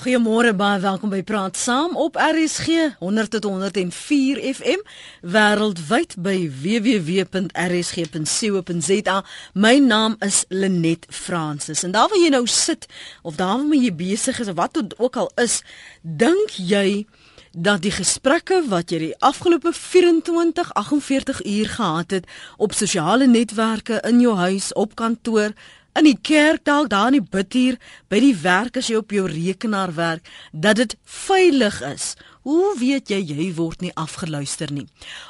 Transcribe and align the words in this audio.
Goeiemôre 0.00 0.54
baie 0.56 0.80
welkom 0.80 1.10
by 1.12 1.18
Praat 1.28 1.58
Saam 1.60 1.92
op 2.00 2.14
RSG 2.16 2.96
100 3.02 3.34
tot 3.34 3.44
104 3.44 4.40
FM 4.48 4.80
wêreldwyd 5.20 6.16
by 6.24 6.48
www.rsg.co.za. 6.62 7.44
My 9.52 9.76
naam 9.84 10.16
is 10.24 10.48
Lenet 10.48 11.04
Fransis 11.12 11.84
en 11.84 11.92
daar 11.92 12.08
waar 12.08 12.16
jy 12.16 12.32
nou 12.32 12.48
sit 12.48 12.88
of 13.20 13.36
daar 13.36 13.60
waar 13.60 13.76
jy 13.76 13.92
besig 13.92 14.40
is 14.40 14.48
of 14.48 14.56
wat 14.56 14.80
ook 14.96 15.20
al 15.20 15.28
is, 15.36 15.60
dink 16.00 16.56
jy 16.56 17.04
dat 17.52 17.82
die 17.82 17.92
gesprekke 17.92 18.62
wat 18.72 18.94
jy 18.94 18.98
die 19.04 19.16
afgelope 19.20 19.72
24 19.76 20.72
48 20.80 21.44
uur 21.44 21.68
gehad 21.76 22.10
het 22.16 22.24
op 22.56 22.72
sosiale 22.72 23.26
netwerke 23.26 24.00
in 24.08 24.20
jou 24.24 24.36
huis, 24.38 24.72
op 24.72 24.94
kantoor, 24.96 25.52
in 26.00 26.08
die 26.08 26.20
kerk 26.24 26.64
dalk 26.64 26.88
daar 26.92 27.10
in 27.12 27.18
die 27.18 27.30
bidhuur 27.36 27.76
by 28.08 28.20
die 28.22 28.36
werk 28.42 28.78
as 28.80 28.88
jy 28.88 29.00
op 29.00 29.12
jou 29.12 29.26
rekenaar 29.28 29.92
werk 29.96 30.28
dat 30.52 30.80
dit 30.80 30.96
veilig 31.04 31.80
is 31.84 32.14
Hoe 32.40 32.72
weet 32.80 33.10
jy 33.12 33.18
jy 33.20 33.50
word 33.52 33.82
nie 33.84 33.90
afgeluister 34.00 34.70
nie? 34.72 34.86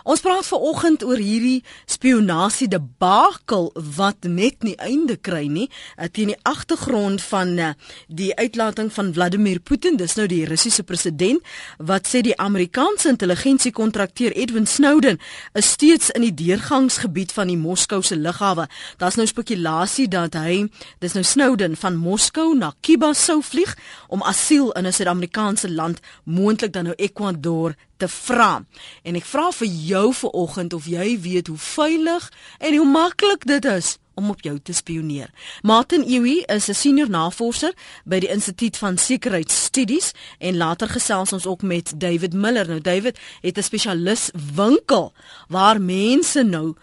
Ons 0.06 0.20
praat 0.22 0.46
vanoggend 0.46 1.02
oor 1.02 1.18
hierdie 1.18 1.64
spionasie 1.90 2.68
debakel 2.70 3.72
wat 3.96 4.28
net 4.30 4.62
nie 4.62 4.76
einde 4.78 5.16
kry 5.18 5.48
nie 5.50 5.66
eh, 5.96 6.06
teen 6.06 6.30
die 6.30 6.38
agtergrond 6.46 7.18
van 7.32 7.56
eh, 7.58 7.72
die 8.06 8.30
uitlating 8.38 8.92
van 8.94 9.10
Vladimir 9.16 9.58
Putin, 9.58 9.98
dis 9.98 10.14
nou 10.14 10.28
die 10.30 10.44
Russiese 10.46 10.84
president 10.86 11.42
wat 11.82 12.06
sê 12.06 12.22
die 12.22 12.36
Amerikaanse 12.38 13.10
intelligensiekontrakteur 13.10 14.36
Edwin 14.38 14.70
Snowden 14.70 15.18
is 15.58 15.72
steeds 15.74 16.12
in 16.14 16.28
die 16.28 16.34
deurgangsgebied 16.44 17.34
van 17.34 17.50
die 17.50 17.58
Moskouse 17.58 18.14
lughawe. 18.14 18.68
Daar's 19.02 19.18
nou 19.18 19.26
spekulasie 19.26 20.06
dat 20.06 20.38
hy, 20.38 20.62
dis 21.02 21.18
nou 21.18 21.26
Snowden 21.26 21.74
van 21.74 21.98
Moskou 21.98 22.54
na 22.54 22.70
Kuba 22.86 23.10
sou 23.18 23.40
vlieg 23.42 23.74
om 24.06 24.22
asiel 24.22 24.70
in 24.78 24.86
'n 24.86 24.94
Suid-Amerikaanse 24.94 25.66
land 25.74 25.98
moontlik 26.22 26.72
dan 26.72 26.84
nou 26.84 26.98
Ecuador 27.00 27.74
te 27.96 28.08
vra. 28.08 28.60
En 29.02 29.16
ek 29.18 29.26
vra 29.28 29.48
vir 29.56 29.72
jou 29.88 30.06
vanoggend 30.22 30.76
of 30.76 30.86
jy 30.90 31.16
weet 31.20 31.50
hoe 31.52 31.58
veilig 31.58 32.30
en 32.58 32.76
hoe 32.76 32.86
maklik 32.88 33.46
dit 33.48 33.64
is 33.64 33.96
om 34.20 34.30
op 34.30 34.42
jou 34.44 34.58
te 34.62 34.74
spioneer. 34.76 35.30
Martin 35.62 36.04
Ewi 36.04 36.42
is 36.46 36.68
'n 36.68 36.74
senior 36.74 37.10
navorser 37.10 37.72
by 38.04 38.18
die 38.18 38.28
Instituut 38.28 38.76
van 38.76 38.98
Sekuriteitsstudies 38.98 40.12
en 40.38 40.56
later 40.56 40.88
gesels 40.88 41.32
ons 41.32 41.46
ook 41.46 41.62
met 41.62 41.92
David 41.96 42.32
Miller. 42.32 42.68
Nou 42.68 42.80
David 42.80 43.18
het 43.40 43.56
'n 43.58 43.62
spesialis 43.62 44.30
winkel 44.54 45.12
waar 45.48 45.80
mense 45.80 46.42
nou 46.42 46.74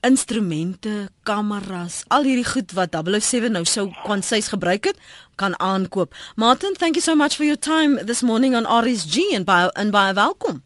instrumente, 0.00 1.08
kameras, 1.22 2.02
al 2.08 2.22
hierdie 2.28 2.46
goed 2.46 2.72
wat 2.72 2.94
007 2.94 3.52
nou 3.52 3.64
sou 3.64 3.88
kon 4.04 4.22
sês 4.22 4.50
gebruik 4.52 4.84
het, 4.90 4.96
kan 5.36 5.54
aankoop. 5.58 6.14
Martin, 6.36 6.74
thank 6.74 6.94
you 6.94 7.02
so 7.02 7.14
much 7.14 7.36
for 7.36 7.44
your 7.44 7.58
time 7.58 7.98
this 8.04 8.22
morning 8.22 8.56
on 8.56 8.64
RSG 8.64 9.34
and 9.34 9.44
by 9.44 9.68
and 9.74 9.92
by 9.92 10.12
welcome. 10.12 10.62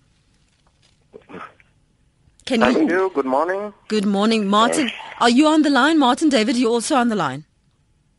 Can 2.44 2.60
Thank 2.60 2.76
you, 2.76 2.88
you. 2.88 3.10
Good 3.14 3.24
morning. 3.26 3.72
Good 3.88 4.06
morning, 4.06 4.48
Martin. 4.48 4.86
Yes. 4.86 4.94
Are 5.20 5.30
you 5.30 5.46
on 5.46 5.62
the 5.62 5.70
line, 5.70 5.98
Martin? 5.98 6.28
David, 6.28 6.56
you 6.56 6.68
also 6.68 6.96
on 6.96 7.08
the 7.08 7.14
line? 7.14 7.44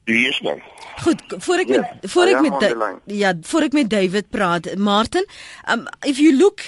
Yes, 0.08 0.42
ma'am. 0.42 0.62
Goed, 1.04 1.22
voor 1.28 1.58
ek 1.64 1.68
yes, 1.68 1.78
met 1.78 2.12
voor 2.12 2.28
ek 2.32 2.42
met 2.42 3.00
ja, 3.06 3.34
voor 3.42 3.62
ek 3.62 3.74
met 3.74 3.90
David 3.90 4.30
praat, 4.30 4.76
Martin, 4.78 5.26
um 5.72 5.88
if 6.06 6.18
you 6.18 6.36
look 6.38 6.62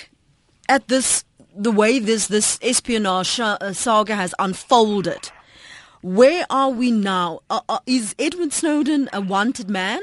at 0.66 0.88
this 0.88 1.24
the 1.56 1.72
way 1.72 2.00
this 2.00 2.28
this 2.28 2.60
espionage 2.62 3.40
uh, 3.40 3.74
saga 3.74 4.16
has 4.16 4.34
unfolded, 4.40 5.32
where 6.02 6.46
are 6.50 6.70
we 6.70 6.92
now? 6.92 7.40
Uh, 7.50 7.62
uh, 7.70 7.80
is 7.86 8.16
Edward 8.20 8.54
Snowden 8.54 9.10
a 9.14 9.22
wanted 9.22 9.70
man? 9.70 10.02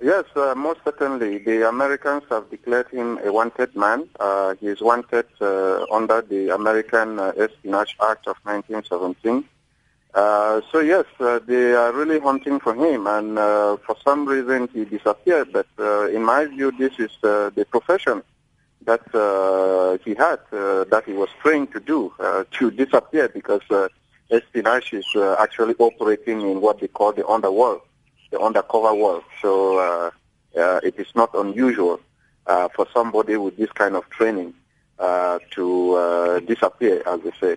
Yes, 0.00 0.24
uh, 0.36 0.54
most 0.56 0.80
certainly. 0.84 1.38
The 1.38 1.68
Americans 1.68 2.22
have 2.30 2.48
declared 2.50 2.88
him 2.88 3.18
a 3.24 3.32
wanted 3.32 3.74
man. 3.74 4.08
Uh, 4.20 4.54
he 4.60 4.68
is 4.68 4.80
wanted 4.80 5.26
uh, 5.40 5.84
under 5.90 6.22
the 6.22 6.54
American 6.54 7.18
Espionage 7.18 7.96
Act 8.00 8.28
of 8.28 8.36
1917. 8.44 9.44
Uh, 10.14 10.60
so 10.72 10.80
yes, 10.80 11.04
uh, 11.20 11.38
they 11.46 11.72
are 11.74 11.92
really 11.92 12.18
hunting 12.18 12.58
for 12.58 12.74
him, 12.74 13.06
and 13.06 13.38
uh, 13.38 13.76
for 13.86 13.96
some 14.02 14.26
reason 14.26 14.68
he 14.72 14.84
disappeared. 14.84 15.52
But 15.52 15.66
uh, 15.78 16.08
in 16.08 16.24
my 16.24 16.46
view, 16.46 16.72
this 16.72 16.92
is 16.98 17.10
uh, 17.22 17.50
the 17.54 17.66
profession 17.70 18.22
that 18.82 19.02
uh, 19.14 19.98
he 20.04 20.14
had, 20.14 20.38
that 20.50 21.02
he 21.06 21.12
was 21.12 21.28
trained 21.42 21.72
to 21.72 21.80
do, 21.80 22.12
to 22.52 22.70
disappear 22.70 23.28
because 23.28 23.60
espionage 24.30 24.92
is 24.94 25.06
actually 25.38 25.74
operating 25.78 26.40
in 26.40 26.60
what 26.60 26.80
they 26.80 26.88
call 26.88 27.12
the 27.12 27.26
underworld, 27.26 27.82
the 28.30 28.40
undercover 28.40 28.94
world. 28.94 29.24
So 29.42 29.78
uh 30.56 30.80
it 30.82 30.94
is 30.98 31.08
not 31.14 31.30
unusual 31.34 32.00
uh 32.46 32.68
for 32.74 32.86
somebody 32.94 33.36
with 33.36 33.56
this 33.58 33.70
kind 33.72 33.94
of 33.94 34.08
training 34.08 34.54
uh 34.98 35.38
to 35.50 36.40
disappear, 36.46 37.02
as 37.06 37.20
they 37.20 37.32
say. 37.40 37.56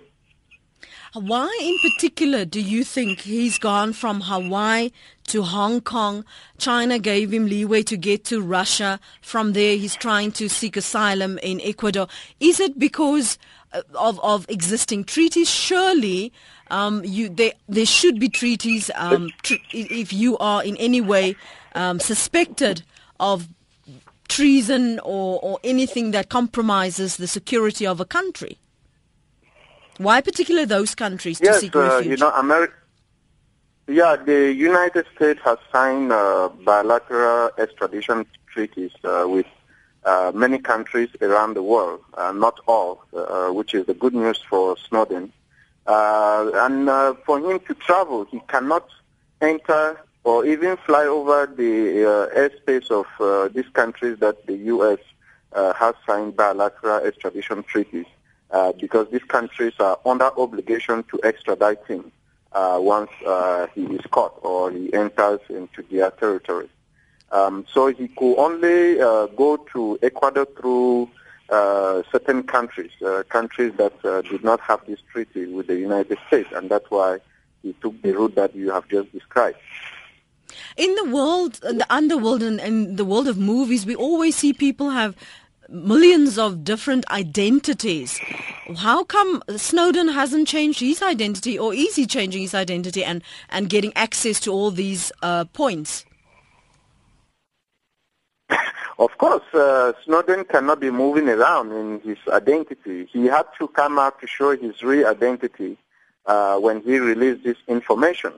Why, 1.13 1.51
in 1.61 1.77
particular, 1.79 2.45
do 2.45 2.61
you 2.61 2.85
think 2.85 3.21
he's 3.21 3.59
gone 3.59 3.91
from 3.91 4.21
Hawaii 4.21 4.91
to 5.27 5.43
Hong 5.43 5.81
Kong? 5.81 6.23
China 6.57 6.99
gave 6.99 7.33
him 7.33 7.47
leeway 7.47 7.83
to 7.83 7.97
get 7.97 8.23
to 8.25 8.41
Russia. 8.41 8.97
From 9.21 9.51
there, 9.51 9.75
he's 9.75 9.95
trying 9.95 10.31
to 10.33 10.47
seek 10.47 10.77
asylum 10.77 11.37
in 11.39 11.59
Ecuador. 11.59 12.07
Is 12.39 12.61
it 12.61 12.79
because 12.79 13.37
uh, 13.73 13.81
of, 13.95 14.21
of 14.23 14.45
existing 14.47 15.03
treaties? 15.03 15.49
Surely, 15.49 16.31
um, 16.69 17.03
you, 17.03 17.27
there, 17.27 17.53
there 17.67 17.85
should 17.85 18.17
be 18.17 18.29
treaties 18.29 18.89
um, 18.95 19.31
tr- 19.43 19.55
if 19.73 20.13
you 20.13 20.37
are 20.37 20.63
in 20.63 20.77
any 20.77 21.01
way 21.01 21.35
um, 21.75 21.99
suspected 21.99 22.83
of 23.19 23.49
treason 24.29 24.97
or, 25.03 25.41
or 25.43 25.59
anything 25.61 26.11
that 26.11 26.29
compromises 26.29 27.17
the 27.17 27.27
security 27.27 27.85
of 27.85 27.99
a 27.99 28.05
country. 28.05 28.57
Why 29.97 30.21
particularly 30.21 30.65
those 30.65 30.95
countries 30.95 31.39
to 31.39 31.45
yes, 31.45 31.59
seek 31.61 31.75
refuge? 31.75 32.07
Uh, 32.07 32.09
you 32.09 32.17
know, 32.17 32.31
America. 32.31 32.73
Yeah, 33.87 34.15
the 34.15 34.53
United 34.53 35.05
States 35.15 35.41
has 35.43 35.57
signed 35.71 36.11
uh, 36.11 36.49
bilateral 36.63 37.51
extradition 37.57 38.25
treaties 38.47 38.91
uh, 39.03 39.25
with 39.27 39.47
uh, 40.03 40.31
many 40.33 40.59
countries 40.59 41.09
around 41.21 41.55
the 41.55 41.63
world, 41.63 42.01
uh, 42.13 42.31
not 42.31 42.59
all, 42.67 43.03
uh, 43.13 43.49
which 43.49 43.73
is 43.73 43.85
the 43.87 43.93
good 43.93 44.13
news 44.13 44.41
for 44.49 44.77
Snowden. 44.77 45.33
and 45.87 47.17
for 47.25 47.39
him 47.39 47.59
to 47.67 47.73
travel, 47.75 48.25
he 48.25 48.39
cannot 48.47 48.87
enter 49.41 49.99
or 50.23 50.45
even 50.45 50.77
fly 50.77 51.05
over 51.05 51.45
the 51.47 52.29
airspace 52.35 52.89
of 52.91 53.53
these 53.53 53.69
countries 53.73 54.17
that 54.19 54.45
the 54.45 54.55
U.S. 54.75 54.99
has 55.75 55.95
signed 56.07 56.35
bilateral 56.35 57.05
extradition 57.05 57.63
treaties. 57.63 58.05
Uh, 58.51 58.73
because 58.73 59.07
these 59.11 59.23
countries 59.23 59.71
are 59.79 59.97
under 60.05 60.29
obligation 60.37 61.03
to 61.03 61.17
extradite 61.23 61.79
him 61.87 62.11
uh, 62.51 62.77
once 62.81 63.09
uh, 63.25 63.65
he 63.73 63.83
is 63.83 64.01
caught 64.11 64.37
or 64.41 64.69
he 64.69 64.93
enters 64.93 65.39
into 65.47 65.81
their 65.89 66.11
territory. 66.11 66.67
Um, 67.31 67.65
so 67.71 67.87
he 67.87 68.09
could 68.09 68.35
only 68.35 68.99
uh, 68.99 69.27
go 69.27 69.55
to 69.71 69.97
Ecuador 70.03 70.45
through 70.59 71.09
uh, 71.49 72.03
certain 72.11 72.43
countries, 72.43 72.91
countries 73.29 73.71
that 73.77 73.97
did 74.29 74.43
not 74.43 74.59
have 74.59 74.85
this 74.85 74.99
treaty 75.13 75.45
with 75.45 75.67
the 75.67 75.75
United 75.75 76.17
States, 76.27 76.49
and 76.53 76.69
that's 76.69 76.91
why 76.91 77.19
he 77.63 77.71
took 77.81 78.01
the 78.01 78.11
route 78.11 78.35
that 78.35 78.53
you 78.53 78.69
have 78.71 78.85
just 78.89 79.13
described. 79.13 79.57
In 80.75 80.93
the 80.95 81.05
world, 81.05 81.53
the 81.61 81.85
underworld, 81.89 82.43
and, 82.43 82.59
and 82.59 82.97
the 82.97 83.05
world 83.05 83.29
of 83.29 83.37
movies, 83.37 83.85
we 83.85 83.95
always 83.95 84.35
see 84.35 84.51
people 84.51 84.89
have 84.89 85.15
millions 85.71 86.37
of 86.37 86.63
different 86.63 87.09
identities. 87.09 88.19
How 88.77 89.03
come 89.03 89.41
Snowden 89.55 90.09
hasn't 90.09 90.47
changed 90.47 90.79
his 90.79 91.01
identity, 91.01 91.57
or 91.57 91.73
is 91.73 91.95
he 91.95 92.05
changing 92.05 92.41
his 92.41 92.53
identity 92.53 93.03
and, 93.03 93.23
and 93.49 93.69
getting 93.69 93.93
access 93.95 94.39
to 94.41 94.51
all 94.51 94.71
these 94.71 95.11
uh, 95.21 95.45
points? 95.45 96.05
Of 98.99 99.17
course, 99.17 99.43
uh, 99.53 99.93
Snowden 100.05 100.45
cannot 100.45 100.79
be 100.79 100.91
moving 100.91 101.27
around 101.27 101.71
in 101.71 102.01
his 102.01 102.19
identity. 102.27 103.07
He 103.11 103.25
had 103.25 103.47
to 103.57 103.67
come 103.69 103.97
out 103.97 104.21
to 104.21 104.27
show 104.27 104.55
his 104.55 104.83
real 104.83 105.07
identity 105.07 105.77
uh, 106.27 106.59
when 106.59 106.81
he 106.81 106.99
released 106.99 107.43
this 107.43 107.57
information. 107.67 108.33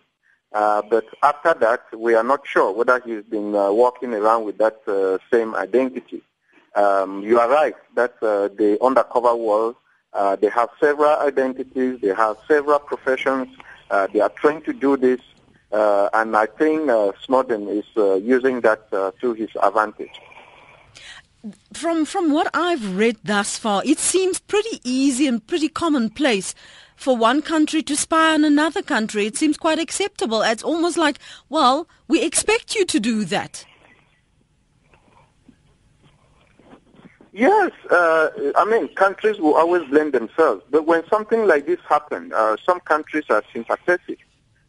Uh, 0.53 0.81
but 0.89 1.05
after 1.21 1.53
that, 1.55 1.81
we 1.97 2.13
are 2.13 2.23
not 2.23 2.47
sure 2.47 2.71
whether 2.71 3.01
he's 3.03 3.23
been 3.23 3.55
uh, 3.55 3.71
walking 3.71 4.13
around 4.13 4.45
with 4.45 4.57
that 4.59 4.79
uh, 4.87 5.17
same 5.35 5.53
identity. 5.55 6.21
Um, 6.75 7.23
you 7.23 7.39
are 7.39 7.49
right 7.49 7.75
that 7.95 8.15
uh, 8.21 8.47
the 8.47 8.77
undercover 8.81 9.35
world, 9.35 9.75
uh, 10.13 10.35
they 10.35 10.49
have 10.49 10.69
several 10.79 11.17
identities, 11.19 11.99
they 12.01 12.13
have 12.13 12.37
several 12.47 12.79
professions, 12.79 13.47
uh, 13.91 14.07
they 14.11 14.19
are 14.19 14.29
trying 14.29 14.61
to 14.63 14.73
do 14.73 14.97
this, 14.97 15.21
uh, 15.71 16.09
and 16.13 16.35
I 16.35 16.45
think 16.45 16.89
uh, 16.89 17.11
Snowden 17.23 17.67
is 17.67 17.85
uh, 17.95 18.15
using 18.15 18.61
that 18.61 18.89
to 18.91 19.33
his 19.33 19.49
advantage. 19.61 20.19
from 21.73 22.05
from 22.05 22.31
what 22.31 22.49
I've 22.53 22.95
read 22.97 23.17
thus 23.23 23.57
far, 23.57 23.83
it 23.85 23.99
seems 23.99 24.39
pretty 24.39 24.79
easy 24.83 25.27
and 25.27 25.45
pretty 25.45 25.69
commonplace 25.69 26.55
for 26.95 27.17
one 27.17 27.41
country 27.41 27.83
to 27.83 27.95
spy 27.95 28.33
on 28.33 28.43
another 28.45 28.81
country. 28.81 29.25
It 29.25 29.35
seems 29.35 29.57
quite 29.57 29.79
acceptable. 29.79 30.41
It's 30.41 30.63
almost 30.63 30.97
like, 30.97 31.19
well, 31.49 31.87
we 32.07 32.21
expect 32.21 32.75
you 32.75 32.85
to 32.85 32.99
do 32.99 33.25
that. 33.25 33.65
Yes, 37.33 37.71
uh, 37.89 38.29
I 38.55 38.63
mean, 38.65 38.93
countries 38.93 39.39
will 39.39 39.55
always 39.55 39.89
blame 39.89 40.11
themselves. 40.11 40.63
But 40.69 40.85
when 40.85 41.05
something 41.09 41.47
like 41.47 41.65
this 41.65 41.79
happened, 41.89 42.31
uh, 42.31 42.57
some 42.63 42.79
countries 42.81 43.23
are 43.29 43.43
sympathetic. 43.51 44.19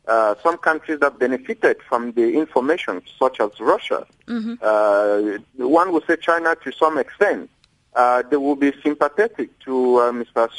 Uh, 0.08 0.34
some 0.43 0.56
countries 0.56 0.99
that 1.00 1.19
benefited 1.19 1.76
from 1.88 2.12
the 2.12 2.34
information, 2.34 3.02
such 3.19 3.38
as 3.40 3.50
Russia. 3.61 4.06
Mm-hmm. 4.26 4.55
Uh, 4.62 5.66
one 5.66 5.93
would 5.93 6.06
say 6.06 6.16
China 6.16 6.56
to 6.64 6.72
some 6.72 6.96
extent. 6.99 7.50
Uh, 7.94 8.22
they 8.31 8.37
will 8.37 8.56
be 8.56 8.72
sympathetic 8.82 9.58
to 9.61 9.99
uh, 9.99 10.12
Mr. 10.12 10.50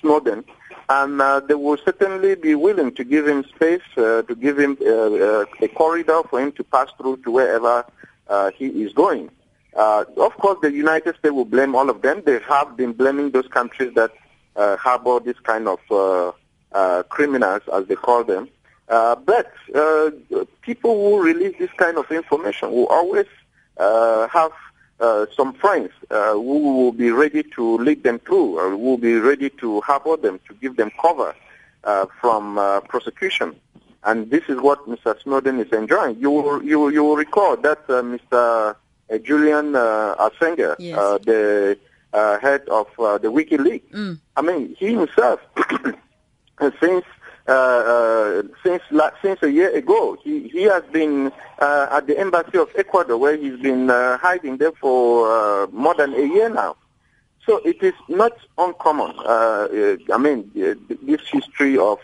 Snowden, 0.00 0.42
and 0.88 1.20
uh, 1.20 1.40
they 1.40 1.54
will 1.54 1.78
certainly 1.84 2.34
be 2.34 2.54
willing 2.54 2.92
to 2.94 3.04
give 3.04 3.28
him 3.28 3.44
space, 3.44 3.82
uh, 3.98 4.22
to 4.22 4.34
give 4.34 4.58
him 4.58 4.76
a 4.82 5.68
corridor 5.74 6.22
for 6.28 6.40
him 6.40 6.50
to 6.52 6.64
pass 6.64 6.88
through 6.98 7.18
to 7.18 7.30
wherever 7.30 7.84
he 8.54 8.66
is 8.82 8.92
going. 8.94 9.30
Of 9.76 10.36
course, 10.38 10.58
the 10.62 10.72
United 10.72 11.16
States 11.16 11.32
will 11.32 11.44
blame 11.44 11.74
all 11.74 11.90
of 11.90 12.02
them. 12.02 12.22
They 12.24 12.40
have 12.48 12.76
been 12.76 12.92
blaming 12.92 13.30
those 13.30 13.48
countries 13.48 13.92
that 13.94 14.12
harbor 14.56 15.20
this 15.20 15.38
kind 15.40 15.68
of 15.68 16.34
criminals, 17.08 17.62
as 17.72 17.86
they 17.86 17.96
call 17.96 18.24
them. 18.24 18.48
Uh, 18.88 19.16
but 19.16 19.52
uh, 19.74 20.10
people 20.62 20.94
who 20.94 21.22
release 21.22 21.56
this 21.58 21.70
kind 21.76 21.96
of 21.98 22.10
information 22.10 22.70
will 22.70 22.86
always 22.86 23.26
uh, 23.78 24.28
have 24.28 24.52
uh, 25.00 25.26
some 25.36 25.52
friends 25.54 25.90
uh, 26.10 26.32
who 26.32 26.76
will 26.76 26.92
be 26.92 27.10
ready 27.10 27.42
to 27.42 27.78
lead 27.78 28.02
them 28.02 28.18
through, 28.20 28.58
or 28.58 28.76
will 28.76 28.96
be 28.96 29.14
ready 29.14 29.50
to 29.50 29.80
harbor 29.80 30.16
them, 30.16 30.40
to 30.46 30.54
give 30.54 30.76
them 30.76 30.90
cover 31.00 31.34
uh, 31.84 32.06
from 32.20 32.56
prosecution. 32.88 33.54
And 34.04 34.30
this 34.30 34.44
is 34.48 34.60
what 34.60 34.86
Mr. 34.88 35.20
Snowden 35.20 35.58
is 35.58 35.72
enjoying. 35.72 36.16
You 36.20 36.30
will, 36.30 36.62
you 36.62 36.88
you 36.90 37.02
will 37.02 37.16
recall 37.16 37.56
that 37.56 37.86
Mr. 37.88 38.76
Julian 39.22 39.72
Assange, 39.72 40.76
yes. 40.78 40.96
the 41.24 41.78
head 42.12 42.62
of 42.68 42.86
the 42.96 43.28
WikiLeaks, 43.28 43.90
mm. 43.90 44.18
I 44.36 44.42
mean, 44.42 44.74
he 44.78 44.94
himself, 44.94 45.40
since 46.80 47.04
uh, 47.48 47.52
uh, 47.52 48.42
since 48.64 48.82
since 49.22 49.40
a 49.42 49.50
year 49.50 49.72
ago. 49.76 50.16
He 50.24 50.48
he 50.48 50.62
has 50.62 50.82
been 50.90 51.30
uh, 51.60 51.86
at 51.92 52.08
the 52.08 52.18
embassy 52.18 52.58
of 52.58 52.68
Ecuador, 52.74 53.16
where 53.16 53.36
he's 53.36 53.60
been 53.60 53.88
uh, 53.88 54.18
hiding 54.18 54.56
there 54.56 54.72
for 54.72 55.30
uh, 55.30 55.66
more 55.68 55.94
than 55.94 56.12
a 56.14 56.26
year 56.26 56.48
now. 56.48 56.74
So 57.44 57.58
it 57.58 57.80
is 57.84 57.94
not 58.08 58.32
uncommon. 58.58 59.14
Uh, 59.24 59.96
I 60.12 60.18
mean, 60.18 60.50
this 60.54 61.20
history 61.30 61.78
of 61.78 62.00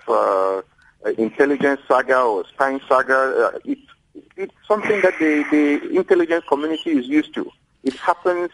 intelligence 1.18 1.80
saga 1.88 2.20
or 2.20 2.44
spying 2.46 2.80
saga, 2.88 3.52
it's 4.42 4.54
something 4.66 5.00
that 5.02 5.18
the, 5.18 5.44
the 5.50 5.96
intelligence 5.96 6.44
community 6.48 6.90
is 6.90 7.06
used 7.06 7.32
to. 7.34 7.50
It 7.84 7.94
happens 7.94 8.50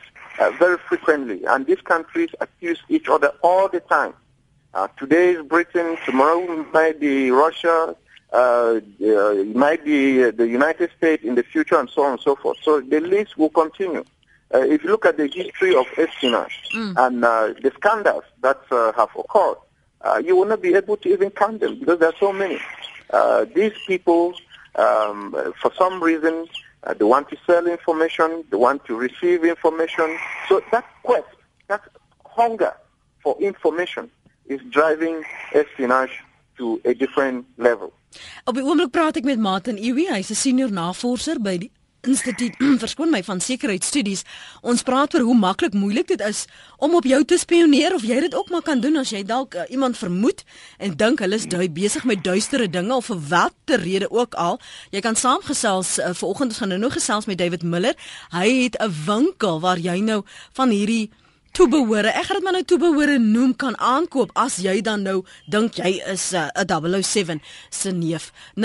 very 0.58 0.79
frequently, 0.88 1.44
and 1.44 1.67
these 1.67 1.81
countries 1.81 2.31
accuse 2.40 2.81
each 2.88 3.08
other 3.08 3.32
all 3.43 3.69
the 3.69 3.81
time. 3.81 4.14
Uh, 4.75 4.87
today 4.99 5.31
is 5.31 5.43
Britain, 5.46 5.96
tomorrow 6.05 6.40
might 6.73 7.00
be 7.00 7.31
Russia, 7.31 7.96
uh, 8.32 8.37
uh, 8.37 8.81
it 9.00 9.56
might 9.56 9.85
be 9.85 10.31
the 10.31 10.46
United 10.46 10.90
States 10.96 11.25
in 11.25 11.35
the 11.35 11.43
future, 11.43 11.79
and 11.81 11.88
so 11.88 12.02
on 12.02 12.12
and 12.12 12.20
so 12.20 12.37
forth. 12.37 12.58
So 12.62 12.81
the 12.81 13.00
list 13.00 13.38
will 13.38 13.49
continue. 13.49 14.05
Uh, 14.55 14.61
if 14.61 14.82
you 14.85 14.90
look 14.90 15.06
at 15.06 15.17
the 15.17 15.26
history 15.26 15.75
of 15.75 15.87
espionage 15.96 16.70
mm. 16.75 16.94
and 16.96 17.25
uh, 17.25 17.55
the 17.62 17.73
scandals 17.76 18.25
that 18.43 18.61
uh, 18.70 18.93
have 18.93 19.11
occurred, 19.19 19.56
you 20.25 20.37
will 20.37 20.46
not 20.46 20.62
be 20.62 20.75
able 20.75 20.96
to 20.96 21.08
even 21.12 21.31
count 21.31 21.61
them 21.61 21.79
because 21.79 21.99
there 21.99 22.08
are 22.08 22.20
so 22.20 22.32
many. 22.32 22.58
these 23.55 23.73
people, 23.87 24.35
um, 24.74 25.34
for 25.60 25.72
some 25.76 26.02
reason, 26.02 26.46
they 26.98 27.04
want 27.04 27.28
to 27.30 27.36
sell 27.46 27.66
information, 27.66 28.44
they 28.50 28.56
want 28.56 28.84
to 28.86 28.96
receive 28.96 29.44
information. 29.44 30.16
So 30.48 30.62
that 30.70 30.84
quest, 31.02 31.28
that 31.68 31.82
hunger 32.24 32.74
for 33.22 33.36
information 33.40 34.10
is 34.46 34.60
driving 34.70 35.24
espionage 35.52 36.22
to 36.56 36.80
a 36.84 36.94
different 36.94 37.46
level. 37.56 37.92
Op 38.44 38.56
die 38.56 38.64
oomblik 38.64 38.90
praat 38.90 39.18
ek 39.20 39.26
met 39.28 39.38
Martin 39.38 39.76
Iwi, 39.76 40.08
hy's 40.08 40.30
'n 40.30 40.34
senior 40.34 40.70
navorser 40.72 41.38
by 41.40 41.56
die 41.58 41.70
Instituut 42.06 42.54
verskoon 42.84 43.10
my 43.10 43.22
van 43.26 43.40
sekuriteitsstudies. 43.42 44.24
Ons 44.62 44.84
praat 44.86 45.14
oor 45.14 45.24
hoe 45.26 45.36
maklik 45.38 45.74
moeilik 45.74 46.08
dit 46.08 46.22
is 46.22 46.44
om 46.78 46.94
op 46.94 47.06
jou 47.08 47.20
te 47.24 47.38
spioneer 47.38 47.94
of 47.94 48.04
jy 48.06 48.20
dit 48.20 48.34
ook 48.34 48.50
maar 48.54 48.62
kan 48.62 48.80
doen 48.80 49.00
as 49.00 49.10
jy 49.10 49.24
dalk 49.26 49.54
uh, 49.54 49.66
iemand 49.68 49.98
vermoed 49.98 50.44
en 50.78 50.94
dink 50.96 51.22
hulle 51.24 51.34
is 51.34 51.48
dui 51.50 51.66
besig 51.68 52.04
met 52.06 52.22
duistere 52.24 52.68
dinge 52.70 52.94
of 52.94 53.10
vir 53.10 53.22
watter 53.30 53.82
rede 53.82 54.10
ook 54.10 54.34
al. 54.38 54.60
Jy 54.94 55.02
kan 55.02 55.18
saamgesels 55.18 55.98
uh, 55.98 56.12
vanoggend 56.14 56.54
ons 56.54 56.60
gaan 56.62 56.74
nou 56.74 56.80
nog 56.80 56.94
gesels 56.94 57.26
met 57.26 57.38
David 57.38 57.62
Miller. 57.62 57.96
Hy 58.30 58.48
het 58.62 58.78
'n 58.78 58.94
winkel 59.06 59.60
waar 59.60 59.78
jy 59.78 59.98
nou 60.00 60.22
van 60.52 60.70
hierdie 60.70 61.10
toebehore. 61.52 62.08
Ek 62.08 62.24
gaan 62.28 62.36
dit 62.38 62.44
maar 62.44 62.52
nou 62.58 62.64
toebehore 62.64 63.18
noem 63.18 63.56
kan 63.56 63.78
aankoop 63.78 64.30
as 64.38 64.56
jy 64.62 64.80
dan 64.84 65.02
nou 65.06 65.24
dink 65.50 65.74
jy 65.80 66.02
is 66.12 66.32
uh, 66.32 66.48
'n 66.54 66.70
uh, 66.70 67.02
007 67.02 67.40
se 67.70 67.92
neef. 67.92 68.32
0891104553 68.56 68.64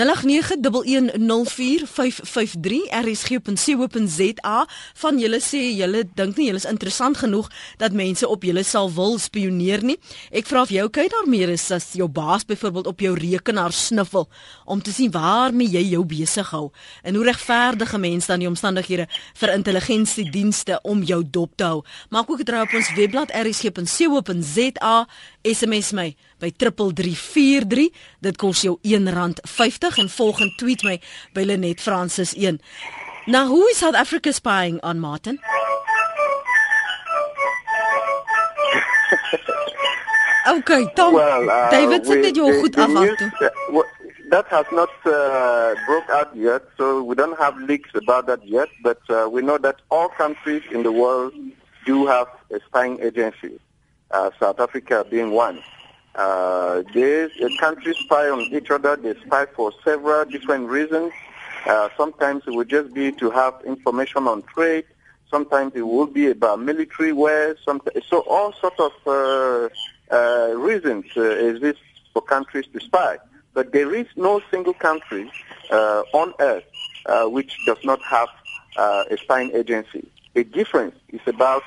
rsg.co.za 3.00 4.66
van 5.02 5.18
julle 5.18 5.40
sê 5.40 5.58
julle 5.74 6.04
dink 6.14 6.36
nie 6.36 6.46
julle 6.46 6.62
is 6.62 6.70
interessant 6.70 7.16
genoeg 7.16 7.50
dat 7.78 7.92
mense 7.92 8.28
op 8.28 8.42
julle 8.42 8.62
sal 8.62 8.92
wil 8.92 9.18
spioneer 9.18 9.82
nie. 9.82 9.98
Ek 10.30 10.46
vra 10.46 10.62
of 10.62 10.70
jy 10.70 10.82
okay 10.82 11.08
daarmee 11.08 11.52
is 11.52 11.70
as 11.70 11.92
jou 11.92 12.08
baas 12.08 12.44
byvoorbeeld 12.44 12.86
op 12.86 13.00
jou 13.00 13.14
rekenaar 13.14 13.72
sniffel 13.72 14.28
om 14.64 14.82
te 14.82 14.92
sien 14.92 15.10
waarmee 15.10 15.68
jy 15.68 15.82
jou 15.94 16.04
besig 16.04 16.50
hou 16.50 16.70
en 17.02 17.14
hoe 17.14 17.24
regverdige 17.24 17.98
mense 17.98 18.26
dan 18.26 18.38
die 18.42 18.48
omstandighede 18.48 19.06
vir 19.34 19.52
intelligensiedienste 19.54 20.80
om 20.82 21.02
jou 21.02 21.24
dop 21.24 21.56
te 21.56 21.64
hou. 21.64 21.82
Maak 22.10 22.30
ook 22.30 22.40
'n 22.40 22.44
draai 22.44 22.62
op 22.62 22.73
ons 22.74 22.90
webblad 22.96 23.30
rsg.co.za 23.30 24.94
SMS 25.46 25.92
my 25.94 26.08
by 26.42 26.50
3343 26.50 27.86
dit 28.26 28.40
kos 28.40 28.64
jou 28.66 28.76
R1.50 28.82 30.00
en 30.02 30.10
volg 30.16 30.42
en 30.44 30.52
tweet 30.60 30.84
my 30.86 30.96
by 31.36 31.46
Lenet 31.46 31.84
Francis 31.84 32.34
1 32.34 32.58
Now 33.26 33.46
who 33.48 33.64
is 33.72 33.78
South 33.78 33.96
Africa 33.96 34.32
spying 34.32 34.80
on 34.82 34.98
Martin 34.98 35.38
Okay, 40.44 40.84
Tom. 40.94 41.14
Well, 41.14 41.48
uh, 41.48 41.70
David, 41.70 42.04
sit 42.04 42.22
dit 42.22 42.36
jou 42.36 42.52
goed 42.60 42.76
af 42.76 42.94
af 42.94 43.16
toe. 43.16 43.30
Uh, 43.40 43.80
that 44.28 44.44
has 44.52 44.66
not 44.72 44.92
uh, 45.08 45.72
broke 45.86 46.10
out 46.12 46.36
yet, 46.36 46.62
so 46.76 47.02
we 47.02 47.14
don't 47.14 47.38
have 47.38 47.56
leaks 47.56 47.88
about 47.94 48.26
that 48.26 48.40
yet. 48.44 48.68
But 48.82 49.00
uh, 49.08 49.26
we 49.32 49.40
know 49.40 49.56
that 49.58 49.80
all 49.88 50.08
countries 50.08 50.62
in 50.70 50.82
the 50.82 50.92
world 50.92 51.32
do 51.84 52.06
have 52.06 52.28
a 52.50 52.60
spying 52.66 53.00
agency, 53.00 53.60
uh, 54.10 54.30
South 54.38 54.60
Africa 54.60 55.04
being 55.08 55.30
one. 55.32 55.60
Uh, 56.14 56.82
these 56.92 57.30
uh, 57.42 57.48
countries 57.58 57.96
spy 58.04 58.28
on 58.28 58.40
each 58.40 58.70
other. 58.70 58.96
They 58.96 59.14
spy 59.26 59.46
for 59.46 59.72
several 59.84 60.24
different 60.24 60.68
reasons. 60.68 61.12
Uh, 61.66 61.88
sometimes 61.96 62.42
it 62.46 62.54
would 62.54 62.68
just 62.68 62.94
be 62.94 63.10
to 63.12 63.30
have 63.30 63.54
information 63.64 64.28
on 64.28 64.42
trade. 64.42 64.84
Sometimes 65.30 65.72
it 65.74 65.86
would 65.86 66.14
be 66.14 66.30
about 66.30 66.60
military 66.60 67.12
wear. 67.12 67.56
so 68.06 68.18
all 68.28 68.52
sorts 68.52 68.78
of 68.78 68.92
uh, 69.06 69.68
uh, 70.14 70.54
reasons 70.54 71.06
uh, 71.16 71.22
exist 71.22 71.80
for 72.12 72.22
countries 72.22 72.66
to 72.72 72.80
spy. 72.80 73.18
But 73.52 73.72
there 73.72 73.94
is 73.94 74.06
no 74.16 74.40
single 74.50 74.74
country 74.74 75.30
uh, 75.70 76.02
on 76.12 76.34
earth 76.40 76.64
which 77.26 77.56
does 77.66 77.78
not 77.84 78.00
have 78.02 78.28
a 78.76 79.16
spying 79.20 79.50
agency. 79.54 80.08
The 80.34 80.44
difference 80.44 80.96
is 81.08 81.20
about 81.26 81.62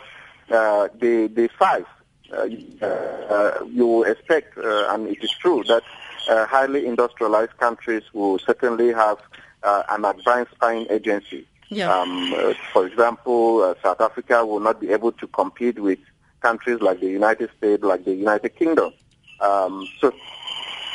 uh, 0.49 0.89
the 0.99 1.27
the 1.27 1.49
size. 1.59 1.83
Uh, 2.31 2.85
uh, 2.85 3.65
you 3.65 4.03
expect, 4.03 4.57
uh, 4.57 4.89
and 4.89 5.07
it 5.07 5.23
is 5.23 5.31
true 5.31 5.63
that 5.67 5.83
uh, 6.29 6.45
highly 6.45 6.85
industrialized 6.85 7.57
countries 7.57 8.03
will 8.13 8.37
certainly 8.39 8.91
have 8.91 9.17
uh, 9.63 9.83
an 9.89 10.03
advanced 10.03 10.51
spying 10.51 10.85
agency. 10.89 11.47
Yeah. 11.69 11.93
Um, 11.93 12.33
uh, 12.33 12.53
for 12.73 12.85
example, 12.85 13.61
uh, 13.61 13.75
South 13.81 14.01
Africa 14.01 14.45
will 14.45 14.59
not 14.59 14.79
be 14.79 14.91
able 14.91 15.11
to 15.13 15.27
compete 15.27 15.79
with 15.79 15.99
countries 16.41 16.81
like 16.81 16.99
the 16.99 17.09
United 17.09 17.49
States, 17.57 17.83
like 17.83 18.05
the 18.05 18.13
United 18.13 18.55
Kingdom. 18.55 18.93
Um, 19.41 19.87
so, 19.99 20.13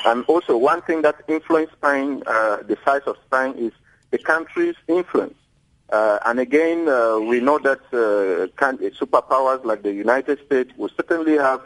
and 0.07 0.25
also 0.27 0.57
one 0.57 0.83
thing 0.83 1.03
that 1.03 1.17
influences 1.29 1.75
spying, 1.77 2.23
uh, 2.27 2.59
the 2.63 2.77
size 2.85 3.03
of 3.07 3.17
spying 3.27 3.55
is 3.57 3.73
the 4.11 4.19
country's 4.19 4.77
influence. 4.89 5.35
Uh, 5.93 6.19
and 6.29 6.41
again, 6.41 6.89
uh, 6.89 7.19
we 7.31 7.39
know 7.47 7.59
that 7.69 7.81
uh, 7.93 8.49
superpowers 9.03 9.63
like 9.71 9.83
the 9.83 9.93
United 9.93 10.37
States 10.47 10.71
will 10.79 10.91
certainly 10.99 11.37
have 11.37 11.61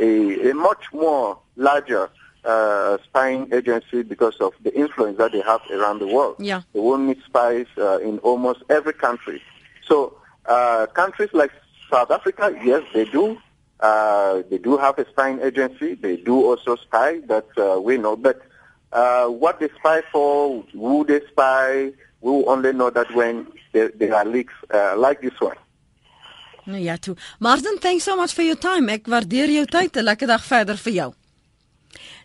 a, 0.00 0.50
a 0.50 0.54
much 0.54 0.84
more 0.92 1.38
larger 1.56 2.04
uh, 2.44 2.96
spying 3.06 3.42
agency 3.52 4.02
because 4.12 4.36
of 4.46 4.52
the 4.62 4.72
influence 4.82 5.16
that 5.18 5.30
they 5.32 5.42
have 5.52 5.60
around 5.76 5.98
the 5.98 6.06
world. 6.16 6.36
Yeah. 6.38 6.62
They 6.72 6.80
will 6.80 6.98
need 6.98 7.20
spies 7.30 7.66
uh, 7.76 7.98
in 8.08 8.14
almost 8.30 8.60
every 8.78 8.94
country. 9.06 9.38
So 9.90 9.96
Uh, 10.44 10.86
countries 11.02 11.30
like 11.42 11.52
South 11.92 12.10
Africa, 12.18 12.44
yes, 12.70 12.82
they 12.96 13.06
do. 13.18 13.24
Uh, 13.88 14.42
they 14.50 14.58
do 14.58 14.72
have 14.76 14.98
a 14.98 15.06
spying 15.12 15.38
agency. 15.48 15.94
They 15.94 16.16
do 16.30 16.34
also 16.48 16.74
spy. 16.86 17.10
That 17.32 17.46
uh, 17.56 17.78
we 17.86 17.94
know. 18.04 18.14
But 18.26 18.38
uh, 18.90 19.26
what 19.42 19.54
they 19.60 19.70
spy 19.78 19.98
for, 20.12 20.64
who 20.74 21.04
they 21.10 21.20
spy, 21.32 21.92
we 22.22 22.30
will 22.30 22.48
only 22.48 22.72
know 22.72 22.90
that 22.90 23.10
when 23.14 23.46
there, 23.72 23.90
there 23.98 24.14
are 24.14 24.24
leaks 24.24 24.54
uh, 24.70 24.94
like 24.96 25.20
this 25.20 25.38
one. 25.40 25.58
Nou 26.64 26.78
ja, 26.78 26.96
toe. 26.96 27.16
Martin, 27.38 27.78
thanks 27.80 28.04
so 28.04 28.16
much 28.16 28.32
for 28.32 28.42
your 28.42 28.58
time. 28.58 28.88
Ek 28.92 29.10
waardeer 29.10 29.50
jou 29.50 29.66
tyd. 29.66 29.96
'n 29.96 30.06
Lekker 30.06 30.30
dag 30.30 30.44
verder 30.44 30.78
vir 30.78 30.92
jou. 30.92 31.10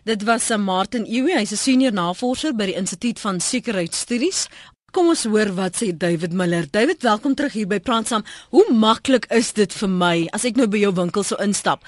Dit 0.04 0.22
was 0.22 0.46
se 0.46 0.56
Martin 0.56 1.04
Ewe, 1.04 1.34
hy's 1.34 1.52
'n 1.52 1.56
senior 1.56 1.92
navorser 1.92 2.54
by 2.54 2.66
die 2.66 2.78
Instituut 2.78 3.20
van 3.20 3.40
Sekuriteitsstudies. 3.40 4.48
Kom 4.92 5.08
ons 5.08 5.24
hoor 5.24 5.52
wat 5.52 5.76
sê 5.76 5.92
David 5.92 6.32
Miller. 6.32 6.64
David, 6.70 7.02
welkom 7.02 7.34
terug 7.34 7.52
hier 7.52 7.66
by 7.66 7.78
Praat 7.78 8.06
saam. 8.06 8.24
Hoe 8.50 8.72
maklik 8.72 9.26
is 9.30 9.52
dit 9.52 9.72
vir 9.72 9.88
my 9.88 10.28
as 10.32 10.44
ek 10.44 10.56
nou 10.56 10.66
by 10.66 10.78
jou 10.78 10.92
winkel 10.94 11.22
sou 11.22 11.36
instap 11.42 11.82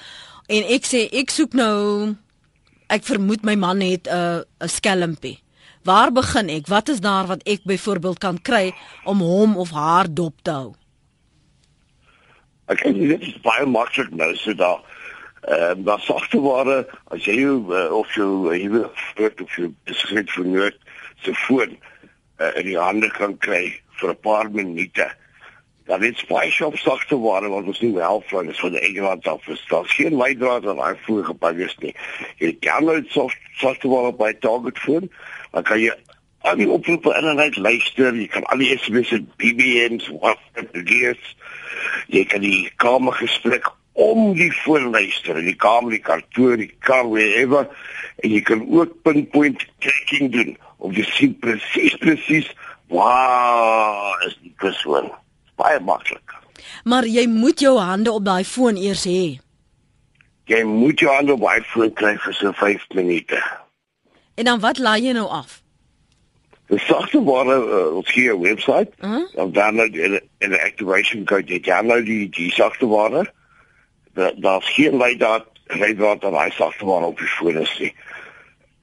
en 0.51 0.67
ek 0.75 0.85
sê 0.85 1.07
ek 1.11 1.31
soek 1.31 1.53
nou 1.57 2.15
ek 2.91 3.07
vermoed 3.07 3.45
my 3.47 3.55
man 3.55 3.81
het 3.81 4.07
'n 4.07 4.11
uh, 4.11 4.43
'n 4.59 4.67
skelmpie. 4.67 5.39
Waar 5.83 6.11
begin 6.11 6.49
ek? 6.49 6.67
Wat 6.67 6.89
is 6.89 6.99
daar 7.01 7.25
wat 7.25 7.43
ek 7.43 7.63
byvoorbeeld 7.63 8.17
kan 8.17 8.41
kry 8.41 8.73
om 9.03 9.19
hom 9.19 9.57
of 9.57 9.71
haar 9.71 10.05
dop 10.13 10.33
te 10.41 10.51
hou? 10.51 10.73
Ek 12.69 12.83
dink 12.85 13.01
dit 13.01 13.21
is 13.21 13.39
baie 13.41 13.65
maklik 13.65 14.13
nou 14.13 14.35
so 14.37 14.53
daar 14.53 14.81
ehm 15.41 15.79
um, 15.79 15.83
daar 15.83 16.01
sagteware 16.05 16.83
as 17.09 17.25
jy 17.25 17.39
uh, 17.41 17.87
of 17.97 18.11
jou 18.13 18.53
jy 18.53 18.69
wil 18.69 18.85
of 19.41 19.55
jou 19.57 19.71
besighede 19.89 20.29
vernoot 20.29 20.77
se 21.25 21.33
foon 21.47 21.73
uh, 21.73 22.51
in 22.61 22.69
die 22.69 22.77
hande 22.77 23.09
kan 23.17 23.33
kry 23.41 23.73
vir 23.97 24.13
'n 24.13 24.21
paar 24.21 24.51
minute. 24.51 25.09
Dan 25.89 26.03
is 26.03 26.25
baie 26.29 26.51
shop 26.51 26.77
sagteware 26.77 27.49
wat 27.49 27.65
ons 27.65 27.81
nie 27.81 27.97
help 27.97 28.29
van 28.29 28.49
is 28.49 28.59
vir 28.61 28.69
die 28.69 28.85
England 28.85 29.27
af. 29.27 29.49
Daar 29.69 29.85
is 29.85 29.97
geen 29.97 30.17
leidraad 30.17 30.67
aan 30.67 30.77
daai 30.77 30.95
foon 31.05 31.25
gepak 31.25 31.57
is 31.57 31.75
nie. 31.81 31.95
Jy 32.37 32.53
kan 32.61 32.85
nou 32.85 33.01
soft 33.09 33.37
sagteware 33.57 34.13
by 34.13 34.33
Target 34.45 34.77
foon, 34.77 35.09
dan 35.51 35.67
kan 35.67 35.81
jy 35.81 35.93
al 36.47 36.57
die 36.57 36.69
oproepe 36.69 37.13
in 37.17 37.27
en 37.33 37.39
uit 37.39 37.57
luister, 37.57 38.15
jy 38.15 38.27
kan 38.31 38.45
al 38.49 38.63
die 38.63 38.71
SMS'e, 38.77 39.21
BBM's, 39.37 40.07
WhatsApp, 40.21 40.73
gears. 40.73 41.35
Jy 42.09 42.25
kan 42.31 42.41
die 42.41 42.65
kamergesprek 42.81 43.69
om 43.93 44.33
die 44.37 44.51
foon 44.63 44.89
luister 44.93 45.37
in 45.37 45.49
die 45.51 45.57
kamer, 45.59 45.91
die 45.93 46.03
kantoor, 46.03 46.57
die 46.57 46.71
kar, 46.79 47.05
wherever 47.11 47.67
en 48.21 48.33
jy 48.33 48.41
kan 48.45 48.61
ook 48.69 48.93
pinpoint 49.05 49.65
tracking 49.83 50.31
doen 50.33 50.57
om 50.81 50.93
te 50.93 51.05
sien 51.13 51.33
presies 51.41 51.95
presies 52.01 52.49
waar 52.91 54.25
is 54.27 54.35
die 54.41 54.53
persoon. 54.59 55.09
Baie 55.59 55.79
maklik. 55.79 56.35
Maar 56.83 57.07
jy 57.07 57.25
moet 57.29 57.61
jou 57.61 57.77
hande 57.79 58.11
op 58.11 58.25
daai 58.25 58.43
foon 58.47 58.77
eers 58.77 59.05
hê. 59.09 59.39
Jy 60.49 60.61
moet 60.67 60.99
jou 60.99 61.11
hande 61.13 61.35
op 61.37 61.45
daai 61.45 61.63
foon 61.71 61.93
kry 61.97 62.15
vir 62.19 62.37
so 62.37 62.53
5 62.59 62.87
minute. 62.97 63.39
En 64.35 64.43
dan 64.43 64.59
wat 64.59 64.77
laai 64.77 65.01
jy 65.01 65.13
nou 65.13 65.27
af? 65.27 65.61
Die 66.71 66.79
sagte 66.79 67.23
ware 67.23 67.57
uh, 67.59 67.99
gee 68.03 68.31
'n 68.31 68.39
webwerf. 68.39 68.87
Uh 68.99 69.09
-huh. 69.09 69.35
Dan 69.35 69.51
download 69.51 69.93
jy 69.93 70.21
'n 70.39 70.53
activation 70.53 71.25
code. 71.25 71.53
Jy 71.53 71.59
download 71.59 72.05
die 72.05 72.29
die 72.29 72.51
sagte 72.51 72.87
ware 72.87 73.31
daar's 74.13 74.73
geen 74.73 74.97
leidraad 74.97 75.45
leidraad 75.65 76.23
aan 76.23 76.31
daai 76.31 76.51
sagteware 76.51 77.05
op 77.05 77.17
die 77.17 77.27
foon 77.27 77.57
is 77.57 77.77
nie. 77.79 77.95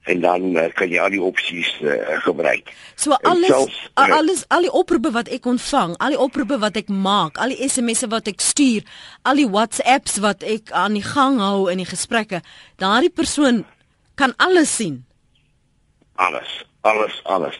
En 0.03 0.21
dan 0.21 0.41
uh, 0.57 0.63
kan 0.73 0.89
jy 0.89 0.97
al 0.99 1.11
die 1.13 1.21
opsies 1.21 1.69
uh, 1.85 2.17
gebruik. 2.23 2.71
So 2.95 3.13
alles 3.13 3.51
selfs, 3.51 3.81
uh, 3.93 4.07
alles 4.15 4.45
al 4.47 4.65
die 4.65 4.71
oproepe 4.73 5.11
wat 5.13 5.29
ek 5.29 5.45
ontvang, 5.45 5.93
al 6.01 6.15
die 6.15 6.21
oproepe 6.21 6.57
wat 6.63 6.79
ek 6.81 6.89
maak, 6.89 7.37
al 7.37 7.53
die 7.53 7.67
SMS'e 7.69 8.09
wat 8.09 8.31
ek 8.31 8.41
stuur, 8.41 8.87
al 9.21 9.37
die 9.37 9.49
WhatsApps 9.49 10.17
wat 10.23 10.41
ek 10.47 10.73
aan 10.73 10.97
die 10.97 11.05
gang 11.05 11.37
hou 11.43 11.67
in 11.69 11.83
die 11.83 11.89
gesprekke, 11.89 12.41
daardie 12.81 13.13
persoon 13.13 13.65
kan 14.17 14.33
alles 14.41 14.73
sien. 14.81 15.03
Alles, 16.19 16.65
alles, 16.81 17.21
alles. 17.23 17.59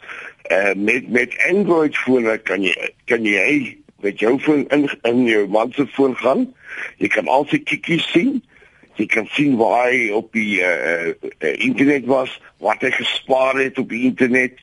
Uh, 0.51 0.73
met 0.75 1.09
met 1.09 1.35
Android 1.47 1.97
fone 1.97 2.37
kan 2.43 2.63
jy 2.65 2.91
kan 3.07 3.23
jy 3.23 3.77
met 4.03 4.19
jou 4.19 4.33
foon 4.39 4.65
in 4.75 4.89
in 5.07 5.23
jou 5.23 5.45
man 5.47 5.71
se 5.71 5.85
foon 5.87 6.15
gaan. 6.19 6.47
Jy 6.97 7.07
kan 7.07 7.27
al 7.27 7.45
sy 7.47 7.61
kikkies 7.63 8.03
sien. 8.11 8.41
Jy 8.99 9.05
kan 9.07 9.29
sien 9.31 9.55
waar 9.55 9.87
hy 9.87 10.09
op 10.11 10.33
die 10.35 10.59
uh, 10.59 11.13
uh, 11.15 11.53
internet 11.63 12.09
was, 12.11 12.33
wat 12.59 12.83
hy 12.83 12.91
gespaar 12.97 13.55
het 13.61 13.79
op 13.79 13.87
die 13.95 14.01
internet, 14.09 14.59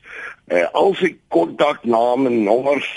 uh, 0.53 0.67
al 0.77 0.93
sy 0.99 1.15
kontakname 1.33 2.29
en 2.29 2.43
nommers. 2.45 2.89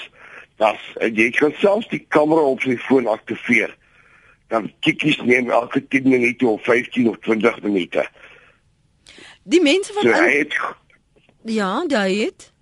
Das 0.60 0.82
uh, 0.98 1.08
jy 1.08 1.30
kan 1.38 1.56
selfs 1.62 1.88
die 1.94 2.02
kamera 2.12 2.44
op 2.52 2.60
sy 2.66 2.76
foon 2.84 3.08
aktiveer. 3.08 3.72
Dan 4.52 4.68
kikkies 4.84 5.16
neem 5.24 5.48
elke 5.48 5.80
10 5.88 6.12
minute 6.12 6.44
of 6.46 6.60
15 6.68 7.08
of 7.08 7.16
20 7.24 7.62
minute. 7.64 8.04
Die 9.48 9.62
mense 9.64 9.96
wat 9.96 10.04
so, 10.04 10.12
hy 10.12 10.36
het, 10.42 10.60
Ja, 11.44 11.84
daai 11.86 12.24
het 12.24 12.52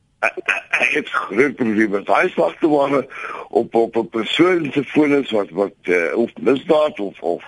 hy 0.78 0.86
het 0.94 1.08
groot 1.08 1.54
probleme. 1.56 2.02
Daai 2.06 2.30
sagte 2.34 2.68
ware 2.68 3.06
op 3.48 3.74
op 3.74 3.96
'n 3.96 4.08
persoon 4.08 4.70
se 4.72 4.84
foons 4.84 5.30
wat 5.30 5.50
wat 5.50 5.76
uh, 5.82 6.16
of 6.16 6.30
misdaad 6.40 7.00
of 7.00 7.20
of 7.20 7.42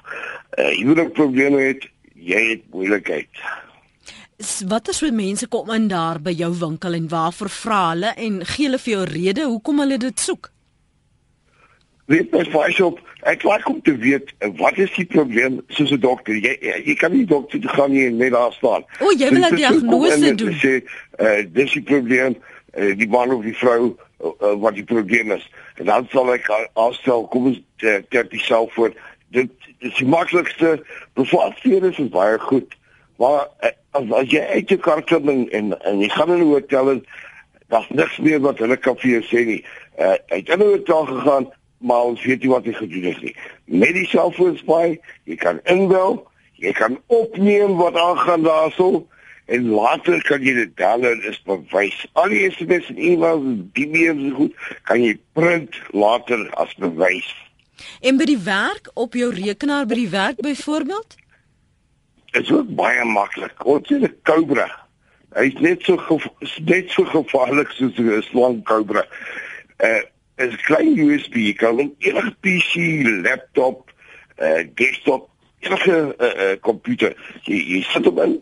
uh, 0.58 0.66
huwelik 0.66 1.12
probleme 1.12 1.60
het, 1.60 1.88
jy 2.14 2.48
het 2.50 2.62
moeilikheid. 2.70 3.28
Wat 4.66 4.88
is 4.88 5.00
met 5.00 5.14
mense 5.14 5.46
kom 5.46 5.70
in 5.70 5.88
daar 5.88 6.20
by 6.20 6.30
jou 6.30 6.54
winkel 6.58 6.92
en 6.92 7.08
waarvoor 7.08 7.50
vra 7.50 7.88
hulle 7.88 8.14
en 8.16 8.46
gee 8.46 8.64
hulle 8.64 8.78
vir 8.78 8.92
jou 8.92 9.04
rede 9.04 9.44
hoekom 9.44 9.78
hulle 9.78 9.98
dit 9.98 10.20
soek? 10.20 10.50
Weet 12.10 12.32
my 12.34 12.42
vyf 12.42 12.80
op, 12.82 12.96
ek 13.30 13.44
wou 13.46 13.56
kom 13.62 13.76
te 13.86 13.92
weet 14.02 14.32
wat 14.58 14.78
is 14.82 14.90
die 14.96 15.06
probleem 15.06 15.60
soos 15.76 15.92
'n 15.94 16.00
dokter. 16.02 16.34
Jy 16.34 16.56
jy 16.86 16.94
kan 16.98 17.12
nie 17.14 17.24
dokter 17.24 17.60
toe 17.60 17.70
gaan 17.70 17.92
nie 17.94 18.06
en 18.06 18.16
net 18.16 18.32
daar 18.34 18.52
staan. 18.52 18.82
O, 18.98 19.12
jy 19.14 19.28
wil 19.30 19.46
'n 19.46 19.54
diagnose 19.54 20.34
doen. 20.34 20.56
Sê, 20.58 20.82
uh, 21.22 21.46
dis 21.46 21.72
die 21.72 21.82
probleem 21.82 22.34
uh, 22.74 22.96
die 22.98 23.08
man 23.08 23.30
of 23.30 23.44
die 23.46 23.54
vrou 23.54 23.94
uh, 23.94 24.26
uh, 24.26 24.54
wat 24.58 24.74
die 24.74 24.84
probleem 24.84 25.30
is. 25.30 25.46
En 25.78 25.84
dan 25.84 26.08
sal 26.10 26.32
ek 26.34 26.50
afstel 26.74 27.28
kom 27.30 27.46
ons 27.52 27.62
ter 27.78 28.26
die 28.28 28.42
selfoon. 28.42 28.94
Dit 29.30 29.54
is 29.78 29.94
die 29.94 30.08
maklikste. 30.08 30.82
Bevaartseer 31.14 31.84
is 31.92 32.02
baie 32.10 32.38
goed. 32.38 32.74
Maar 33.22 33.46
uh, 33.62 33.70
as, 33.90 34.10
as 34.10 34.34
jy 34.34 34.42
uit 34.58 34.68
jou 34.68 34.80
kar 34.82 35.02
klim 35.06 35.28
en, 35.28 35.46
en 35.50 35.78
en 35.78 36.02
jy 36.02 36.10
gaan 36.10 36.34
in 36.34 36.42
'n 36.42 36.52
hotel 36.56 36.90
en 36.90 37.04
daar's 37.70 37.88
niks 37.94 38.18
meer 38.18 38.40
wat 38.42 38.58
hulle 38.58 38.76
kan 38.76 38.98
vir 38.98 39.10
jou 39.10 39.22
sê 39.30 39.46
nie. 39.46 39.62
Uh, 39.94 40.18
hy 40.34 40.42
het 40.42 40.48
in 40.48 40.58
'n 40.58 40.74
hotel 40.74 41.06
gegaan 41.06 41.50
maar 41.80 42.10
ons 42.12 42.24
weet 42.24 42.42
nie 42.44 42.50
wat 42.52 42.66
hy 42.68 42.72
gedoen 42.76 43.06
het 43.08 43.22
nie. 43.24 43.36
Met 43.64 43.94
die 43.96 44.06
selfoon 44.10 44.56
spy, 44.60 44.98
jy 45.28 45.36
kan 45.40 45.60
inbel, 45.64 46.20
jy 46.60 46.72
kan 46.76 46.98
opneem 47.06 47.78
wat 47.80 47.96
aangaan 47.96 48.44
daarso 48.44 49.06
en 49.50 49.70
later 49.74 50.20
kan 50.28 50.44
jy 50.44 50.52
dit 50.60 50.74
download 50.78 51.24
as 51.28 51.40
bewys. 51.48 51.96
Al 52.20 52.30
die 52.32 52.44
SMS 52.50 52.90
en 52.92 53.00
e-mails 53.00 53.46
en 53.48 53.62
DM's 53.74 54.26
en 54.28 54.36
goed 54.36 54.68
kan 54.88 55.00
jy 55.02 55.16
print 55.38 55.80
later 55.96 56.44
as 56.60 56.74
bewys. 56.82 57.30
En 58.04 58.20
by 58.20 58.28
die 58.28 58.38
werk 58.44 58.92
op 58.94 59.16
jou 59.16 59.32
rekenaar 59.34 59.88
by 59.88 60.02
die 60.02 60.12
werk 60.12 60.44
byvoorbeeld? 60.44 61.16
Dit 62.30 62.44
is 62.44 62.52
ook 62.52 62.70
baie 62.78 63.04
maklik. 63.08 63.64
Ons 63.66 63.88
het 63.88 64.04
'n 64.04 64.14
Cobra. 64.22 64.68
Hy's 65.34 65.58
net 65.60 65.82
so 65.82 66.20
net 66.64 66.90
so 66.90 67.04
gevaarlik 67.04 67.70
soos 67.70 67.98
'n 67.98 68.22
slang 68.22 68.62
Cobra. 68.64 69.06
Uh 69.78 70.04
is 70.40 70.56
klein 70.66 70.94
USB 70.98 71.50
kan 71.60 71.80
enige 71.98 72.34
PC, 72.40 73.04
laptop, 73.24 73.90
uh 74.40 74.62
desktop, 74.74 75.28
enige 75.60 76.14
uh, 76.18 76.26
uh 76.26 76.54
komputer. 76.60 77.16
Jy, 77.44 77.58
jy 77.74 77.82
sit 77.92 78.08
hom 78.08 78.22
in 78.24 78.38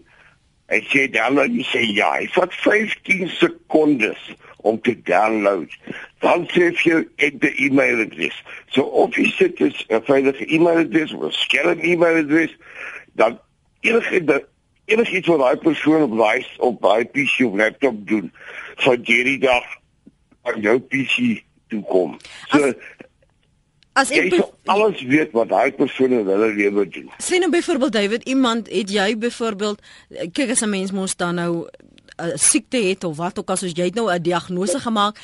Hy 0.68 0.82
sê 0.90 1.06
download 1.08 1.54
jy 1.56 1.64
sê 1.64 1.80
ja, 1.96 2.10
hy 2.18 2.26
vat 2.34 2.52
15 2.60 3.30
sekondes 3.38 4.20
om 4.68 4.76
te 4.84 4.92
download. 5.08 5.72
Dan 6.20 6.44
sê 6.52 6.68
jy 6.84 6.98
ek 7.24 7.38
die 7.40 7.54
e-mailadres. 7.64 8.36
So 8.76 8.84
of 8.84 9.16
jy 9.16 9.30
sit 9.38 9.62
'n 9.64 10.02
veilige 10.04 10.44
e-mailadres 10.44 11.14
of 11.16 11.24
'n 11.24 11.32
skelm 11.32 11.80
e-mailadres, 11.80 12.52
dan 13.16 13.40
enige 13.80 14.44
enige 14.88 15.16
iets 15.16 15.28
wat 15.28 15.40
daai 15.40 15.56
persoon 15.56 16.02
op 16.02 16.18
daai 16.18 16.44
op 16.58 16.82
daai 16.82 17.04
PC 17.04 17.48
of 17.48 17.56
laptop 17.56 18.06
doen, 18.08 18.32
sal 18.76 19.00
hierdie 19.00 19.40
dag 19.40 19.64
aan 20.44 20.60
jou 20.60 20.78
PC 20.80 21.40
toe 21.68 21.82
kom. 21.88 22.16
So 22.50 22.72
As 23.98 24.12
As 24.12 24.12
ek 24.14 24.30
jy 24.30 24.42
alles 24.70 25.00
weet 25.10 25.32
wat 25.34 25.48
daai 25.50 25.72
persoon 25.74 26.12
in 26.20 26.28
hulle 26.28 26.52
lewe 26.54 26.84
doen. 26.86 27.08
Sien 27.18 27.42
nou 27.42 27.50
byvoorbeeld 27.50 27.96
David, 27.96 28.26
iemand 28.30 28.70
het 28.70 28.92
jy 28.94 29.08
byvoorbeeld 29.18 29.82
kyk 30.36 30.54
as 30.54 30.62
'n 30.62 30.70
mens 30.70 30.92
mos 30.94 31.16
dan 31.16 31.34
nou 31.34 31.66
'n 31.66 32.26
uh, 32.26 32.36
siekte 32.36 32.78
het 32.78 33.04
of 33.04 33.16
wat 33.16 33.38
ook 33.38 33.50
al 33.50 33.56
soos 33.56 33.74
jy 33.74 33.90
het 33.90 33.94
nou 33.94 34.06
'n 34.12 34.22
diagnose 34.22 34.78
gemaak, 34.78 35.18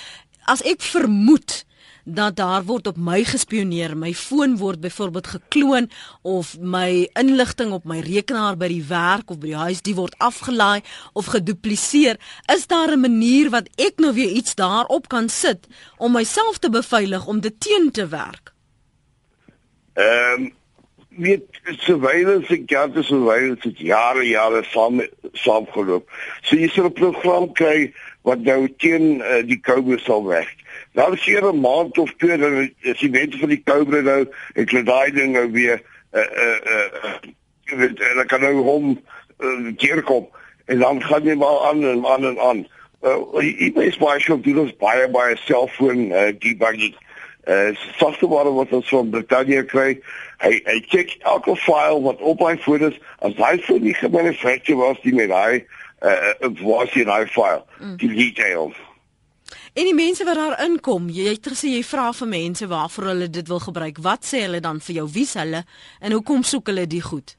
as 0.44 0.62
ek 0.62 0.82
vermoed 0.82 1.64
dat 2.04 2.36
daar 2.36 2.64
word 2.64 2.86
op 2.86 2.96
my 2.96 3.24
gespioneer, 3.24 3.96
my 3.96 4.12
foon 4.14 4.56
word 4.60 4.80
byvoorbeeld 4.80 5.26
gekloon 5.26 5.90
of 6.22 6.56
my 6.60 7.08
inligting 7.20 7.72
op 7.72 7.84
my 7.84 8.00
rekenaar 8.04 8.56
by 8.56 8.68
die 8.68 8.84
werk 8.88 9.30
of 9.30 9.40
by 9.40 9.52
die 9.52 9.62
huis 9.62 9.82
die 9.82 9.96
word 9.96 10.14
afgelaai 10.18 10.82
of 11.12 11.32
gedupliseer, 11.32 12.20
is 12.54 12.66
daar 12.66 12.92
'n 12.92 13.00
manier 13.00 13.50
wat 13.50 13.68
ek 13.76 13.98
nou 13.98 14.12
weer 14.12 14.30
iets 14.30 14.54
daarop 14.54 15.08
kan 15.08 15.28
sit 15.28 15.66
om 15.96 16.12
myself 16.12 16.58
te 16.58 16.70
beveilig 16.70 17.26
om 17.26 17.40
dit 17.40 17.60
teen 17.60 17.90
te 17.90 18.06
werk? 18.08 18.52
Ehm 19.94 20.42
um, 20.42 20.52
weet 21.16 21.44
surveillance 21.62 22.54
en 22.54 22.66
counter 22.66 23.04
surveillance 23.04 23.68
het 23.68 23.78
jare 23.78 24.26
jare 24.28 24.64
saam 24.64 25.02
saamgeloop. 25.32 26.10
So 26.42 26.56
jy 26.56 26.68
sal 26.68 26.90
'n 26.90 26.92
program 26.92 27.52
kry 27.52 27.92
wat 28.22 28.40
nou 28.40 28.68
teen 28.78 29.20
uh, 29.20 29.42
die 29.46 29.60
Cobra 29.60 29.98
sal 29.98 30.24
werk. 30.24 30.63
Nou 30.94 31.12
as 31.12 31.24
jy 31.26 31.40
'n 31.40 31.60
maand 31.60 31.98
of 31.98 32.12
twee 32.22 32.36
dan 32.38 32.70
is 32.80 32.98
die 33.00 33.10
mense 33.10 33.38
van 33.38 33.48
die 33.48 33.62
Cobra 33.66 34.00
nou 34.00 34.20
ek 34.54 34.72
laat 34.72 34.86
daai 34.86 35.10
ding 35.10 35.32
nou 35.34 35.50
weer 35.50 35.82
uh 36.14 36.20
uh 36.20 36.58
uh 36.74 37.14
jy 37.66 37.76
weet 37.76 37.98
hulle 37.98 38.24
kan 38.30 38.40
nou 38.40 38.62
hom 38.62 38.92
uh, 38.94 39.72
keer 39.76 40.02
kom 40.02 40.28
en 40.70 40.78
dan 40.78 41.02
gaan 41.02 41.26
jy 41.26 41.34
maar 41.34 41.66
aan 41.68 41.82
en 41.84 42.06
aan 42.06 42.24
en 42.24 42.38
aan. 42.38 42.66
Uh, 43.02 43.42
jy 43.42 43.72
weet 43.74 43.98
baie 43.98 44.20
skop 44.20 44.44
doen 44.44 44.62
ons 44.64 44.76
baie 44.78 45.08
baie 45.10 45.36
selfoon 45.44 46.12
uh, 46.12 46.30
debugging 46.38 46.94
uh 47.50 47.74
software 47.98 48.54
wat 48.54 48.72
ons 48.72 48.88
van 48.88 49.10
Britannia 49.10 49.64
kry. 49.68 49.98
Hy 50.40 50.54
hy 50.64 50.78
check 50.88 51.18
elke 51.20 51.56
file 51.66 52.00
wat 52.06 52.22
op 52.22 52.40
hy 52.46 52.54
foon 52.62 52.86
is. 52.92 52.96
As 53.18 53.34
hy 53.36 53.58
vir 53.66 53.82
die 53.82 53.98
gemanufacture 53.98 54.78
was 54.78 55.02
die 55.02 55.12
met 55.18 55.34
hy 55.34 55.64
uh 56.06 56.54
was 56.62 56.94
in 56.94 57.10
hy 57.10 57.24
file. 57.34 57.64
Mm. 57.80 57.96
Die 58.00 58.14
details. 58.14 58.78
En 59.74 59.88
die 59.88 59.94
mense 59.94 60.22
wat 60.24 60.36
daar 60.38 60.60
inkom, 60.62 61.08
jy 61.10 61.32
het 61.32 61.48
gesê 61.50 61.72
jy 61.72 61.80
vra 61.82 62.12
vir 62.14 62.28
mense 62.30 62.66
waarvoor 62.70 63.08
hulle 63.10 63.26
dit 63.26 63.48
wil 63.50 63.58
gebruik. 63.58 63.96
Wat 64.06 64.22
sê 64.22 64.44
hulle 64.44 64.60
dan 64.62 64.78
vir 64.78 65.00
jou? 65.00 65.06
Wie's 65.16 65.32
hulle 65.34 65.64
en 65.98 66.14
hoekom 66.14 66.44
soek 66.46 66.70
hulle 66.70 66.84
die 66.86 67.02
goed? 67.02 67.34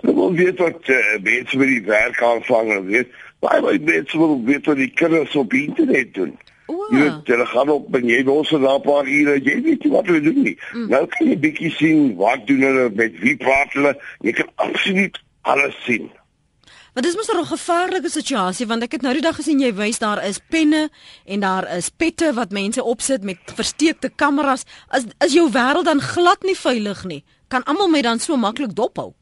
Hulle 0.00 0.14
wil 0.16 0.34
weet 0.34 0.58
wat 0.58 0.90
uh, 0.90 0.98
mense 1.22 1.60
met 1.60 1.70
die 1.70 1.84
werk 1.86 2.18
aanvang 2.18 2.72
en 2.74 2.88
weet 2.88 3.14
baie 3.44 3.62
baie 3.62 3.78
mense 3.78 4.18
wil 4.18 4.34
weet 4.48 4.66
wat 4.66 4.82
die 4.82 4.90
kinders 5.02 5.38
op 5.38 5.54
internet 5.54 6.10
doen. 6.18 6.34
Jy 6.66 6.98
weet, 6.98 7.30
hulle 7.30 7.46
gaan 7.46 7.70
op 7.76 7.94
en 8.00 8.10
jy 8.10 8.18
los 8.26 8.50
er 8.50 8.66
daar 8.66 8.82
'n 8.82 8.86
paar 8.88 9.06
ure, 9.06 9.38
jy 9.38 9.56
weet 9.68 9.84
nie 9.84 9.94
wat 9.94 10.10
hulle 10.10 10.20
doen 10.26 10.42
nie. 10.42 10.58
Mm. 10.72 10.88
Nou 10.96 11.06
kan 11.14 11.30
jy 11.30 11.38
bietjie 11.46 11.70
sien 11.78 12.16
wat 12.18 12.46
doen 12.50 12.66
hulle 12.66 12.90
met 12.90 13.18
wie 13.22 13.36
praat 13.36 13.72
hulle. 13.78 13.94
Jy 14.26 14.32
kan 14.42 14.50
absoluut 14.66 15.22
alles 15.42 15.78
sien. 15.86 16.10
Maar 16.94 17.02
dis 17.02 17.16
mos 17.16 17.28
'n 17.32 17.44
gevaarlike 17.44 18.08
situasie 18.08 18.66
want 18.66 18.82
ek 18.82 18.92
het 18.92 19.02
nou 19.02 19.12
die 19.12 19.22
dag 19.22 19.34
gesien 19.34 19.58
jy 19.58 19.74
wys 19.74 19.98
daar 19.98 20.24
is 20.24 20.38
penne 20.48 20.90
en 21.26 21.40
daar 21.40 21.76
is 21.76 21.88
pette 21.88 22.32
wat 22.32 22.50
mense 22.50 22.82
opsit 22.82 23.22
met 23.22 23.38
versteekte 23.54 24.10
kameras. 24.16 24.64
Is 24.92 25.04
is 25.18 25.32
jou 25.32 25.50
wêreld 25.50 25.84
dan 25.84 26.00
glad 26.00 26.42
nie 26.42 26.56
veilig 26.56 27.04
nie? 27.04 27.24
Kan 27.48 27.64
almal 27.64 27.88
my 27.88 28.02
dan 28.02 28.18
so 28.18 28.36
maklik 28.36 28.74
dophou? 28.74 29.14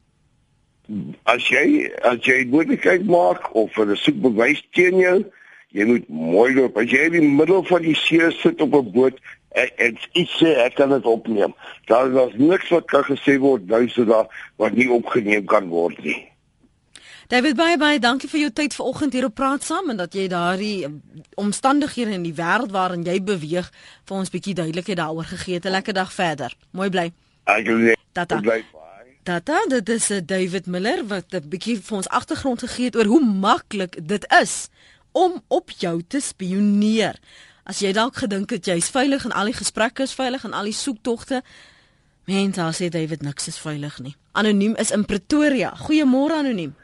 As 1.23 1.47
jy 1.49 1.89
as 2.01 2.19
jy 2.21 2.45
moontlikheid 2.45 3.05
maak 3.05 3.55
of 3.55 3.77
'n 3.77 3.95
soek 3.95 4.21
bewys 4.21 4.61
teen 4.71 4.97
jou, 4.97 5.25
jy 5.71 5.85
moet 5.85 6.09
mooi 6.09 6.53
loop. 6.53 6.77
As 6.77 6.91
jy 6.91 7.05
in 7.05 7.11
die 7.11 7.21
middel 7.21 7.63
van 7.63 7.81
die 7.81 7.95
see 7.95 8.31
sit 8.31 8.61
op 8.61 8.73
'n 8.73 8.91
boot 8.91 9.17
en 9.53 9.97
iets 10.13 10.37
sê, 10.43 10.57
ek 10.65 10.75
kan 10.75 10.89
dit 10.89 11.05
opneem. 11.05 11.53
Daar 11.85 12.27
is 12.27 12.33
niks 12.35 12.69
wat 12.69 12.85
kan 12.85 13.03
gesê 13.03 13.39
word 13.39 13.67
duisend 13.67 14.07
daar 14.07 14.27
wat 14.57 14.73
nie 14.73 14.91
opgeneem 14.91 15.45
kan 15.45 15.69
word 15.69 16.03
nie. 16.03 16.32
David 17.27 17.55
baie 17.55 17.77
baie 17.77 17.99
dankie 17.99 18.29
vir 18.29 18.39
jou 18.39 18.51
tyd 18.51 18.75
vanoggend 18.75 19.13
hier 19.13 19.25
op 19.25 19.35
praat 19.35 19.63
saam 19.63 19.89
en 19.89 19.97
dat 19.97 20.13
jy 20.13 20.27
daardie 20.27 20.85
um, 20.85 21.01
omstandighede 21.39 22.11
in 22.17 22.25
die 22.27 22.35
wêreld 22.35 22.71
waarin 22.71 23.05
jy 23.07 23.19
beweeg 23.23 23.69
vir 24.05 24.17
ons 24.17 24.31
bietjie 24.33 24.55
duidelikheid 24.59 24.97
daaroor 24.97 25.29
gegee 25.31 25.55
het. 25.55 25.65
'n 25.65 25.71
Lekker 25.71 25.93
dag 25.93 26.13
verder. 26.13 26.55
Mooi 26.71 26.89
bly. 26.89 27.11
Ek 27.45 27.65
bly. 27.65 27.95
Tata. 28.11 28.41
Tata, 29.23 29.65
dit 29.67 29.89
is 29.89 30.09
eh, 30.09 30.19
David 30.25 30.65
Miller 30.65 31.07
wat 31.07 31.33
'n 31.33 31.49
bietjie 31.49 31.79
vir 31.81 31.97
ons 31.97 32.09
agtergrond 32.09 32.59
gegee 32.59 32.85
het 32.85 32.95
oor 32.95 33.05
hoe 33.05 33.25
maklik 33.25 34.07
dit 34.07 34.25
is 34.41 34.67
om 35.11 35.41
op 35.47 35.69
jou 35.69 36.01
te 36.07 36.19
spioneer. 36.19 37.19
As 37.63 37.79
jy 37.79 37.91
dalk 37.91 38.15
gedink 38.15 38.49
het 38.49 38.65
jy's 38.65 38.89
veilig 38.89 39.23
en 39.25 39.31
al 39.31 39.45
die 39.45 39.55
gesprekke 39.55 40.03
is 40.03 40.13
veilig 40.13 40.43
en 40.43 40.53
al 40.53 40.63
die 40.63 40.75
soektogte, 40.75 41.43
mens, 42.25 42.55
daar 42.55 42.73
sê 42.73 42.89
David 42.89 43.21
niks 43.21 43.47
is 43.47 43.57
veilig 43.57 43.99
nie. 43.99 44.15
Anoniem 44.31 44.75
is 44.75 44.91
in 44.91 45.05
Pretoria. 45.05 45.73
Goeiemôre 45.77 46.33
anoniem. 46.33 46.75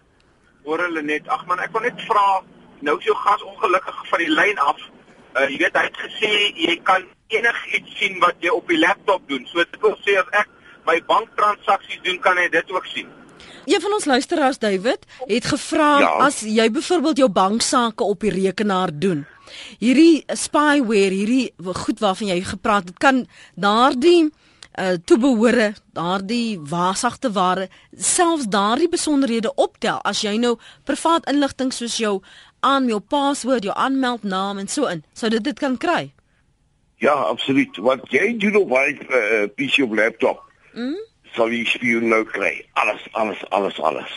Môre 0.70 0.86
hulle 0.86 1.02
net. 1.02 1.26
Ag 1.34 1.48
man, 1.50 1.62
ek 1.66 1.74
wil 1.74 1.88
net 1.88 2.02
vra, 2.06 2.44
nou 2.86 2.94
is 3.00 3.08
jou 3.08 3.16
gas 3.24 3.42
ongelukkig 3.42 4.02
van 4.12 4.22
die 4.22 4.30
lyn 4.30 4.60
af. 4.62 4.84
Uh, 5.34 5.48
jy 5.50 5.58
weet 5.64 5.78
hy 5.80 5.86
het 5.88 5.98
gesê 6.04 6.30
jy 6.58 6.76
kan 6.86 7.08
enigiets 7.34 7.96
sien 7.98 8.20
wat 8.22 8.38
jy 8.46 8.54
op 8.54 8.70
die 8.70 8.78
laptop 8.78 9.26
doen. 9.32 9.48
So 9.50 9.66
dit 9.66 9.80
wil 9.82 9.96
sê 10.06 10.20
as 10.22 10.30
ek 10.38 10.52
my 10.86 11.00
banktransaksies 11.10 12.04
doen, 12.06 12.22
kan 12.22 12.38
hy 12.38 12.46
dit 12.54 12.76
ook 12.76 12.86
sien. 12.94 13.10
Een 13.70 13.82
van 13.82 13.96
ons 13.98 14.06
luisteraars 14.10 14.62
David 14.62 15.06
het 15.30 15.50
gevra 15.50 15.90
ja. 16.02 16.14
as 16.26 16.42
jy 16.46 16.70
byvoorbeeld 16.74 17.24
jou 17.24 17.30
banksaake 17.34 18.06
op 18.06 18.26
die 18.26 18.34
rekenaar 18.34 18.94
doen. 18.94 19.26
Hierdie 19.82 20.22
spyware, 20.38 21.14
hierdie 21.14 21.50
goed 21.82 22.02
waarvan 22.02 22.30
jy 22.30 22.40
gepraat 22.46 22.92
het, 22.92 22.98
kan 23.02 23.26
daardie 23.58 24.30
uh 24.78 24.98
toebehore, 25.06 25.74
daardie 25.94 26.60
wasagte 26.70 27.32
ware, 27.32 27.70
selfs 27.98 28.46
daardie 28.48 28.90
besonderhede 28.90 29.54
optel 29.56 30.00
as 30.04 30.22
jy 30.22 30.38
nou 30.38 30.58
privaat 30.84 31.26
inligting 31.30 31.74
soos 31.74 31.98
jou 31.98 32.22
aan 32.60 32.88
jou 32.88 33.00
paswoord, 33.00 33.64
jou 33.64 33.76
aanmeldnaam 33.76 34.58
en 34.58 34.68
so 34.68 34.86
in, 34.86 35.04
sou 35.14 35.30
dit 35.30 35.44
dit 35.44 35.60
kan 35.60 35.78
kry. 35.78 36.12
Ja, 37.00 37.14
absoluut. 37.14 37.78
Wat 37.78 38.04
jy 38.12 38.38
doen 38.38 38.56
op 38.56 38.70
'n 38.70 38.98
uh, 39.10 39.48
PC 39.56 39.84
of 39.84 39.96
laptop. 39.96 40.44
Mm? 40.74 41.08
sal 41.36 41.54
jy 41.54 41.64
spioen 41.70 42.10
nou 42.12 42.24
kry. 42.28 42.54
Alles, 42.80 43.06
alles, 43.18 43.42
alles, 43.56 43.78
alles. 43.86 44.16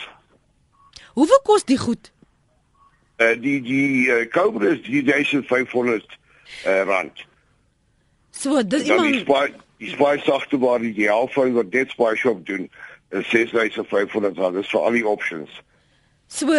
Hoeveel 1.13 1.41
kos 1.45 1.65
die 1.69 1.77
goed? 1.77 2.09
Uh 3.21 3.35
die 3.39 3.59
die 3.61 4.09
uh, 4.09 4.23
Cobra 4.33 4.73
is 4.73 4.81
3500 4.87 6.17
uh 6.65 6.81
rand. 6.89 7.25
So, 8.33 8.63
dis 8.65 8.87
iemand 8.89 9.27
die 9.83 9.91
spy 9.91 10.17
sagte 10.23 10.59
waar 10.61 10.81
die 10.81 11.09
Alpha 11.11 11.45
wat 11.51 11.71
dit 11.71 11.91
spy 11.91 12.15
shop 12.19 12.45
doen. 12.47 12.69
Dit 13.13 13.29
sê 13.29 13.45
hy 13.51 13.69
se 13.73 13.83
500 13.83 14.37
rand. 14.39 14.57
Dis 14.57 14.71
vir 14.71 14.81
al 14.87 14.97
die 14.97 15.07
options. 15.07 15.61
So 16.31 16.49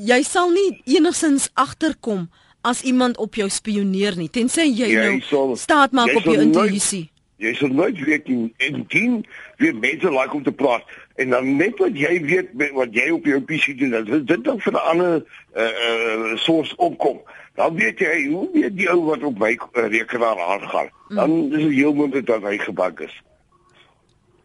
jy 0.00 0.20
sal 0.26 0.50
nie 0.54 0.80
enigsins 0.96 1.50
agterkom 1.60 2.28
as 2.66 2.82
iemand 2.82 3.16
op 3.22 3.38
jou 3.38 3.48
spioneer 3.48 4.18
nie 4.20 4.28
tensy 4.32 4.66
jy, 4.68 4.90
jy 4.90 5.04
nou 5.06 5.20
sal, 5.24 5.54
staat 5.56 5.94
maak 5.96 6.12
op 6.18 6.26
jou 6.28 6.40
intuïsie. 6.42 7.06
Jy 7.40 7.54
sal 7.56 7.70
nooit 7.72 7.96
weet 8.04 8.26
nie 8.28 8.50
en 8.66 8.82
dien 8.92 9.14
weer 9.62 9.76
mense 9.80 10.10
like 10.12 10.36
om 10.36 10.42
te 10.44 10.52
praat 10.52 10.84
en 11.20 11.32
dan 11.32 11.48
net 11.56 11.78
wat 11.80 11.96
jy 11.96 12.18
weet 12.26 12.52
wat 12.76 12.92
jy 12.96 13.06
op 13.14 13.28
jou 13.28 13.40
PC 13.48 13.76
doen 13.80 13.94
dat 13.96 14.10
dit 14.28 14.44
dan 14.44 14.60
vir 14.60 14.76
'n 14.76 14.84
ander 14.92 15.14
uh, 15.56 15.62
uh, 15.62 16.36
source 16.36 16.76
opkom 16.76 17.22
dan 17.60 17.74
weet 17.76 17.98
jy 18.00 18.18
hoe 18.32 18.46
weet 18.52 18.76
die 18.76 18.88
ou 18.90 19.00
wat 19.08 19.24
op 19.28 19.38
my 19.38 19.52
rekenaar 19.72 20.38
aangaan 20.52 20.88
dan 21.08 21.30
mm. 21.30 21.52
is 21.52 21.66
dit 21.66 21.76
heel 21.82 21.92
moontlik 21.94 22.26
dat 22.26 22.46
hy 22.48 22.56
gebak 22.58 23.04
is 23.08 23.16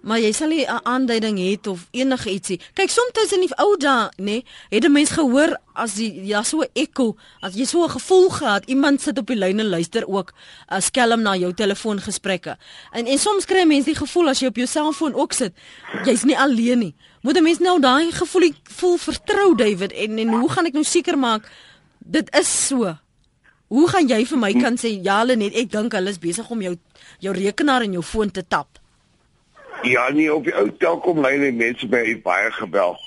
Maar 0.05 0.21
jy 0.21 0.31
sal 0.37 0.51
nie 0.53 0.65
'n 0.69 0.85
aanduiding 0.85 1.37
het 1.41 1.67
of 1.67 1.87
enige 1.91 2.29
ietsie. 2.29 2.59
Kyk, 2.73 2.89
soms 2.89 3.31
in 3.33 3.39
die 3.41 3.57
ou 3.57 3.77
dae, 3.77 4.09
nê, 4.17 4.23
nee, 4.23 4.45
het 4.69 4.85
'n 4.85 4.91
mens 4.91 5.09
gehoor 5.09 5.57
as 5.73 5.95
die 5.95 6.25
ja 6.25 6.43
so 6.43 6.61
ekko, 6.73 7.15
as 7.41 7.55
jy 7.55 7.65
so 7.65 7.83
'n 7.83 7.89
gevoel 7.89 8.29
gehad, 8.29 8.65
iemand 8.65 9.01
sit 9.01 9.17
op 9.17 9.27
die 9.27 9.35
lyn 9.35 9.59
en 9.59 9.69
luister 9.69 10.07
ook 10.07 10.33
'n 10.69 10.81
skelm 10.81 11.21
na 11.21 11.35
jou 11.35 11.53
telefoongesprekke. 11.53 12.57
En 12.91 13.05
en 13.05 13.17
soms 13.17 13.45
kry 13.45 13.65
mense 13.65 13.85
die 13.85 13.95
gevoel 13.95 14.29
as 14.29 14.39
jy 14.39 14.47
op 14.47 14.55
jou 14.55 14.67
selfoon 14.67 15.13
ook 15.13 15.33
sit, 15.33 15.53
jy's 16.03 16.23
nie 16.23 16.37
alleen 16.37 16.79
nie. 16.79 16.95
Moet 17.21 17.37
'n 17.37 17.43
mens 17.43 17.59
nou 17.59 17.79
daai 17.79 18.11
gevoel 18.11 18.51
voel 18.63 18.97
vertrou 18.97 19.55
David 19.55 19.91
en 19.91 20.17
en 20.17 20.27
hoe 20.27 20.49
gaan 20.49 20.65
ek 20.65 20.73
nou 20.73 20.83
seker 20.83 21.17
maak 21.17 21.49
dit 21.99 22.35
is 22.39 22.67
so? 22.67 22.97
Hoe 23.67 23.87
gaan 23.89 24.07
jy 24.07 24.21
vir 24.29 24.39
my 24.39 24.51
kan 24.53 24.77
sê 24.77 24.91
ja, 25.01 25.19
hulle 25.23 25.37
net 25.41 25.55
ek 25.57 25.71
dink 25.73 25.95
hulle 25.97 26.11
is 26.13 26.21
besig 26.21 26.49
om 26.53 26.61
jou 26.61 26.75
jou 27.23 27.33
rekenaar 27.33 27.85
en 27.85 27.95
jou 27.97 28.03
foon 28.05 28.31
te 28.31 28.43
tap? 28.45 28.79
Ja, 29.85 30.09
nie 30.13 30.29
op 30.33 30.45
die 30.45 30.53
ou 30.57 30.69
Telkom 30.81 31.21
lyn 31.25 31.43
het 31.45 31.57
mense 31.57 31.89
by 31.89 32.03
baie 32.25 32.51
gebel. 32.59 32.97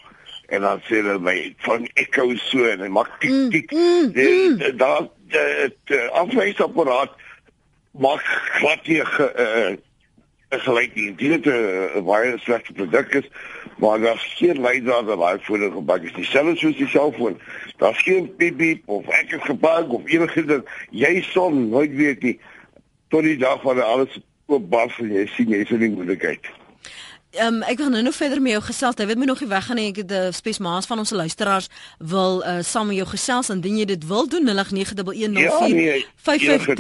En 0.49 0.65
dan 0.65 0.83
sê 0.89 0.99
hulle 1.03 1.19
my 1.23 1.37
van 1.67 1.87
ekko 2.01 2.31
so 2.49 2.67
en 2.67 2.83
hy 2.83 2.91
maak 2.91 3.11
tik 3.23 3.31
mm, 3.31 3.49
tik. 3.55 3.75
Mm, 3.75 4.11
mm. 4.15 4.77
Daar 4.81 5.09
die 5.31 6.03
afwysapparaat 6.23 7.15
maak 7.99 8.25
glad 8.59 8.87
nie 8.87 9.03
uh, 9.03 9.77
gelyk 10.49 10.95
nie. 10.95 11.15
Dit 11.15 11.47
is 11.47 11.53
'n 11.53 12.05
baie 12.05 12.39
slegte 12.39 12.73
produk 12.73 13.15
is, 13.15 13.29
maar 13.79 14.01
daar 14.01 14.15
is 14.15 14.35
geen 14.37 14.61
leier 14.61 15.05
wat 15.05 15.19
daai 15.19 15.39
voordeel 15.41 15.71
gebak 15.71 16.03
is. 16.03 16.13
Dieselfde 16.13 16.57
soos 16.57 16.77
die 16.77 16.89
selfoon. 16.89 17.41
Daar's 17.77 18.03
geen 18.03 18.37
piep 18.37 18.89
of 18.89 19.09
ek 19.09 19.31
het 19.31 19.43
gebak 19.43 19.93
of 19.93 20.03
enigiets. 20.05 20.63
Jy 20.91 21.23
sal 21.23 21.51
nooit 21.51 21.95
weet 21.95 22.23
nie 22.23 22.41
tot 23.09 23.23
die 23.23 23.37
dag 23.37 23.63
wanneer 23.63 23.85
alles 23.85 24.21
oop 24.47 24.71
bars 24.71 24.99
en 24.99 25.13
jy 25.13 25.27
sien 25.27 25.49
jy 25.49 25.63
is 25.65 25.71
in 25.71 25.79
die 25.79 25.91
moeilikheid. 25.91 26.58
Um, 27.37 27.61
ek 27.63 27.77
gaan 27.77 27.91
nou 27.93 28.03
nog 28.03 28.15
verder 28.15 28.41
met 28.41 28.55
jou 28.55 28.63
gesels. 28.65 28.95
Jy 28.97 29.05
weet 29.07 29.19
my 29.21 29.27
nog 29.29 29.41
nie 29.43 29.49
weggaan 29.51 29.77
nie. 29.77 29.89
Ek 29.91 29.97
het 30.01 30.11
'n 30.11 30.15
uh, 30.15 30.33
spesmaas 30.33 30.87
van 30.87 30.99
ons 30.99 31.11
luisteraars 31.11 31.69
wil 31.99 32.43
uh, 32.43 32.63
saam 32.63 32.87
met 32.87 32.97
jou 32.97 33.09
gesels 33.09 33.51
indien 33.51 33.77
jy 33.77 33.85
dit 33.85 34.07
wil 34.07 34.29
doen 34.29 34.49
089104553 34.49 34.55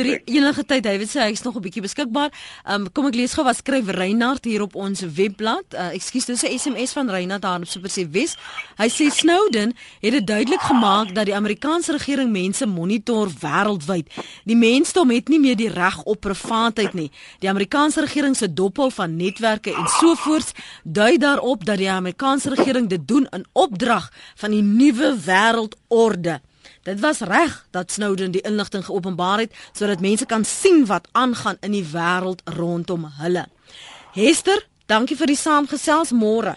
Ja, 0.08 0.18
enige 0.24 0.64
tyd. 0.64 0.84
Weet 0.84 1.08
sê 1.10 1.20
hy's 1.20 1.42
nog 1.42 1.56
'n 1.56 1.60
bietjie 1.60 1.82
beskikbaar. 1.82 2.32
Um, 2.70 2.92
kom 2.92 3.06
ek 3.06 3.14
lees 3.14 3.32
gou 3.32 3.44
wat 3.44 3.56
skryf 3.56 3.88
Reinhard 3.88 4.44
hier 4.44 4.62
op 4.62 4.74
ons 4.74 5.00
webblad. 5.00 5.64
Uh, 5.74 5.92
Ekskuus, 5.92 6.24
dis 6.24 6.42
'n 6.42 6.58
SMS 6.58 6.92
van 6.92 7.10
Reinhard 7.10 7.42
daar 7.42 7.60
op 7.60 7.68
Super 7.68 7.90
C 7.90 8.08
Wes. 8.10 8.36
Hy 8.76 8.88
sê 8.88 9.10
Snowden 9.12 9.76
het 10.00 10.12
dit 10.12 10.26
duidelik 10.26 10.60
gemaak 10.60 11.14
dat 11.14 11.24
die 11.24 11.34
Amerikaanse 11.34 11.92
regering 11.92 12.32
mense 12.32 12.66
monitor 12.66 13.28
wêreldwyd. 13.40 14.06
Die 14.44 14.56
mensdom 14.56 15.10
het 15.10 15.28
nie 15.28 15.40
meer 15.40 15.56
die 15.56 15.68
reg 15.68 16.02
op 16.02 16.20
privaatheid 16.20 16.92
nie. 16.94 17.10
Die 17.38 17.48
Amerikaanse 17.48 18.00
regering 18.00 18.36
se 18.36 18.52
dophou 18.52 18.90
van 18.90 19.16
netwerke 19.16 19.74
en 19.74 19.86
so 19.88 20.14
voort 20.14 20.37
dui 20.84 21.18
daarop 21.18 21.64
dat 21.64 21.78
die 21.78 21.90
Amerikaanse 21.90 22.54
regering 22.54 22.88
dit 22.88 23.08
doen 23.08 23.26
in 23.30 23.46
opdrag 23.52 24.12
van 24.36 24.50
die 24.50 24.62
nuwe 24.62 25.16
wêreldorde. 25.24 26.40
Dit 26.82 27.00
was 27.00 27.20
reg 27.20 27.66
dat 27.70 27.92
Snowden 27.92 28.30
die 28.30 28.40
inligting 28.40 28.84
geopenbaar 28.84 29.38
het 29.38 29.54
sodat 29.72 30.00
mense 30.00 30.26
kan 30.26 30.44
sien 30.44 30.86
wat 30.86 31.08
aangaan 31.12 31.56
in 31.60 31.72
die 31.72 31.86
wêreld 31.92 32.42
rondom 32.44 33.04
hulle. 33.18 33.46
Hester, 34.12 34.66
dankie 34.86 35.16
vir 35.16 35.26
die 35.26 35.36
saamgesels 35.36 36.12
môre. 36.12 36.56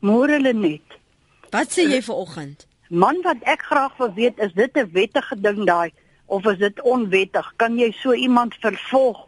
Môre 0.00 0.40
Lenet. 0.40 0.98
Wat 1.50 1.70
sê 1.72 1.86
jy 1.88 2.02
vir 2.02 2.14
oggend? 2.14 2.66
Man 2.88 3.22
wat 3.22 3.42
ek 3.44 3.62
graag 3.68 3.96
wil 4.00 4.12
weet 4.16 4.38
is 4.38 4.52
dit 4.52 4.76
'n 4.76 4.90
wettige 4.92 5.36
ding 5.40 5.66
daai 5.66 5.92
of 6.26 6.46
is 6.46 6.58
dit 6.58 6.82
onwettig? 6.82 7.52
Kan 7.56 7.78
jy 7.78 7.92
so 7.92 8.12
iemand 8.12 8.54
vervolg? 8.60 9.27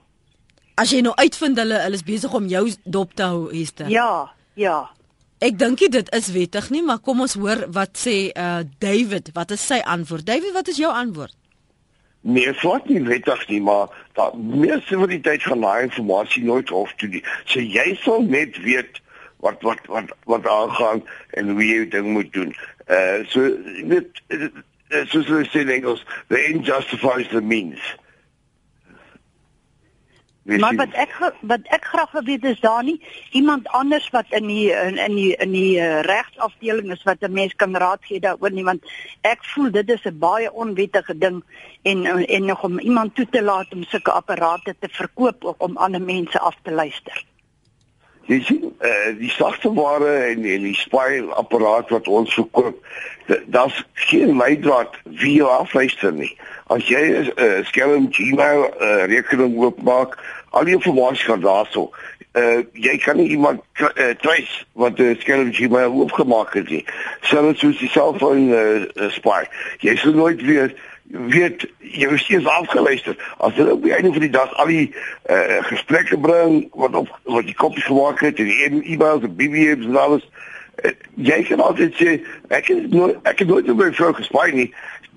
As 0.80 0.94
jy 0.94 1.02
nou 1.04 1.12
uitvind 1.18 1.58
hulle 1.60 1.82
hulle 1.82 1.98
is 1.98 2.06
besig 2.06 2.32
om 2.36 2.46
jou 2.48 2.62
dop 2.88 3.12
te 3.18 3.26
hou, 3.28 3.50
Hester. 3.52 3.90
Ja, 3.92 4.30
ja. 4.56 4.78
Ek 5.44 5.58
dink 5.60 5.82
dit 5.92 6.08
is 6.16 6.30
wettig 6.32 6.70
nie, 6.72 6.80
maar 6.84 7.02
kom 7.04 7.20
ons 7.24 7.36
hoor 7.40 7.66
wat 7.74 8.00
sê 8.00 8.30
uh 8.32 8.62
David, 8.80 9.30
wat 9.36 9.52
is 9.56 9.66
sy 9.66 9.80
antwoord? 9.84 10.26
David, 10.28 10.54
wat 10.56 10.72
is 10.72 10.80
jou 10.80 10.92
antwoord? 10.92 11.36
Nee, 12.20 12.52
swart 12.60 12.88
nie 12.92 13.00
wettig 13.04 13.46
nie, 13.48 13.60
maar 13.64 13.92
daar 14.16 14.36
meeste 14.36 14.98
van 15.00 15.08
die 15.08 15.20
tyd 15.24 15.44
gaan 15.44 15.64
daai 15.64 15.88
inligting 15.88 16.48
nooit 16.48 16.68
hof 16.68 16.92
toe 17.00 17.08
nie. 17.08 17.22
So 17.44 17.60
jy 17.60 17.94
sal 18.04 18.24
net 18.28 18.56
weet 18.64 19.00
wat 19.44 19.62
wat 19.64 19.80
wat 19.88 20.12
wat 20.28 20.48
aangaan 20.48 21.00
en 21.40 21.54
hoe 21.56 21.64
jy 21.64 21.88
ding 21.92 22.12
moet 22.16 22.32
doen. 22.32 22.52
Uh 22.88 23.24
so 23.32 23.48
jy 23.48 23.86
weet 23.92 24.20
uh, 24.32 24.52
soos 25.12 25.28
hulle 25.28 25.48
sê 25.48 25.64
in 25.64 25.72
Engels, 25.76 26.04
the 26.28 26.40
end 26.40 26.64
justifies 26.64 27.28
the 27.32 27.40
means. 27.40 27.80
Weet 30.42 30.60
Maar 30.60 30.74
wat 30.74 30.92
ek 30.92 31.32
wat 31.40 31.60
ek 31.68 31.84
graag 31.84 32.12
wil 32.12 32.22
weet 32.24 32.44
is 32.44 32.60
daar 32.60 32.84
nie 32.84 33.02
iemand 33.30 33.68
anders 33.68 34.08
wat 34.10 34.24
in 34.28 34.46
die 34.46 34.70
in, 34.72 34.96
in 34.96 35.14
die 35.14 35.36
in 35.36 35.52
die 35.52 35.76
uh, 35.76 36.00
regsafdeling 36.00 36.92
is 36.92 37.02
wat 37.02 37.20
'n 37.20 37.32
mens 37.32 37.54
kan 37.54 37.76
raad 37.76 38.04
gee 38.04 38.20
daaroor 38.20 38.50
nie 38.50 38.64
want 38.64 38.84
ek 39.20 39.44
voel 39.44 39.70
dit 39.70 39.90
is 39.90 40.04
'n 40.04 40.18
baie 40.18 40.52
onwettige 40.52 41.18
ding 41.18 41.44
en 41.82 42.06
en 42.06 42.44
nog 42.44 42.62
om 42.62 42.78
iemand 42.78 43.14
toe 43.14 43.26
te 43.30 43.42
laat 43.42 43.72
om 43.72 43.84
sulke 43.84 44.12
apparate 44.12 44.76
te 44.78 44.88
verkoop 44.88 45.44
ook 45.44 45.62
om 45.62 45.76
ander 45.76 46.02
mense 46.02 46.38
af 46.38 46.56
te 46.62 46.72
luister. 46.72 47.24
Jy 48.28 48.40
sien, 48.46 48.74
uh, 48.78 49.18
die 49.18 49.30
sagte 49.30 49.72
ware 49.74 50.12
en 50.30 50.44
en 50.44 50.62
die 50.62 50.76
spy 50.76 51.22
apparaat 51.34 51.88
wat 51.90 52.08
ons 52.08 52.34
verkoop, 52.34 52.76
daar's 53.46 53.84
geen 53.94 54.36
leidraad 54.36 54.94
wie 55.04 55.34
jou 55.38 55.48
afluister 55.50 56.12
nie. 56.12 56.36
As 56.66 56.86
jy 56.86 57.00
'n 57.00 57.32
uh, 57.36 57.64
skelm 57.66 58.10
Gmail 58.10 58.62
uh, 58.68 59.04
rekening 59.10 59.56
oopmaak, 59.58 60.18
al 60.50 60.64
die 60.64 60.74
inligting 60.78 61.26
gaan 61.26 61.40
daarso. 61.40 61.90
Uh, 62.32 62.62
jy 62.72 62.94
kan 63.02 63.16
nie 63.16 63.28
iemand 63.34 63.60
uh, 63.82 64.14
trace 64.22 64.64
wat 64.72 64.98
'n 64.98 65.02
uh, 65.02 65.18
skelm 65.18 65.52
Gmail 65.52 65.90
oopgemaak 65.92 66.54
het 66.54 66.68
nie. 66.68 66.84
Selfs 67.20 67.58
soos 67.58 67.78
die 67.78 67.90
selfoon 67.90 68.52
uh, 68.54 69.10
spy. 69.10 69.42
Jy 69.82 69.96
sal 69.96 70.14
nooit 70.14 70.42
weer 70.42 70.74
weet 71.10 71.66
jy 71.78 72.08
is 72.14 72.22
steeds 72.22 72.46
afgeluister. 72.46 73.16
As 73.38 73.54
hulle 73.54 73.72
op 73.72 73.82
die 73.82 73.94
einde 73.94 74.12
van 74.12 74.20
die 74.20 74.30
dag 74.30 74.52
al 74.54 74.66
die 74.70 74.94
uh, 75.26 75.58
gesprekke 75.66 76.18
bring 76.18 76.68
wat 76.78 76.94
op 76.94 77.10
wat 77.24 77.48
die 77.48 77.54
koppies 77.54 77.84
gemaak 77.84 78.20
het 78.20 78.38
en 78.38 78.50
die 78.50 78.60
e- 78.64 78.92
e-mails 78.94 79.26
en 79.26 79.34
BBM's 79.34 79.86
en 79.86 79.96
alles 79.96 80.28
uh, 80.84 80.92
jy 81.14 81.42
kan 81.48 81.60
altyd 81.64 81.96
sê 81.98 82.20
ek 82.54 82.70
het 82.70 82.94
nooit 82.94 83.18
ek 83.26 83.42
het 83.42 83.50
nooit 83.50 83.66
met 83.72 83.82
my 83.82 83.90
vrou 83.92 84.12
gespaai 84.14 84.52
nie. 84.54 84.68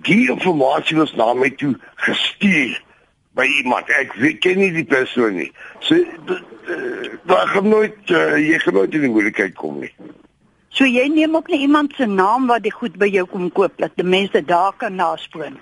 Die 0.07 0.25
informasie 0.29 0.97
was 0.97 1.13
na 1.15 1.29
my 1.33 1.51
toe 1.61 1.75
gestuur 2.07 2.73
by 3.37 3.45
iemand. 3.61 3.89
Ek 4.01 4.17
weet 4.21 4.41
ken 4.41 4.59
nie 4.61 4.71
die 4.73 4.87
persoon 4.87 5.37
nie. 5.37 5.51
So 5.85 6.01
daar 7.29 7.47
gaan 7.53 7.69
nooit 7.69 8.09
uh, 8.09 8.33
jy 8.41 8.59
gaan 8.65 8.79
nooit 8.81 8.97
in 8.97 9.05
die 9.05 9.13
moeilikheid 9.13 9.53
kom 9.59 9.79
nie. 9.83 9.93
So 10.73 10.89
jy 10.89 11.05
neem 11.13 11.35
ook 11.37 11.53
nie 11.53 11.61
iemand 11.67 11.93
se 11.97 12.09
naam 12.09 12.49
wat 12.49 12.65
die 12.65 12.73
goed 12.73 12.97
by 12.97 13.11
jou 13.13 13.27
kom 13.29 13.51
koop 13.53 13.77
dat 13.77 13.93
die 13.99 14.07
mense 14.07 14.41
daar 14.41 14.73
kan 14.81 14.95
naspoor. 14.97 15.53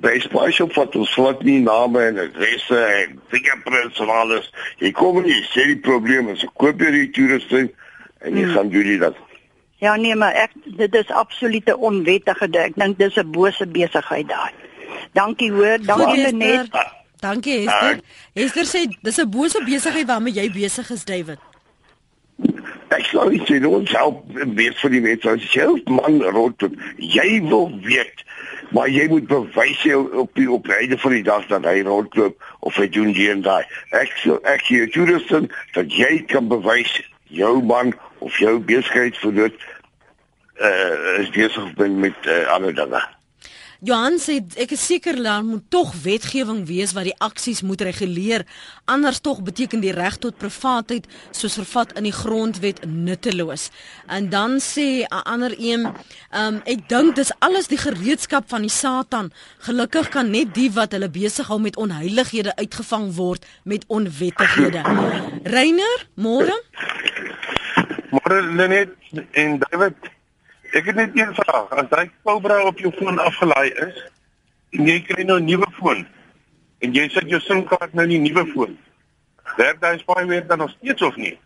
By 0.00 0.18
Spyshop 0.24 0.72
wat 0.78 0.94
ons 0.96 1.14
vat 1.14 1.42
nie 1.44 1.58
name 1.60 2.00
en 2.08 2.18
adresse 2.18 2.78
en 3.00 3.18
fingerprints 3.32 3.98
en 4.00 4.08
alles. 4.08 4.46
Jy 4.78 4.92
kom 4.96 5.18
en 5.20 5.26
jy 5.28 5.40
sê 5.52 5.66
die 5.74 5.80
probleem 5.84 6.28
is, 6.32 6.44
koop 6.56 6.80
jy 6.80 6.90
die 6.90 7.10
toerusting 7.10 7.68
en 8.20 8.36
jy 8.36 8.44
Hmm. 8.46 8.54
gaan 8.54 8.70
doen 8.70 8.82
dit 8.88 9.00
dan. 9.00 9.14
Ja 9.80 9.96
nee, 9.96 10.14
maar 10.14 10.32
ek 10.34 10.50
dit 10.64 10.94
is 10.94 11.10
absoluut 11.10 11.68
'n 11.68 11.74
onwettige 11.78 12.48
ding. 12.50 12.64
Ek 12.64 12.74
dink 12.76 12.98
dis 12.98 13.16
'n 13.16 13.30
bose 13.30 13.66
besigheid 13.66 14.28
daai. 14.28 14.52
Dankie 15.12 15.50
hoor. 15.52 15.78
Dankie. 15.80 16.22
Lenet. 16.22 16.68
Dankie 17.20 17.68
Hester. 17.68 18.00
Hester 18.34 18.64
sê 18.64 18.88
dis 19.02 19.18
'n 19.18 19.30
bose 19.30 19.62
besigheid 19.64 20.06
waarmee 20.06 20.32
jy 20.32 20.50
besig 20.52 20.90
is, 20.90 21.04
David. 21.04 21.38
Ek 22.90 23.04
sou 23.04 23.28
nie 23.30 23.40
sê 23.46 23.64
ons 23.66 23.90
help 23.92 24.24
weet 24.34 24.76
vir 24.82 24.90
die 24.90 25.00
mense 25.00 25.28
as 25.30 25.42
jy 25.52 25.60
help 25.60 25.88
man 25.88 26.22
rondom. 26.22 26.74
Jy 26.98 27.40
wil 27.48 27.70
weet 27.82 28.24
maar 28.70 28.88
jy 28.88 29.06
moet 29.08 29.26
bewys 29.26 29.82
jy 29.82 29.94
op 29.94 30.34
die 30.38 30.50
op 30.50 30.64
die 30.64 30.76
einde 30.76 30.98
van 30.98 31.14
die 31.16 31.24
dag 31.26 31.46
dat 31.50 31.66
hy 31.66 31.80
rondloop 31.86 32.42
of 32.60 32.76
hy 32.76 32.88
doen 32.88 33.12
die 33.16 33.30
en 33.30 33.42
daai. 33.46 33.64
Ek 33.96 34.12
sou 34.22 34.38
ek 34.48 34.66
hier 34.70 34.90
toerusting 34.94 35.50
dat 35.74 35.92
jy 35.92 36.22
kan 36.30 36.48
bewys 36.50 36.92
jou 37.30 37.58
man 37.62 37.94
of 38.18 38.36
jou 38.38 38.58
besigheid 38.58 39.18
vir 39.22 39.38
dit 39.44 39.64
uh 40.60 41.20
is 41.20 41.30
besig 41.32 41.72
ben 41.74 41.98
met 42.00 42.26
uh, 42.26 42.44
ander 42.52 42.74
dinge. 42.74 43.00
Johan 43.80 44.18
sê 44.20 44.34
ek 44.60 44.74
is 44.76 44.82
seker 44.84 45.16
daar 45.24 45.40
moet 45.40 45.64
tog 45.72 45.94
wetgewing 46.04 46.66
wees 46.68 46.90
wat 46.92 47.06
die 47.08 47.14
aksies 47.24 47.62
moet 47.64 47.80
reguleer. 47.80 48.44
Anders 48.84 49.22
tog 49.24 49.40
beteken 49.40 49.80
die 49.80 49.94
reg 49.96 50.18
tot 50.20 50.36
privaatheid 50.36 51.06
soos 51.32 51.56
vervat 51.56 51.94
in 51.96 52.04
die 52.04 52.12
grondwet 52.12 52.82
nutteloos. 52.84 53.70
En 54.04 54.28
dan 54.28 54.58
sê 54.60 55.08
'n 55.08 55.22
ander 55.24 55.54
een, 55.56 55.88
um, 56.36 56.60
ek 56.66 56.88
dink 56.88 57.16
dis 57.16 57.32
alles 57.38 57.72
die 57.72 57.80
gereedskap 57.80 58.44
van 58.48 58.60
die 58.60 58.70
Satan. 58.70 59.32
Gelukkig 59.58 60.08
kan 60.08 60.30
net 60.30 60.54
die 60.54 60.70
wat 60.70 60.92
hulle 60.92 61.08
besig 61.08 61.46
hou 61.46 61.58
met 61.58 61.76
onheilighede 61.76 62.56
uitgevang 62.56 63.14
word 63.14 63.46
met 63.64 63.84
onwettighede. 63.88 64.82
Reiner, 65.44 66.06
môre? 66.14 66.62
Môre 68.10 68.42
Lenet 68.42 68.92
en 69.32 69.58
David, 69.58 69.96
ek 70.72 70.86
het 70.90 70.94
net 70.94 71.18
een 71.18 71.34
vraag. 71.34 71.70
As 71.70 71.88
daai 71.90 72.10
Cobra 72.22 72.62
op 72.64 72.78
jou 72.78 72.92
foon 72.98 73.18
afgelaai 73.18 73.70
is 73.70 74.00
en 74.76 74.86
jy 74.86 75.00
kry 75.02 75.24
nou 75.24 75.38
'n 75.40 75.44
nuwe 75.44 75.66
foon 75.78 76.06
en 76.80 76.94
jy 76.94 77.08
sit 77.08 77.28
jou 77.28 77.40
SIM-kaart 77.40 77.94
nou 77.94 78.04
in 78.04 78.16
die 78.16 78.30
nuwe 78.30 78.46
foon. 78.52 78.78
Werk 79.56 79.80
daai 79.80 79.98
spyware 79.98 80.46
dan 80.46 80.58
nog 80.58 80.70
steeds 80.70 81.02
of 81.02 81.16
nie? 81.16 81.38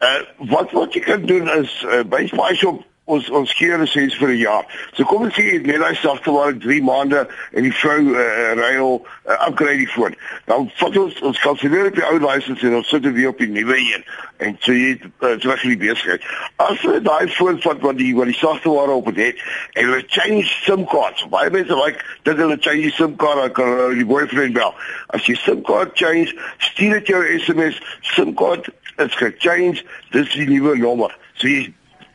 Uh 0.00 0.22
wat 0.50 0.72
wat 0.72 0.94
jy 0.94 1.00
kan 1.00 1.26
doen 1.26 1.48
is 1.48 1.84
uh, 1.86 2.02
by 2.02 2.26
Spyshop 2.26 2.84
ons 3.16 3.30
ons 3.40 3.52
gee 3.58 3.78
lisensie 3.78 4.18
vir 4.18 4.32
'n 4.34 4.40
jaar. 4.40 4.64
So 4.94 5.04
kom 5.04 5.22
ons 5.26 5.34
sê 5.34 5.44
jy 5.44 5.54
het 5.58 5.66
net 5.66 5.80
daai 5.82 5.96
sagte 6.00 6.32
waar 6.32 6.56
3 6.58 6.82
maande 6.82 7.26
en 7.52 7.62
die 7.62 7.74
vrou 7.82 8.00
uh, 8.14 8.52
ruil 8.54 9.06
uh, 9.28 9.46
upgrade 9.48 9.78
die 9.82 9.88
foon. 9.88 10.14
Dan 10.46 10.70
vat 10.80 10.96
ons 10.96 11.20
ons 11.20 11.40
kanselleer 11.40 11.90
op 11.90 11.94
die 11.98 12.06
ou 12.06 12.18
lisensie 12.18 12.68
en 12.68 12.80
ons 12.80 12.88
sit 12.88 13.02
dit 13.02 13.14
weer 13.14 13.28
op 13.34 13.38
die 13.38 13.50
nuwe 13.50 13.78
een 13.78 14.04
en 14.40 14.56
so 14.64 14.72
jy 14.72 14.96
uh, 14.96 15.34
terug 15.42 15.62
in 15.64 15.74
die 15.74 15.82
besigheid. 15.84 16.24
As 16.56 16.80
jy 16.82 17.00
daai 17.04 17.28
foon 17.36 17.60
vat 17.64 17.80
wat 17.84 17.98
die 18.00 18.12
wat 18.16 18.30
die 18.30 18.38
sagte 18.38 18.72
ware 18.72 18.96
op 18.96 19.10
het 19.12 19.20
het 19.20 19.42
en 19.74 19.90
hulle 19.90 20.04
change 20.08 20.44
SIM 20.64 20.86
cards. 20.90 21.26
Baie 21.32 21.50
mense 21.50 21.76
like 21.76 22.04
dat 22.28 22.40
hulle 22.40 22.56
change 22.60 22.88
die 22.88 22.96
SIM 22.96 23.16
card 23.20 23.42
dan 23.42 23.52
kan 23.58 23.72
hulle 23.74 23.98
die 24.00 24.08
boyfriend 24.08 24.56
bel. 24.56 24.74
As 25.14 25.26
jy 25.28 25.36
SIM 25.42 25.64
card 25.66 25.96
change, 25.98 26.34
stuur 26.70 26.98
dit 26.98 27.12
jou 27.14 27.24
SMS 27.38 27.80
SIM 28.14 28.34
card 28.34 28.70
is 29.00 29.14
gechange, 29.16 29.84
dis 30.14 30.32
die 30.36 30.48
nuwe 30.48 30.76
nommer. 30.78 31.12
So 31.40 31.48
jy 31.48 31.70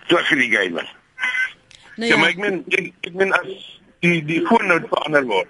terug 0.08 0.32
in 0.32 0.44
die 0.44 0.52
game. 0.52 0.82
is. 0.82 0.94
Nou 1.96 2.10
Ja, 2.10 2.18
maar 2.18 2.30
ek 2.30 2.38
meen 2.44 2.63
ek, 2.70 2.91
ek 3.08 3.13
meen 3.13 3.34
as 3.34 3.80
die 4.04 4.20
die 4.26 4.41
foon 4.48 4.68
nou 4.68 4.80
verander 4.89 5.26
word. 5.30 5.48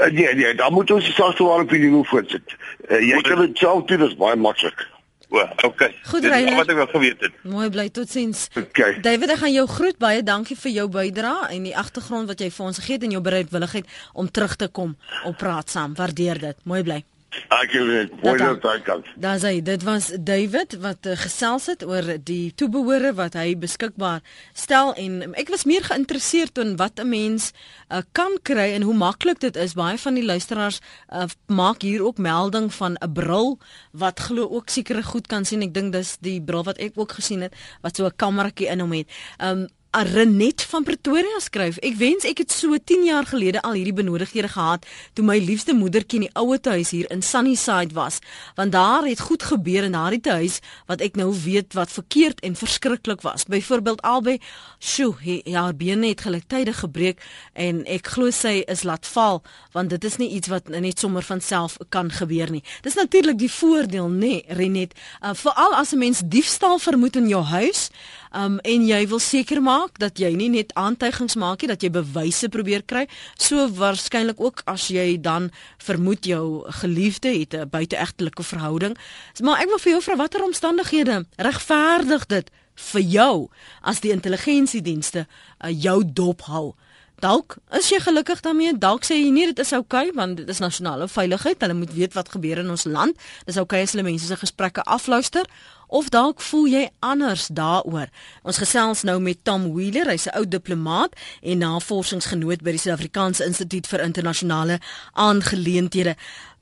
Uh, 0.00 0.06
nee, 0.12 0.34
nee, 0.34 0.54
dan 0.54 0.72
moet 0.72 0.90
ons 0.90 1.04
die 1.04 1.12
sagte 1.12 1.44
ware 1.44 1.66
op 1.66 1.70
die 1.74 2.04
foon 2.08 2.24
sit. 2.30 2.54
Uh, 2.88 3.00
jy 3.04 3.20
kan 3.26 3.42
dit 3.42 3.58
self 3.60 3.84
doen, 3.90 4.00
dis 4.06 4.16
baie 4.16 4.36
maklik. 4.36 4.86
O, 5.30 5.42
okay. 5.62 5.92
Goed, 6.08 6.24
Dis 6.24 6.30
al 6.30 6.36
Reiner. 6.40 6.56
wat 6.58 6.70
ek 6.72 6.78
wil 6.80 6.88
geweet 6.90 7.20
het. 7.22 7.34
Mooi 7.46 7.68
bly 7.70 7.84
totsiens. 7.94 8.48
Okay. 8.58 8.96
David, 9.04 9.30
ek 9.36 9.42
gaan 9.44 9.52
jou 9.54 9.66
groet 9.70 9.98
baie 10.02 10.24
dankie 10.26 10.56
vir 10.58 10.72
jou 10.74 10.86
bydrae 10.90 11.52
en 11.54 11.68
die 11.68 11.76
agtergrond 11.78 12.26
wat 12.32 12.40
jy 12.42 12.48
vir 12.50 12.66
ons 12.66 12.80
gegee 12.82 12.96
het 12.98 13.06
en 13.06 13.14
jou 13.14 13.22
bereidwilligheid 13.22 13.92
om 14.18 14.30
terug 14.30 14.56
te 14.58 14.66
kom 14.74 14.96
op 15.28 15.38
praat 15.38 15.70
saam. 15.70 15.94
Waardeer 15.94 16.40
dit. 16.42 16.58
Mooi 16.66 16.82
bly. 16.82 16.98
Ek 17.30 17.70
het 17.70 18.22
mooi 18.22 18.38
dat 18.38 18.64
hy 18.66 18.78
kan. 18.82 19.04
Dan 19.14 19.38
sê 19.38 19.52
dit 19.62 19.82
was 19.86 20.08
David 20.18 20.74
wat 20.82 21.06
uh, 21.06 21.14
gesels 21.18 21.68
het 21.70 21.84
oor 21.86 22.08
die 22.26 22.50
toebehore 22.58 23.12
wat 23.14 23.36
hy 23.38 23.54
beskikbaar 23.54 24.18
stel 24.52 24.90
en 24.98 25.36
ek 25.38 25.52
was 25.54 25.62
meer 25.68 25.86
geïnteresseerd 25.86 26.58
in 26.58 26.74
wat 26.80 26.98
'n 26.98 27.08
mens 27.08 27.52
uh, 27.88 28.02
kan 28.12 28.34
kry 28.42 28.74
en 28.74 28.82
hoe 28.82 28.94
maklik 28.94 29.40
dit 29.40 29.56
is. 29.56 29.78
Baie 29.78 29.98
van 29.98 30.14
die 30.18 30.26
luisteraars 30.26 30.80
uh, 31.14 31.30
maak 31.46 31.82
hier 31.82 32.02
ook 32.02 32.18
melding 32.18 32.74
van 32.74 32.98
'n 32.98 33.12
bril 33.12 33.58
wat 33.92 34.20
glo 34.20 34.48
ook 34.50 34.68
sekere 34.68 35.02
goed 35.02 35.26
kan 35.26 35.44
sien. 35.44 35.62
Ek 35.62 35.74
dink 35.74 35.92
dis 35.92 36.16
die 36.20 36.42
bril 36.42 36.64
wat 36.64 36.78
ek 36.78 36.98
ook 36.98 37.12
gesien 37.12 37.46
het 37.46 37.54
wat 37.80 37.96
so 37.96 38.06
'n 38.06 38.16
kameratjie 38.16 38.66
in 38.66 38.80
hom 38.80 38.92
het. 38.92 39.06
Um 39.38 39.68
Renet 39.90 40.62
van 40.62 40.84
Pretoria 40.86 41.40
skryf: 41.42 41.80
Ek 41.82 41.96
wens 41.98 42.22
ek 42.22 42.44
het 42.44 42.52
so 42.54 42.76
10 42.78 43.08
jaar 43.08 43.26
gelede 43.26 43.58
al 43.66 43.74
hierdie 43.74 43.94
benodighede 43.98 44.46
gehad 44.48 44.84
toe 45.18 45.24
my 45.26 45.34
liefste 45.42 45.74
moedertjie 45.74 46.20
in 46.20 46.26
die 46.28 46.36
ouete 46.38 46.76
huis 46.76 46.92
hier 46.94 47.08
in 47.10 47.24
Sunnyside 47.26 47.90
was, 47.94 48.20
want 48.54 48.70
daar 48.70 49.02
het 49.02 49.24
goed 49.26 49.42
gebeur 49.42 49.88
in 49.88 49.96
daardie 49.98 50.22
huis 50.30 50.60
wat 50.86 51.02
ek 51.02 51.18
nou 51.18 51.32
weet 51.34 51.74
wat 51.74 51.90
verkeerd 51.90 52.38
en 52.46 52.54
verskriklik 52.54 53.24
was. 53.26 53.48
Byvoorbeeld 53.50 54.04
albei, 54.06 54.36
sjoe, 54.78 55.16
ja, 55.26 55.64
haar 55.66 55.74
bene 55.74 56.12
het 56.12 56.22
gelyktydig 56.22 56.78
gebreek 56.84 57.18
en 57.58 57.82
ek 57.90 58.14
glo 58.14 58.30
sy 58.30 58.60
is 58.70 58.86
laat 58.86 59.10
val, 59.10 59.42
want 59.74 59.90
dit 59.90 60.06
is 60.06 60.20
nie 60.22 60.30
iets 60.38 60.54
wat 60.54 60.70
net 60.70 61.02
sommer 61.02 61.26
van 61.26 61.42
self 61.42 61.80
kan 61.88 62.14
gebeur 62.14 62.54
nie. 62.54 62.62
Dis 62.86 62.94
natuurlik 62.94 63.42
die 63.42 63.50
voordeel, 63.50 64.06
nê, 64.06 64.38
nee, 64.38 64.54
Renet, 64.54 64.94
uh, 65.18 65.34
veral 65.34 65.74
as 65.74 65.92
'n 65.92 65.98
mens 65.98 66.22
diefstal 66.22 66.78
vermoed 66.78 67.16
in 67.16 67.26
jou 67.28 67.42
huis, 67.42 67.90
um, 68.32 68.58
en 68.62 68.86
jy 68.86 69.00
wil 69.10 69.18
seker 69.22 69.62
maak 69.62 69.98
dat 70.02 70.18
jy 70.18 70.32
nie 70.36 70.48
net 70.52 70.74
aantuigings 70.78 71.36
maak 71.40 71.62
nie 71.62 71.70
dat 71.72 71.82
jy 71.82 71.90
bewyse 71.94 72.48
probeer 72.48 72.82
kry 72.82 73.06
so 73.38 73.68
waarskynlik 73.78 74.40
ook 74.40 74.62
as 74.70 74.88
jy 74.92 75.16
dan 75.20 75.50
vermoed 75.78 76.26
jou 76.26 76.64
geliefde 76.82 77.28
het 77.28 77.54
'n 77.54 77.70
buiteegtelike 77.70 78.42
verhouding 78.42 78.96
maar 79.42 79.60
ek 79.60 79.68
wil 79.68 79.78
vir 79.78 79.92
jou 79.92 80.02
vra 80.02 80.16
watter 80.16 80.44
omstandighede 80.44 81.26
regverdig 81.36 82.26
dit 82.26 82.50
vir 82.74 83.00
jou 83.00 83.48
as 83.82 84.00
die 84.00 84.12
intelligensiedienste 84.12 85.26
uh, 85.26 85.70
jou 85.70 86.02
dop 86.04 86.42
hou 86.42 86.74
Dalk 87.20 87.58
is 87.76 87.90
jy 87.92 87.98
gelukkig 88.00 88.40
daarmee. 88.40 88.72
Dalk 88.80 89.04
sê 89.04 89.18
jy 89.18 89.28
nee, 89.28 89.50
dit 89.50 89.58
is 89.60 89.74
oukei 89.76 90.06
okay, 90.08 90.14
want 90.16 90.38
dit 90.40 90.48
is 90.48 90.60
nasionale 90.62 91.04
veiligheid. 91.08 91.60
Hulle 91.60 91.76
moet 91.76 91.92
weet 91.92 92.16
wat 92.16 92.32
gebeur 92.32 92.62
in 92.62 92.70
ons 92.72 92.86
land. 92.88 93.18
Dis 93.44 93.58
oukei 93.60 93.82
okay 93.82 93.88
as 93.88 93.92
hulle 93.92 94.06
mense 94.06 94.24
se 94.24 94.38
gesprekke 94.40 94.86
afluister 94.88 95.44
of 95.90 96.08
dalk 96.08 96.40
voel 96.40 96.66
jy 96.70 96.84
anders 96.98 97.48
daaroor. 97.52 98.08
Ons 98.42 98.60
gesels 98.62 99.02
nou 99.02 99.18
met 99.20 99.44
Tom 99.44 99.72
Wheeler, 99.74 100.06
hy's 100.06 100.26
'n 100.26 100.38
ou 100.38 100.46
diplomaat 100.48 101.12
en 101.42 101.58
navorsingsgenoot 101.58 102.62
by 102.62 102.70
die 102.70 102.78
Suid-Afrikaanse 102.78 103.44
Instituut 103.44 103.86
vir 103.86 104.00
Internasionale 104.00 104.78
Aangeleenthede. 105.12 106.16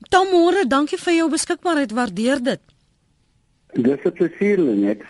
Tom, 0.09 0.27
môre, 0.27 0.67
dankie 0.67 0.97
vir 0.97 1.13
jou 1.13 1.29
beskikbaarheid. 1.29 1.91
Waardeer 1.91 2.43
dit. 2.43 2.59
Dis 3.73 4.01
'n 4.03 4.11
plesier, 4.11 4.57
net. 4.59 5.01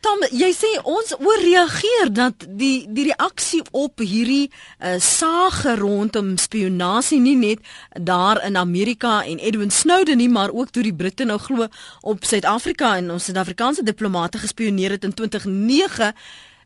Tom, 0.00 0.18
jy 0.30 0.50
sê 0.52 0.70
ons 0.82 1.14
ooreageer 1.18 2.12
dat 2.12 2.46
die 2.48 2.86
die 2.90 3.04
reaksie 3.04 3.62
op 3.70 3.98
hierdie 3.98 4.50
uh, 4.50 4.98
sage 4.98 5.76
rondom 5.76 6.36
spionasie 6.36 7.20
nie 7.20 7.36
net 7.36 7.58
daar 7.92 8.42
in 8.44 8.56
Amerika 8.56 9.24
en 9.24 9.38
Edwin 9.38 9.70
Snowden 9.70 10.16
nie, 10.16 10.28
maar 10.28 10.50
ook 10.50 10.70
toe 10.70 10.82
die 10.82 10.94
Britte 10.94 11.24
nou 11.24 11.38
glo 11.38 11.68
op 12.00 12.24
Suid-Afrika 12.24 12.96
en 12.96 13.10
ons 13.10 13.24
Suid-Afrikaanse 13.24 13.82
diplomate 13.82 14.38
gespioneer 14.38 14.90
het 14.90 15.04
in 15.04 15.14
2009 15.14 16.12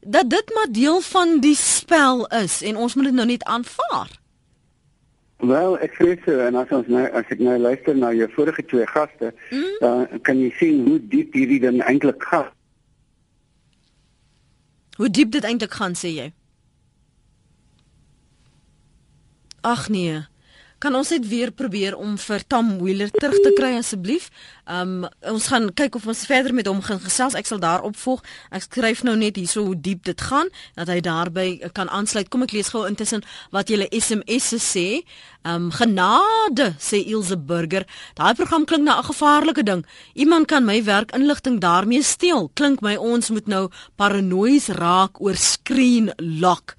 dat 0.01 0.31
dit 0.31 0.55
maar 0.55 0.73
deel 0.73 1.01
van 1.01 1.41
die 1.41 1.57
spel 1.57 2.27
is 2.27 2.63
en 2.63 2.77
ons 2.77 2.95
moet 2.95 3.05
dit 3.05 3.15
nou 3.15 3.27
net 3.27 3.45
aanvaar. 3.45 4.22
Wel, 5.43 5.79
ek 5.83 5.97
vrees 5.99 6.21
so 6.23 6.39
en 6.39 6.55
as 6.55 6.71
ons 6.71 6.87
nou 6.87 7.03
as 7.19 7.31
ek 7.35 7.41
nou 7.43 7.57
luister 7.59 7.97
na 7.99 8.13
jou 8.15 8.29
vorige 8.31 8.63
twee 8.71 8.85
gaste, 8.87 9.33
mm. 9.51 9.73
dan 9.83 10.21
kan 10.23 10.39
jy 10.39 10.51
sien 10.61 10.85
hoe 10.87 11.01
diep 11.11 11.35
hierdie 11.35 11.59
ding 11.65 11.81
eintlik 11.83 12.23
gaan. 12.31 12.47
Hoe 15.01 15.11
diep 15.11 15.33
dit 15.35 15.49
eintlik 15.49 15.75
gaan 15.75 15.99
sê 15.99 16.13
jy? 16.15 16.29
Ag 19.67 19.89
nee. 19.91 20.21
Kan 20.83 20.97
ons 20.99 21.13
net 21.15 21.29
weer 21.31 21.53
probeer 21.55 21.95
om 21.95 22.17
vir 22.19 22.43
Tom 22.51 22.73
Wheeler 22.81 23.11
terug 23.15 23.37
te 23.45 23.53
kry 23.55 23.77
asseblief? 23.79 24.25
Um 24.67 25.05
ons 25.31 25.45
gaan 25.53 25.69
kyk 25.79 25.95
of 26.01 26.09
ons 26.11 26.25
verder 26.27 26.51
met 26.59 26.67
hom 26.67 26.81
gaan 26.83 26.99
gesels. 27.05 27.37
Ek 27.39 27.47
sal 27.47 27.61
daarop 27.63 27.95
volg. 28.03 28.25
Ek 28.51 28.65
skryf 28.67 29.05
nou 29.07 29.15
net 29.21 29.39
hierso 29.39 29.63
hoe 29.69 29.77
diep 29.79 30.03
dit 30.09 30.25
gaan 30.27 30.51
dat 30.75 30.91
hy 30.91 30.99
daarby 31.07 31.47
kan 31.77 31.87
aansluit. 31.87 32.27
Kom 32.35 32.43
ek 32.43 32.57
lees 32.57 32.73
gou 32.75 32.83
intussen 32.89 33.23
wat 33.55 33.71
julle 33.71 33.87
SMS'e 33.95 34.59
sê. 34.59 34.87
Um 35.47 35.71
genade 35.71 36.73
sê 36.83 36.99
Ilse 37.15 37.39
Burger. 37.39 37.87
Daai 38.19 38.35
program 38.35 38.67
klink 38.67 38.83
na 38.83 38.99
'n 38.99 39.07
gevaarlike 39.13 39.63
ding. 39.63 39.87
Iemand 40.19 40.51
kan 40.51 40.67
my 40.67 40.83
werk 40.83 41.15
inligting 41.15 41.61
daarmee 41.61 42.03
steel. 42.03 42.51
Klink 42.55 42.83
my 42.83 42.97
ons 42.97 43.31
moet 43.31 43.47
nou 43.47 43.71
paranoïes 43.95 44.67
raak 44.75 45.23
oor 45.23 45.37
screen 45.37 46.11
lock. 46.19 46.75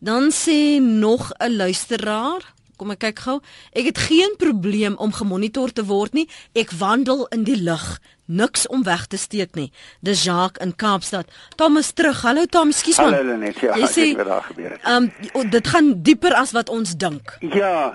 Dan 0.00 0.32
sê 0.32 0.80
nog 0.80 1.32
'n 1.40 1.56
luisteraar 1.56 2.53
Kom 2.76 2.90
ek 2.90 3.04
kyk 3.04 3.20
gou. 3.26 3.38
Ek 3.72 3.86
het 3.86 3.98
geen 4.08 4.34
probleem 4.40 4.96
om 4.98 5.12
gemonitor 5.14 5.70
te 5.72 5.84
word 5.86 6.14
nie. 6.14 6.26
Ek 6.58 6.72
wandel 6.78 7.26
in 7.34 7.44
die 7.46 7.58
lug. 7.60 8.00
Niks 8.26 8.66
om 8.66 8.82
weg 8.82 9.06
te 9.06 9.18
steek 9.20 9.54
nie. 9.54 9.68
Dis 10.00 10.24
Jacques 10.24 10.62
in 10.64 10.72
Kaapstad. 10.74 11.30
Thomas 11.56 11.92
terug. 11.92 12.22
Hallo 12.24 12.46
Tom, 12.50 12.72
skus 12.72 12.98
man. 12.98 13.14
Hallo 13.14 13.36
net. 13.36 13.60
Ja, 13.60 13.76
jy 13.78 13.90
sê 13.92 14.06
wat 14.16 14.30
daar 14.32 14.48
gebeur 14.48 14.74
het. 14.74 14.82
Ehm 14.82 15.10
um, 15.34 15.50
dit 15.50 15.68
gaan 15.68 15.92
dieper 16.02 16.34
as 16.34 16.54
wat 16.56 16.72
ons 16.72 16.96
dink. 16.96 17.36
Ja, 17.52 17.94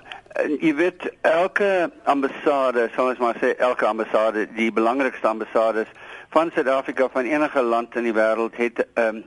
jy 0.62 0.74
weet 0.76 1.10
elke 1.28 1.90
ambassade, 2.06 2.88
soos 2.96 3.20
maar 3.20 3.36
sê, 3.42 3.56
elke 3.58 3.86
ambassade, 3.90 4.48
die 4.56 4.72
belangrikste 4.72 5.28
ambassades 5.28 5.90
van 6.30 6.52
Suid-Afrika 6.54 7.10
van 7.12 7.26
enige 7.26 7.62
land 7.62 7.96
in 7.96 8.06
die 8.08 8.14
wêreld 8.14 8.56
het 8.56 8.78
'n 8.78 9.02
um, 9.02 9.06
ehm, 9.06 9.24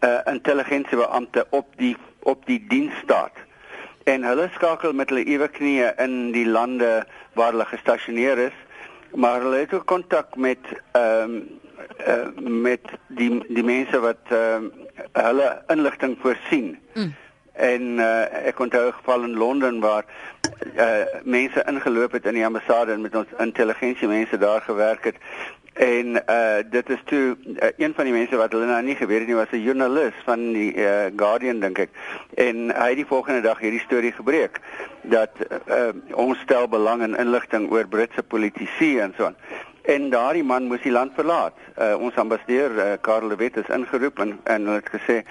'n 0.00 0.06
uh, 0.06 0.32
intelligensiebeampte 0.32 1.46
op 1.50 1.66
die 1.76 1.96
op 2.22 2.46
die 2.46 2.64
diensstaat 2.68 3.43
en 4.04 4.24
hulle 4.24 4.48
skakel 4.54 4.92
met 4.92 5.08
hulle 5.08 5.24
ewe 5.24 5.48
knieë 5.48 5.94
in 6.04 6.32
die 6.32 6.46
lande 6.46 7.04
waar 7.38 7.52
hulle 7.52 7.66
gestasioneer 7.72 8.38
is 8.48 8.56
maar 9.14 9.40
hulle 9.40 9.62
het 9.62 9.74
ook 9.74 9.86
kontak 9.86 10.36
met 10.36 10.58
ehm 10.92 11.36
um, 11.36 11.60
uh, 12.06 12.26
met 12.64 12.80
die 13.06 13.30
die 13.48 13.64
mense 13.64 14.00
wat 14.00 14.30
ehm 14.30 14.64
uh, 14.64 15.24
hulle 15.24 15.48
inligting 15.74 16.16
voorsien 16.20 16.78
mm. 16.94 17.14
en 17.52 17.82
uh, 17.98 18.46
ek 18.50 18.58
onthou 18.58 18.86
'n 18.88 18.98
geval 19.00 19.22
in 19.22 19.36
Londen 19.36 19.80
waar 19.80 20.04
uh, 20.76 21.04
mense 21.22 21.64
ingeloop 21.66 22.12
het 22.12 22.26
in 22.26 22.34
die 22.34 22.46
ambassade 22.46 22.92
en 22.92 23.00
met 23.00 23.16
ons 23.16 23.38
intelligensie 23.38 24.08
mense 24.08 24.38
daar 24.38 24.60
gewerk 24.60 25.04
het 25.04 25.16
En 25.74 26.06
uh 26.30 26.62
dit 26.70 26.90
is 26.90 27.00
toe 27.04 27.36
uh, 27.46 27.68
een 27.76 27.94
van 27.94 28.04
die 28.04 28.12
mense 28.12 28.36
wat 28.36 28.52
hulle 28.54 28.66
nou 28.66 28.82
nie 28.82 28.94
geweet 28.94 29.18
het 29.18 29.26
nie 29.26 29.34
was 29.36 29.50
'n 29.50 29.62
joernalis 29.62 30.14
van 30.24 30.52
die 30.52 30.74
uh, 30.74 31.10
Guardian 31.16 31.60
dink 31.60 31.78
ek. 31.78 31.90
En 32.34 32.70
hy 32.70 32.88
het 32.88 32.96
die 32.96 33.06
volgende 33.06 33.40
dag 33.40 33.58
hierdie 33.58 33.80
storie 33.80 34.12
gebreek 34.12 34.60
dat 35.02 35.30
uh 35.66 35.90
ons 36.14 36.38
stel 36.38 36.68
belang 36.68 37.02
in 37.02 37.16
inligting 37.16 37.70
oor 37.70 37.88
Britse 37.88 38.22
politici 38.22 38.98
en 38.98 39.14
so 39.16 39.24
aan. 39.24 39.36
En 39.82 40.10
daardie 40.10 40.44
man 40.44 40.66
moes 40.66 40.82
die 40.82 40.94
land 40.94 41.12
verlaat. 41.14 41.58
Uh 41.78 41.98
ons 41.98 42.14
ambassadeur 42.14 42.70
uh, 42.70 42.92
Karel 43.00 43.28
de 43.28 43.36
Wet 43.36 43.56
is 43.56 43.68
ingeroep 43.68 44.18
en 44.18 44.38
en 44.44 44.66
hulle 44.66 44.82
het 44.82 44.90
gesê 44.94 45.22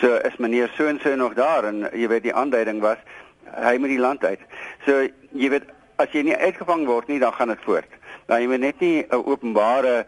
so 0.00 0.16
is 0.16 0.36
meneer 0.36 0.72
so 0.76 0.86
en 0.86 1.00
so 1.02 1.14
nog 1.14 1.34
daar 1.34 1.64
en 1.64 1.88
jy 1.92 2.08
weet 2.08 2.22
die 2.22 2.34
aanduiding 2.34 2.80
was 2.80 2.98
hy 3.44 3.76
moet 3.76 3.88
die 3.88 4.00
land 4.08 4.24
uit. 4.24 4.40
So 4.86 5.02
jy 5.32 5.48
weet 5.48 5.68
as 5.96 6.08
jy 6.12 6.22
nie 6.22 6.36
uitgevang 6.36 6.86
word 6.86 7.08
nie 7.08 7.18
dan 7.18 7.32
gaan 7.32 7.48
dit 7.48 7.60
voort 7.60 8.00
dat 8.26 8.40
jy 8.40 8.56
net 8.56 8.80
nie 8.80 9.06
'n 9.08 9.24
openbare 9.24 10.06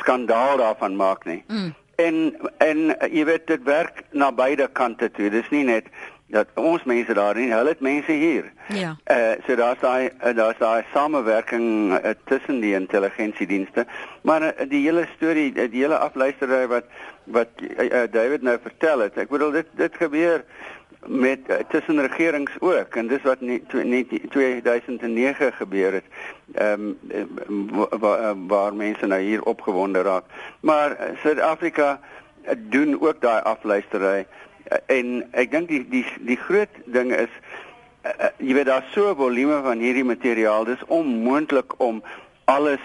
skandaal 0.00 0.56
daarvan 0.56 0.96
maak 0.96 1.24
nie. 1.24 1.44
Mm. 1.46 1.74
En 1.96 2.36
en 2.58 2.78
jy 3.10 3.24
weet 3.24 3.46
dit 3.46 3.62
werk 3.62 4.02
na 4.10 4.32
beide 4.32 4.68
kante 4.72 5.10
toe. 5.10 5.30
Dis 5.30 5.48
nie 5.50 5.64
net 5.64 5.86
dat 6.26 6.48
ons 6.58 6.82
mense 6.84 7.14
daar 7.14 7.38
nie, 7.38 7.52
hulle 7.52 7.70
het 7.70 7.80
mense 7.80 8.12
hier. 8.12 8.50
Ja. 8.74 8.96
Eh 9.04 9.16
uh, 9.16 9.32
so 9.46 9.56
daar's 9.56 9.80
daai 9.80 10.10
uh, 10.10 10.34
daar's 10.34 10.58
daai 10.58 10.84
samewerking 10.92 11.92
uh, 11.92 12.10
tussen 12.24 12.60
die 12.60 12.74
intelligensiedienste. 12.74 13.86
Maar 14.22 14.42
uh, 14.42 14.68
die 14.68 14.82
hele 14.82 15.06
storie, 15.16 15.52
uh, 15.54 15.70
die 15.70 15.84
hele 15.84 15.98
afluistery 15.98 16.66
wat 16.66 16.84
wat 17.24 17.48
uh, 17.60 17.84
uh, 17.84 18.02
David 18.10 18.42
nou 18.42 18.58
vertel 18.62 19.06
het. 19.06 19.16
Ek 19.16 19.30
bedoel 19.30 19.50
dit 19.50 19.70
dit 19.78 19.96
gebeur 19.96 20.44
met 21.08 21.38
uh, 21.46 21.56
tussen 21.68 22.06
regerings 22.06 22.52
ook 22.60 22.94
en 22.94 23.06
dis 23.06 23.22
wat 23.22 23.40
net 23.40 23.72
net 23.72 24.06
2009 24.30 25.52
gebeur 25.52 25.92
het. 25.92 26.04
Ehm 26.54 26.94
um, 27.08 27.70
waar, 28.00 28.46
waar 28.46 28.74
mense 28.74 29.06
nou 29.06 29.20
hier 29.20 29.42
opgewonde 29.42 30.02
raak. 30.02 30.24
Maar 30.60 30.96
Suid-Afrika 31.22 32.00
doen 32.56 33.00
ook 33.00 33.20
daai 33.20 33.42
afluistery 33.42 34.26
en 34.86 35.22
ek 35.30 35.50
dink 35.50 35.68
die 35.68 35.84
die 35.88 36.04
die 36.26 36.36
groot 36.36 36.80
ding 36.84 37.12
is 37.14 37.32
uh, 38.06 38.30
jy 38.38 38.54
weet 38.54 38.70
daar's 38.70 38.92
so 38.92 39.10
'n 39.10 39.16
volume 39.16 39.62
van 39.62 39.78
hierdie 39.78 40.04
materiaal. 40.04 40.64
Dis 40.64 40.84
onmoontlik 40.86 41.80
om 41.80 42.02
alles 42.44 42.82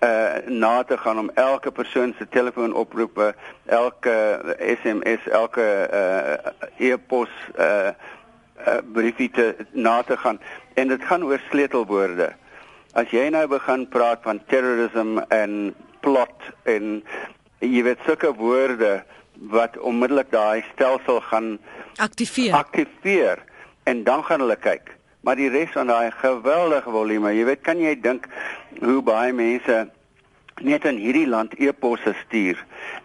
uh 0.00 0.48
na 0.48 0.82
te 0.82 0.96
gaan 0.96 1.18
om 1.18 1.30
elke 1.34 1.70
persoon 1.70 2.14
se 2.18 2.28
telefoonoproepe, 2.28 3.34
elke 3.66 4.14
SMS, 4.82 5.26
elke 5.28 5.66
uh 5.92 6.90
e-pos 6.90 7.28
uh, 7.58 7.92
uh 8.66 8.78
briefie 8.92 9.30
te 9.30 9.56
na 9.72 10.02
te 10.02 10.16
gaan 10.16 10.40
en 10.74 10.88
dit 10.88 11.02
gaan 11.04 11.24
oor 11.24 11.40
sleutelwoorde. 11.50 12.32
as 12.92 13.10
jy 13.14 13.28
nou 13.30 13.44
begin 13.46 13.84
praat 13.88 14.22
van 14.26 14.40
terrorism 14.50 15.20
en 15.30 15.74
plot 16.02 16.48
en 16.66 17.02
jy 17.62 17.82
weet 17.86 18.00
sulke 18.06 18.32
woorde 18.34 19.02
wat 19.52 19.78
onmiddellik 19.78 20.32
daai 20.32 20.64
stelsel 20.72 21.20
gaan 21.28 21.58
Aktiveer. 21.96 22.54
aktiveer 22.54 23.44
en 23.84 24.04
dan 24.04 24.24
gaan 24.24 24.40
hulle 24.40 24.56
kyk. 24.56 24.96
Maar 25.20 25.36
die 25.36 25.50
res 25.52 25.72
van 25.76 25.86
daai 25.86 26.10
geweldige 26.10 26.90
volume, 26.90 27.32
jy 27.36 27.44
weet, 27.44 27.64
kan 27.66 27.80
jy 27.80 27.94
dink 28.00 28.28
hoe 28.80 29.02
baie 29.04 29.32
mense 29.36 29.88
net 30.60 30.84
in 30.84 30.98
hierdie 31.00 31.26
land 31.28 31.54
e-posse 31.58 32.12
stuur. 32.24 32.58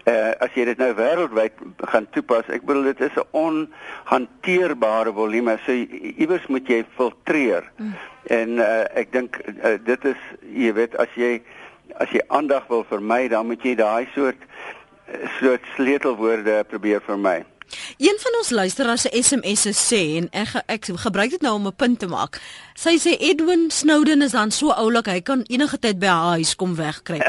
Uh 0.10 0.32
as 0.44 0.56
jy 0.56 0.66
dit 0.70 0.80
nou 0.82 0.92
wêreldwyd 0.98 1.60
gaan 1.92 2.08
toepas, 2.16 2.50
ek 2.52 2.66
bedoel 2.68 2.92
dit 2.92 3.04
is 3.08 3.16
'n 3.16 3.28
onhanteerbare 3.32 5.14
volume. 5.14 5.58
So 5.66 5.72
iewers 5.72 6.48
moet 6.48 6.68
jy 6.68 6.84
filtreer. 6.96 7.64
Mm. 7.78 7.94
En 8.28 8.50
uh 8.60 8.86
ek 8.94 9.12
dink 9.12 9.40
uh, 9.64 9.78
dit 9.84 10.06
is 10.06 10.22
jy 10.52 10.74
weet 10.74 10.96
as 10.96 11.12
jy 11.16 11.42
as 12.00 12.10
jy 12.10 12.22
aandag 12.28 12.68
wil 12.68 12.84
vermy, 12.84 13.28
dan 13.28 13.48
moet 13.48 13.64
jy 13.64 13.76
daai 13.76 14.08
soort 14.14 14.42
soort 15.40 15.64
sleutelwoorde 15.76 16.64
probeer 16.68 17.02
vermy. 17.02 17.44
Een 17.98 18.18
van 18.20 18.38
ons 18.38 18.50
luisteraars 18.50 19.02
se 19.02 19.22
SMS'e 19.22 19.74
sê 19.74 20.02
en 20.18 20.30
ek 20.32 20.64
ek 20.66 20.86
gebruik 21.06 21.30
dit 21.30 21.42
nou 21.42 21.56
om 21.56 21.68
'n 21.68 21.76
punt 21.76 22.00
te 22.00 22.08
maak. 22.08 22.42
Sy 22.76 22.98
sê 23.00 23.14
Edwin 23.24 23.70
Snowden 23.72 24.22
is 24.22 24.34
dan 24.36 24.52
so 24.52 24.74
oulik, 24.76 25.08
hy 25.08 25.22
kan 25.24 25.46
enige 25.48 25.78
tyd 25.80 25.96
by 26.02 26.10
haar 26.12 26.42
huis 26.42 26.52
kom 26.60 26.74
wegkry. 26.76 27.22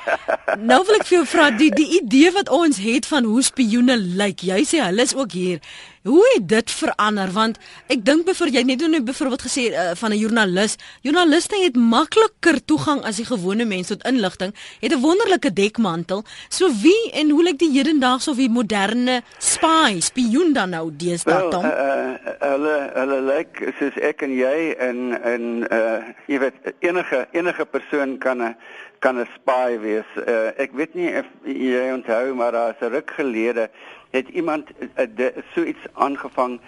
nou 0.70 0.80
wil 0.88 0.98
ek 0.98 1.06
vir 1.06 1.16
jou 1.20 1.26
vra 1.30 1.46
die 1.54 1.70
die 1.70 1.86
idee 2.00 2.32
wat 2.34 2.50
ons 2.50 2.80
het 2.82 3.06
van 3.06 3.28
hoe 3.30 3.38
spioene 3.46 3.94
lyk. 4.18 4.42
Jy 4.50 4.64
sê 4.66 4.82
hulle 4.82 5.06
is 5.06 5.14
ook 5.14 5.38
hier. 5.38 5.62
Hoe 6.08 6.24
het 6.32 6.46
dit 6.48 6.70
verander 6.72 7.28
want 7.34 7.58
ek 7.92 8.00
dink 8.06 8.24
byvoorbeeld 8.24 8.56
jy 8.56 8.64
net 8.64 8.82
nou 8.88 9.02
byvoorbeeld 9.04 9.42
gesê 9.44 9.66
uh, 9.68 9.90
van 10.00 10.10
'n 10.10 10.18
joernalis. 10.18 10.76
Joernaliste 11.04 11.60
het 11.60 11.76
makliker 11.76 12.58
toegang 12.64 13.04
as 13.04 13.20
die 13.20 13.28
gewone 13.28 13.64
mens 13.64 13.92
tot 13.92 14.02
inligting. 14.08 14.54
Het 14.80 14.92
'n 14.96 15.00
wonderlike 15.00 15.52
dekmantel. 15.52 16.24
So 16.48 16.72
wie 16.82 17.12
en 17.12 17.30
hoe 17.30 17.42
lyk 17.42 17.58
die 17.58 17.70
hedendaagse 17.70 18.30
of 18.30 18.36
die 18.36 18.48
moderne 18.50 19.22
spy, 19.38 20.00
spioen 20.00 20.52
dan 20.52 20.70
nou 20.70 20.90
deesdae? 20.96 21.48
Well, 21.48 21.64
uh, 21.64 22.32
hulle 22.48 22.90
hulle 22.94 23.20
lyk 23.20 23.72
soos 23.78 23.94
ek 24.00 24.22
en 24.22 24.32
jy 24.34 24.79
en 24.80 25.22
en 25.22 25.44
uh 25.72 26.08
jy 26.26 26.38
weet 26.40 26.74
enige 26.78 27.26
enige 27.36 27.66
persoon 27.66 28.18
kan 28.18 28.42
'n 28.42 28.56
kan 28.98 29.20
'n 29.20 29.28
spy 29.34 29.78
wees. 29.80 30.10
Uh, 30.16 30.50
ek 30.56 30.72
weet 30.72 30.94
nie 30.94 31.12
of 31.20 31.26
jy 31.44 31.92
onthou 31.92 32.34
maar 32.34 32.52
daar 32.52 32.74
is 32.74 32.80
'n 32.80 32.92
ruk 32.92 33.10
gelede 33.10 33.70
het 34.10 34.28
iemand 34.28 34.70
uh, 34.96 35.26
so 35.54 35.62
iets 35.62 35.84
aangevang 35.92 36.60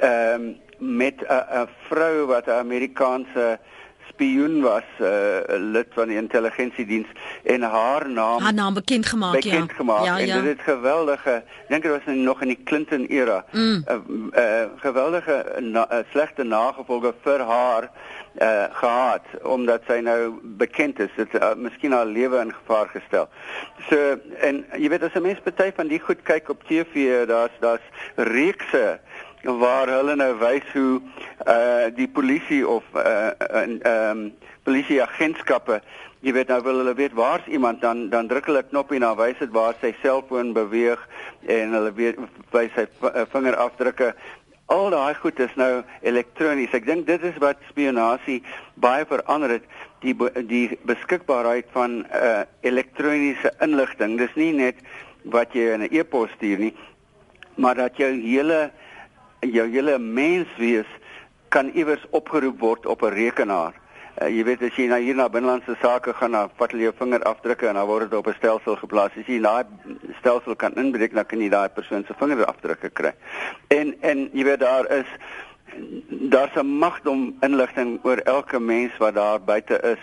ehm 0.00 0.40
um, 0.40 0.56
met 0.78 1.22
'n 1.22 1.68
vrou 1.88 2.26
wat 2.26 2.46
'n 2.46 2.50
Amerikaanse 2.50 3.58
spioen 4.16 4.60
was, 4.60 4.82
'n 4.98 5.04
uh, 5.04 5.72
lid 5.72 5.86
van 5.90 6.08
die 6.08 6.16
intelligensiediens 6.16 7.06
en 7.44 7.62
haar 7.62 8.10
naam 8.10 8.40
haar 8.40 8.54
naam 8.54 8.74
bekend 8.74 9.06
gemaak 9.06 9.32
bekend 9.32 9.52
ja. 9.52 9.60
Bekend 9.60 9.76
gemaak 9.76 10.04
ja, 10.04 10.18
en 10.18 10.26
ja. 10.26 10.40
dit 10.40 10.44
het 10.44 10.60
geweldige, 10.60 11.42
dink 11.68 11.82
dit 11.82 11.90
was 11.90 12.14
nog 12.14 12.40
in 12.40 12.48
die 12.48 12.62
Clinton 12.64 13.04
era. 13.04 13.44
'n 13.52 13.58
mm. 13.58 13.84
uh, 13.88 13.94
uh, 14.32 14.64
geweldige 14.76 15.44
na, 15.60 15.86
uh, 15.92 15.98
slegte 16.10 16.42
nagevolge 16.42 17.14
vir 17.22 17.40
haar 17.40 17.90
uh 18.40 18.64
gehad 18.70 19.24
omdat 19.42 19.82
sy 19.88 20.00
nou 20.04 20.40
bekend 20.42 20.98
is 21.00 21.12
dit 21.16 21.34
uh, 21.34 21.54
miskien 21.56 21.92
haar 21.92 22.06
lewe 22.06 22.38
in 22.38 22.52
gevaar 22.52 22.88
gestel. 22.92 23.28
So 23.88 23.96
en 24.40 24.64
jy 24.76 24.88
weet 24.88 25.02
as 25.02 25.14
'n 25.14 25.22
mens 25.22 25.40
party 25.40 25.72
van 25.76 25.88
die 25.88 26.00
goed 26.00 26.22
kyk 26.22 26.48
op 26.48 26.64
TV, 26.68 27.24
daar's 27.26 27.56
daar's 27.60 27.86
reekse 28.14 29.00
waar 29.46 29.88
hulle 29.88 30.16
nou 30.16 30.32
wys 30.38 30.66
hoe 30.72 31.00
uh 31.46 31.86
die 31.94 32.08
polisie 32.08 32.66
of 32.68 32.84
uh 32.94 33.30
ehm 33.38 33.78
uh, 33.84 34.10
um, 34.10 34.32
polisieagentskappe 34.66 35.80
jy 36.26 36.32
weet 36.34 36.48
nou 36.50 36.60
wil 36.62 36.80
hulle 36.82 36.94
weet 36.98 37.14
waar's 37.14 37.46
iemand 37.46 37.80
dan 37.80 38.08
dan 38.10 38.26
druk 38.26 38.46
hulle 38.46 38.62
'n 38.62 38.68
knoppie 38.70 38.98
na 38.98 39.14
wys 39.14 39.38
dit 39.38 39.50
waar 39.50 39.74
sy 39.80 39.94
selfoon 40.02 40.52
beweeg 40.52 41.08
en 41.46 41.72
hulle 41.78 41.92
weet 41.92 42.18
wys 42.50 42.72
sy 42.74 42.86
vingerafdrukke 43.32 44.14
al 44.66 44.90
daai 44.90 45.14
goed 45.14 45.38
is 45.40 45.54
nou 45.54 45.82
elektronies. 46.02 46.74
Ek 46.74 46.86
dink 46.86 47.06
dit 47.06 47.22
is 47.22 47.36
wat 47.42 47.62
spionasie 47.70 48.40
baie 48.82 49.06
verander 49.06 49.56
het, 49.56 49.66
die 50.02 50.14
die 50.50 50.78
beskikbaarheid 50.88 51.70
van 51.74 52.02
uh 52.10 52.42
elektroniese 52.66 53.52
inligting. 53.64 54.18
Dis 54.18 54.34
nie 54.34 54.52
net 54.52 54.82
wat 55.22 55.54
jy 55.54 55.72
in 55.74 55.86
'n 55.86 55.92
e-pos 55.92 56.30
stuur 56.36 56.58
nie, 56.58 56.74
maar 57.56 57.74
dat 57.74 57.96
jou 57.96 58.10
hele 58.10 58.70
jou 59.40 59.66
hele 59.70 59.98
menswees 59.98 60.86
kan 61.48 61.70
iewers 61.74 62.04
opgeroep 62.10 62.60
word 62.60 62.86
op 62.86 63.02
'n 63.02 63.14
rekenaar. 63.14 63.74
Uh, 64.22 64.28
jy 64.28 64.44
weet 64.44 64.62
as 64.62 64.76
jy 64.76 64.86
na 64.88 64.96
hier 64.96 65.14
na 65.14 65.28
binnelandse 65.28 65.76
sake 65.80 66.12
gaan, 66.12 66.32
dan 66.32 66.50
vat 66.56 66.70
hulle 66.70 66.82
jou 66.82 66.92
vingerafdrukke 66.98 67.66
en 67.68 67.74
dan 67.74 67.86
word 67.86 68.10
dit 68.10 68.18
op 68.18 68.26
'n 68.26 68.34
stelsel 68.38 68.76
geplaas. 68.76 69.16
As 69.16 69.26
jy 69.26 69.40
daai 69.40 69.64
stelsel 70.18 70.56
kan 70.56 70.74
inbreek, 70.74 71.14
dan 71.14 71.26
kan 71.26 71.40
jy 71.40 71.48
daai 71.48 71.68
persoon 71.68 72.04
se 72.06 72.14
vingerafdrukke 72.18 72.90
kry. 72.90 73.12
En 73.68 73.94
en 74.00 74.30
jy 74.32 74.44
weet 74.44 74.60
daar 74.60 74.90
is 74.90 75.06
daar's 76.08 76.54
'n 76.56 76.78
magdom 76.78 77.36
inligting 77.40 77.98
oor 78.02 78.16
elke 78.16 78.60
mens 78.60 78.96
wat 78.96 79.14
daar 79.14 79.40
buite 79.40 79.80
is 79.80 80.02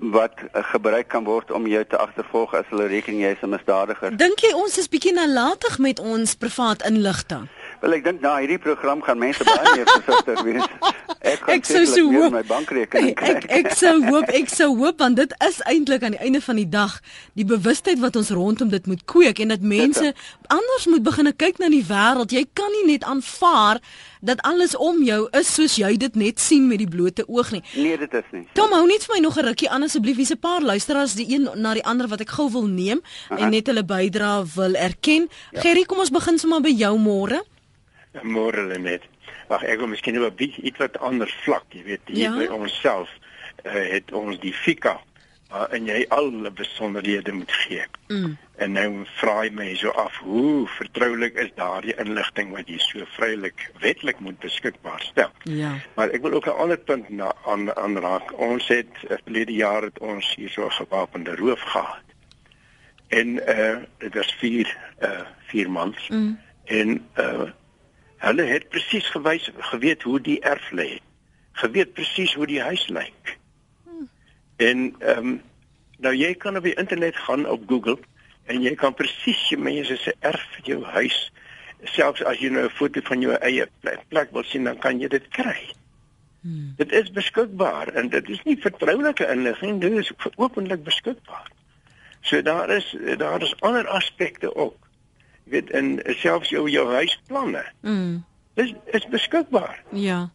wat 0.00 0.32
gebruik 0.52 1.08
kan 1.08 1.24
word 1.24 1.50
om 1.50 1.66
jou 1.66 1.84
te 1.84 1.96
agtervolg 1.96 2.54
as 2.54 2.64
hulle 2.68 2.86
reken 2.86 3.18
jy 3.18 3.30
is 3.30 3.42
'n 3.42 3.48
misdadiger. 3.48 4.16
Dink 4.16 4.38
jy 4.38 4.52
ons 4.54 4.78
is 4.78 4.88
bietjie 4.88 5.12
nalatig 5.12 5.78
met 5.78 5.98
ons 5.98 6.34
privaat 6.34 6.82
inligting? 6.82 7.48
Wel 7.82 7.96
ek 7.98 8.04
dink 8.06 8.20
na 8.22 8.36
hierdie 8.38 8.60
program 8.62 9.00
gaan 9.02 9.18
mense 9.18 9.42
baie 9.42 9.72
meer 9.74 9.88
versigtig 9.90 10.42
wees. 10.46 10.66
Ek 11.18 11.40
gaan 11.42 11.56
ek 11.56 11.66
sou 11.66 11.80
so 11.90 12.04
hoop 12.14 12.34
my 12.34 12.42
bankrekening 12.46 13.16
kry. 13.18 13.32
Ek 13.34 13.48
ek 13.58 13.72
sou 13.78 13.96
hoop 14.06 14.30
ek 14.30 14.52
sou 14.52 14.68
hoop 14.78 15.02
want 15.02 15.18
dit 15.18 15.34
is 15.48 15.58
eintlik 15.66 16.06
aan 16.06 16.14
die 16.14 16.22
einde 16.22 16.40
van 16.44 16.60
die 16.60 16.68
dag 16.70 16.94
die 17.38 17.46
bewustheid 17.48 17.98
wat 18.02 18.18
ons 18.20 18.30
rondom 18.30 18.70
dit 18.70 18.86
moet 18.86 19.02
kweek 19.10 19.42
en 19.42 19.50
dat 19.50 19.66
mense 19.66 20.12
anders 20.46 20.86
moet 20.92 21.02
begin 21.02 21.32
kyk 21.34 21.58
na 21.58 21.72
die 21.74 21.82
wêreld. 21.88 22.30
Jy 22.30 22.44
kan 22.54 22.70
nie 22.78 22.92
net 22.92 23.06
aanvaar 23.08 23.82
dat 24.22 24.38
alles 24.46 24.76
om 24.78 25.02
jou 25.02 25.26
is 25.38 25.50
soos 25.50 25.74
jy 25.80 25.96
dit 25.98 26.14
net 26.14 26.38
sien 26.38 26.68
met 26.70 26.78
die 26.78 26.90
blote 26.90 27.26
oog 27.26 27.50
nie. 27.50 27.62
Nee, 27.74 27.98
dit 27.98 28.14
is 28.14 28.28
nie. 28.30 28.44
Tom, 28.54 28.70
hou 28.70 28.86
net 28.86 29.02
vir 29.08 29.16
my 29.16 29.22
nog 29.26 29.38
'n 29.38 29.46
rukkie 29.50 29.70
aan 29.70 29.82
asseblief. 29.82 30.16
Hier's 30.16 30.30
'n 30.30 30.38
paar 30.38 30.62
luisteraars, 30.62 31.14
die 31.14 31.26
een 31.34 31.50
na 31.56 31.74
die 31.74 31.84
ander 31.84 32.06
wat 32.06 32.20
ek 32.20 32.30
gou 32.30 32.50
wil 32.50 32.66
neem 32.66 33.00
Aha. 33.28 33.42
en 33.42 33.50
net 33.50 33.66
hulle 33.66 33.82
bydrae 33.82 34.44
wil 34.54 34.74
erken. 34.74 35.28
Ja. 35.50 35.60
Gerry, 35.60 35.82
kom 35.84 35.98
ons 35.98 36.10
begin 36.10 36.38
sommer 36.38 36.60
by 36.60 36.70
jou 36.70 36.98
môre. 36.98 37.42
Môre 38.20 38.78
net. 38.78 39.02
Wag, 39.48 39.62
ek 39.64 39.78
wil 39.80 39.88
miskien 39.88 40.14
nou 40.14 40.26
'n 40.26 40.36
bietjie 40.36 40.64
iets 40.68 40.78
wat 40.78 40.98
anders 40.98 41.32
vlak, 41.44 41.64
jy 41.72 41.82
weet, 41.84 42.04
hier 42.06 42.28
ja? 42.28 42.36
by 42.36 42.46
onsself 42.52 43.08
uh, 43.64 43.72
het 43.72 44.12
ons 44.12 44.38
die 44.40 44.52
fika 44.52 45.00
uh, 45.52 45.64
en 45.70 45.86
jy 45.86 46.04
al 46.08 46.30
besonderhede 46.54 47.32
moet 47.32 47.52
gee. 47.52 47.84
Mm. 48.08 48.36
En 48.56 48.72
nou 48.72 49.04
vra 49.18 49.42
jy 49.44 49.52
my 49.56 49.68
so 49.80 49.90
af, 49.90 50.16
hoe 50.24 50.68
vertroulik 50.76 51.34
is 51.40 51.50
daardie 51.56 51.96
inligting 52.00 52.52
wat 52.56 52.68
jy 52.68 52.78
so 52.84 53.08
vrylik 53.16 53.64
wetlik 53.80 54.20
moet 54.20 54.38
beskikbaar 54.44 55.00
stel? 55.00 55.32
Ja. 55.48 55.74
Maar 55.96 56.12
ek 56.12 56.22
wil 56.22 56.36
ook 56.38 56.46
'n 56.46 56.60
ander 56.64 56.78
punt 56.78 57.08
na 57.08 57.32
aan 57.46 57.74
aanraak. 57.76 58.32
Ons 58.38 58.68
het 58.68 58.92
uh, 59.08 59.16
verlede 59.24 59.52
jaar 59.52 59.82
het 59.82 59.98
ons 59.98 60.34
hier 60.36 60.50
so 60.50 60.66
'n 60.66 60.78
gewapende 60.84 61.36
roof 61.36 61.60
gehad. 61.60 62.04
En 63.08 63.46
eh 63.46 63.68
uh, 63.68 63.76
dit 63.98 64.14
was 64.14 64.34
4 64.38 64.76
eh 64.98 65.08
uh, 65.08 65.26
4 65.46 65.70
mans. 65.70 66.08
Mm. 66.08 66.38
En 66.64 67.08
eh 67.14 67.24
uh, 67.24 67.50
Hulle 68.22 68.44
het 68.46 68.68
presies 68.70 69.08
gewys 69.10 69.48
geweet 69.72 70.02
hoe 70.06 70.20
die 70.20 70.38
erf 70.46 70.70
lê. 70.70 71.00
Geweet 71.58 71.92
presies 71.96 72.34
hoe 72.38 72.46
die 72.46 72.60
huis 72.62 72.86
lyk. 72.88 73.38
Hmm. 73.84 74.08
En 74.56 74.94
ehm 74.98 75.18
um, 75.18 75.40
nou 76.02 76.14
jy 76.14 76.32
kan 76.34 76.56
op 76.58 76.64
die 76.66 76.74
internet 76.74 77.16
gaan 77.16 77.46
op 77.46 77.62
Google 77.70 77.98
en 78.50 78.62
jy 78.62 78.74
kan 78.74 78.94
presies 78.94 79.42
jy 79.50 79.58
mense 79.58 79.96
se 80.02 80.14
erf 80.18 80.56
jou 80.66 80.80
huis 80.94 81.18
selfs 81.94 82.22
as 82.26 82.38
jy 82.38 82.50
nou 82.50 82.64
'n 82.64 82.74
foto 82.78 83.00
van 83.06 83.20
jou 83.22 83.34
eie 83.34 83.66
plek, 84.08 84.30
wil 84.32 84.44
sien 84.44 84.64
dan 84.64 84.78
kan 84.78 85.00
jy 85.00 85.08
dit 85.08 85.28
kry. 85.28 85.70
Hmm. 86.42 86.74
Dit 86.76 86.92
is 86.92 87.10
beskikbaar 87.10 87.88
en 87.88 88.08
dit 88.08 88.28
is 88.28 88.42
nie 88.42 88.56
vertroulike 88.56 89.26
inligting, 89.30 89.80
dit 89.80 89.92
is 89.92 90.12
openlik 90.36 90.84
beskikbaar. 90.84 91.50
So 92.20 92.42
daar 92.42 92.70
is 92.70 92.96
daar 93.18 93.42
is 93.42 93.60
ander 93.60 93.86
aspekte 93.88 94.54
ook 94.54 94.78
weet 95.44 95.70
in 95.70 96.00
selfs 96.04 96.48
jou 96.48 96.68
jou 96.70 96.86
huisplanne. 96.92 97.64
Mm. 97.80 98.24
Dis 98.54 98.74
is 98.92 99.06
beskikbaar. 99.08 99.82
Ja. 99.90 100.30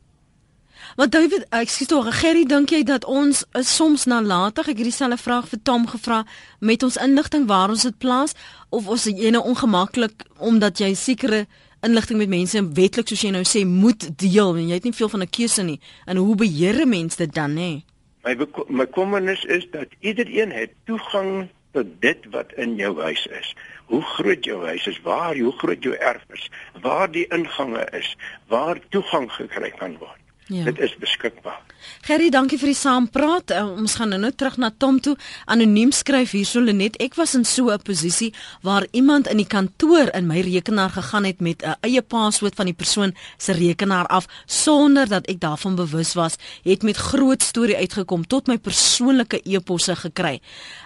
Wat 0.96 1.12
David, 1.12 1.46
ek 1.54 1.70
sê 1.70 1.86
tog, 1.90 2.08
Gerry, 2.22 2.46
dink 2.48 2.72
jy 2.74 2.84
dat 2.88 3.06
ons 3.06 3.44
is 3.58 3.70
soms 3.76 4.08
nalatig? 4.10 4.70
Ek 4.72 4.80
het 4.80 4.88
dieselfde 4.88 5.18
vraag 5.22 5.50
vir 5.52 5.62
Tom 5.64 5.88
gevra 5.90 6.24
met 6.60 6.84
ons 6.84 6.98
inligting 7.02 7.48
waar 7.50 7.74
ons 7.74 7.86
dit 7.86 7.98
plaas 7.98 8.34
of 8.70 8.88
ons 8.88 9.08
is 9.10 9.18
jy 9.18 9.34
nou 9.36 9.44
ongemaklik 9.46 10.26
omdat 10.38 10.82
jy 10.82 10.94
sekere 10.98 11.46
inligting 11.86 12.18
met 12.18 12.32
mense 12.32 12.62
wetlik 12.78 13.10
soos 13.10 13.22
jy 13.26 13.34
nou 13.36 13.44
sê 13.46 13.62
moet 13.68 14.08
deel 14.18 14.56
en 14.58 14.72
jy 14.72 14.80
het 14.80 14.88
nie 14.88 14.96
veel 14.98 15.12
van 15.14 15.22
'n 15.22 15.30
keuse 15.30 15.64
nie. 15.64 15.80
En 16.06 16.18
hoe 16.18 16.36
beheer 16.36 16.82
'n 16.82 16.90
mens 16.90 17.16
dit 17.16 17.34
dan 17.34 17.54
nê? 17.54 17.84
My 18.24 18.36
my 18.68 18.86
kommernis 18.86 19.44
is 19.46 19.68
dat 19.72 19.88
elkeen 20.02 20.52
het 20.52 20.72
toegang 20.86 21.50
tot 21.78 21.90
dit 22.02 22.30
wat 22.34 22.54
in 22.58 22.76
jou 22.80 22.94
huis 23.02 23.26
is. 23.40 23.56
Hoe 23.92 24.02
groot 24.18 24.46
jou 24.46 24.64
huis 24.66 24.88
is, 24.90 25.02
waar 25.06 25.38
hoe 25.38 25.54
groot 25.62 25.84
jou 25.84 25.96
erf 25.96 26.24
is, 26.34 26.50
waar 26.82 27.12
die 27.12 27.28
ingange 27.34 27.86
is, 28.00 28.16
waar 28.50 28.82
toegang 28.90 29.30
gekry 29.32 29.70
kan 29.78 29.98
word. 30.02 30.17
Ja. 30.48 30.64
Dit 30.64 30.80
is 30.80 30.96
beskikbaar. 30.98 31.60
Gerry, 32.08 32.30
dankie 32.32 32.58
vir 32.60 32.72
die 32.72 32.78
saampraat. 32.78 33.52
Uh, 33.52 33.66
ons 33.82 33.98
gaan 34.00 34.14
nou 34.16 34.32
terug 34.32 34.58
na 34.62 34.70
Tom 34.72 35.00
toe. 35.04 35.16
Anoniem 35.52 35.92
skryf 35.96 36.34
hierso 36.36 36.62
Lenet, 36.64 36.98
ek 37.04 37.18
was 37.20 37.36
in 37.36 37.44
so 37.46 37.70
'n 37.70 37.82
posisie 37.84 38.34
waar 38.62 38.88
iemand 38.92 39.28
in 39.28 39.38
die 39.38 39.48
kantoor 39.48 40.10
in 40.16 40.28
my 40.28 40.40
rekenaar 40.42 40.90
gegaan 40.90 41.26
het 41.26 41.42
met 41.42 41.64
'n 41.64 41.76
eie 41.82 42.02
paswoord 42.02 42.56
van 42.56 42.66
die 42.66 42.74
persoon 42.74 43.14
se 43.38 43.52
rekenaar 43.54 44.08
af 44.08 44.28
sonder 44.46 45.08
dat 45.08 45.28
ek 45.28 45.40
daarvan 45.40 45.76
bewus 45.76 46.14
was, 46.14 46.38
het 46.64 46.84
met 46.84 46.96
groot 46.96 47.44
storie 47.44 47.76
uitgekom 47.76 48.28
tot 48.28 48.48
my 48.48 48.58
persoonlike 48.58 49.42
e-posse 49.44 49.96
gekry. 49.96 50.40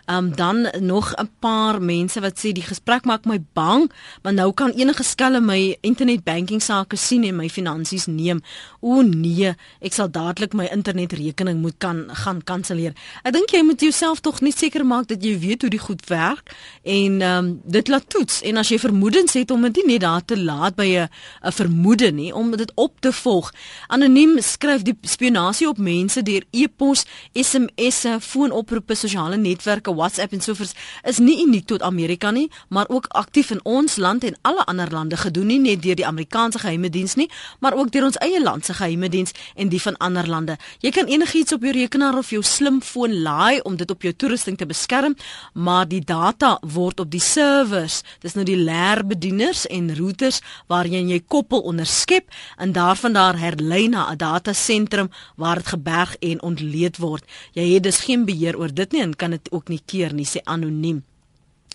Um 0.07 0.35
dan 0.35 0.69
nog 0.79 1.13
'n 1.15 1.29
paar 1.39 1.81
mense 1.81 2.19
wat 2.19 2.39
sê 2.39 2.51
die 2.51 2.63
gesprek 2.63 3.05
maak 3.05 3.25
my 3.25 3.39
bang, 3.53 3.91
want 4.21 4.35
nou 4.35 4.53
kan 4.53 4.71
enige 4.71 5.03
skelm 5.03 5.45
my 5.45 5.77
internet 5.81 6.23
banking 6.23 6.61
sake 6.61 6.95
sien 6.95 7.23
en 7.23 7.35
my 7.35 7.49
finansies 7.49 8.05
neem. 8.05 8.41
O 8.79 9.01
nee, 9.01 9.50
ek 9.81 9.93
sal 9.93 10.09
dadelik 10.11 10.53
my 10.53 10.67
internetrekening 10.71 11.61
moet 11.61 11.77
kan 11.77 12.09
gaan 12.23 12.41
kanselleer. 12.43 12.93
Ek 13.23 13.33
dink 13.33 13.51
jy 13.51 13.63
moet 13.63 13.81
jouself 13.81 14.21
tog 14.21 14.41
net 14.41 14.57
seker 14.57 14.85
maak 14.85 15.07
dat 15.07 15.23
jy 15.23 15.37
weet 15.39 15.61
hoe 15.61 15.69
die 15.69 15.81
goed 15.81 16.05
werk 16.09 16.53
en 16.83 17.21
um 17.21 17.51
dit 17.63 17.87
laat 17.87 18.09
toets 18.09 18.41
en 18.41 18.57
as 18.57 18.69
jy 18.69 18.79
vermoedens 18.79 19.33
het 19.33 19.51
om 19.51 19.61
dit 19.61 19.81
nie 19.81 19.93
net 19.93 20.01
daar 20.01 20.25
te 20.25 20.37
laat 20.37 20.75
by 20.75 20.87
'n 20.87 21.09
'n 21.43 21.51
vermoede 21.51 22.11
nie 22.11 22.33
om 22.33 22.51
dit 22.55 22.71
op 22.75 22.99
te 22.99 23.11
volg. 23.13 23.51
Anoniem 23.87 24.39
skryf 24.41 24.81
die 24.81 24.97
spionasie 25.01 25.67
op 25.67 25.77
mense 25.77 26.23
deur 26.23 26.43
e-pos, 26.51 27.05
SMS'e, 27.33 28.17
foonoproepe, 28.19 28.95
sosiale 28.95 29.37
netwerke, 29.37 29.93
WhatsApp 29.95 30.33
en 30.33 30.41
sovoorts 30.41 30.73
is 31.03 31.17
nie 31.17 31.41
uniek 31.45 31.65
tot 31.65 31.81
Amerika 31.81 32.31
nie, 32.31 32.49
maar 32.69 32.89
ook 32.89 33.05
aktief 33.07 33.51
in 33.51 33.59
ons 33.63 33.95
land 33.95 34.23
en 34.23 34.37
alle 34.41 34.65
ander 34.65 34.91
lande 34.91 35.17
gedoen 35.17 35.45
nie 35.45 35.59
net 35.59 35.81
deur 35.81 35.95
die 35.95 36.05
Amerikaanse 36.05 36.59
geheime 36.59 36.89
diens 36.89 37.15
nie, 37.15 37.29
maar 37.59 37.73
ook 37.73 37.91
deur 37.91 38.03
ons 38.03 38.17
eie 38.17 38.41
land 38.43 38.65
se 38.65 38.73
geheime 38.73 39.09
diens 39.09 39.33
en 39.55 39.69
die 39.69 39.81
van 39.81 39.97
ander 39.97 40.27
lande. 40.27 40.57
Jy 40.79 40.91
kan 40.91 41.05
enigiets 41.05 41.53
op 41.53 41.61
jou 41.61 41.73
rekenaar 41.73 42.17
of 42.17 42.29
jou 42.29 42.43
slimfoon 42.43 43.21
laai 43.21 43.61
om 43.61 43.75
dit 43.75 43.91
op 43.91 44.01
jou 44.01 44.13
toerusting 44.13 44.57
te 44.57 44.65
beskerm, 44.65 45.15
maar 45.53 45.87
die 45.87 46.01
data 46.01 46.57
word 46.61 46.99
op 46.99 47.11
die 47.11 47.21
servers, 47.21 48.01
dis 48.21 48.33
nou 48.33 48.45
die 48.45 48.57
LAN 48.57 49.07
bedieners 49.07 49.65
en 49.67 49.91
routers 49.95 50.41
waarheen 50.67 51.09
jy 51.09 51.19
koppel 51.27 51.61
onderskep 51.67 52.29
en 52.57 52.73
daarvan 52.75 53.13
daar 53.13 53.39
herlei 53.39 53.87
na 53.87 54.11
'n 54.11 54.17
datasentrum 54.17 55.09
waar 55.35 55.55
dit 55.55 55.67
geberg 55.67 56.15
en 56.19 56.41
ontleed 56.41 56.97
word. 56.97 57.23
Jy 57.53 57.73
het 57.73 57.83
dus 57.83 58.03
geen 58.07 58.25
beheer 58.25 58.57
oor 58.57 58.73
dit 58.73 58.91
nie 58.91 59.01
en 59.01 59.15
kan 59.15 59.31
dit 59.31 59.51
ook 59.51 59.67
nie 59.69 59.81
keer 59.85 60.13
nie, 60.13 60.25
sê 60.25 60.39
anoniem. 60.43 61.03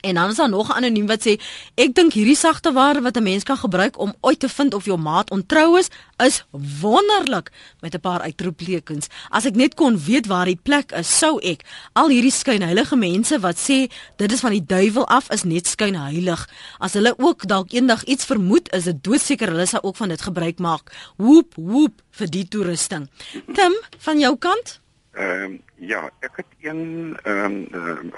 En 0.00 0.14
dan 0.14 0.30
is 0.30 0.36
daar 0.36 0.48
nog 0.48 0.68
'n 0.68 0.72
anoniem 0.72 1.06
wat 1.06 1.26
sê 1.28 1.40
ek 1.74 1.94
dink 1.94 2.12
hierdie 2.12 2.36
sagte 2.36 2.72
ware 2.72 3.00
wat 3.00 3.16
'n 3.16 3.22
mens 3.22 3.42
kan 3.42 3.56
gebruik 3.56 3.98
om 3.98 4.14
uit 4.20 4.40
te 4.40 4.48
vind 4.48 4.74
of 4.74 4.84
jou 4.84 4.98
maat 4.98 5.30
ontrou 5.30 5.78
is, 5.78 5.88
is 6.16 6.44
wonderlik 6.80 7.50
met 7.80 7.94
'n 7.94 8.00
paar 8.00 8.20
uitroeptekens. 8.20 9.06
As 9.28 9.44
ek 9.44 9.54
net 9.54 9.74
kon 9.74 10.04
weet 10.04 10.26
waar 10.26 10.44
die 10.44 10.60
plek 10.62 10.92
is, 10.92 11.18
sou 11.18 11.40
ek 11.40 11.60
al 11.92 12.08
hierdie 12.08 12.30
skynheilige 12.30 12.96
mense 12.96 13.40
wat 13.40 13.56
sê 13.58 13.90
dit 14.16 14.32
is 14.32 14.40
van 14.40 14.50
die 14.50 14.66
duiwel 14.66 15.06
af 15.06 15.30
is 15.30 15.42
net 15.42 15.66
skynheilig. 15.66 16.48
As 16.78 16.92
hulle 16.92 17.14
ook 17.18 17.46
dalk 17.46 17.72
eendag 17.72 18.04
iets 18.04 18.24
vermoed, 18.24 18.72
is 18.72 18.84
dit 18.84 19.04
doodseker 19.04 19.48
hulle 19.48 19.66
sal 19.66 19.82
ook 19.82 19.96
van 19.96 20.08
dit 20.08 20.22
gebruik 20.22 20.58
maak. 20.58 20.92
Woep 21.16 21.54
woep 21.54 22.02
vir 22.10 22.30
die 22.30 22.48
toerusting. 22.48 23.08
Tim, 23.52 23.72
van 23.98 24.18
jou 24.18 24.36
kant? 24.36 24.80
Ehm 25.12 25.42
um, 25.42 25.62
ja, 25.74 26.10
ek 26.20 26.36
het 26.36 26.46
een 26.60 27.16
ehm 27.22 27.66
um, 27.72 28.10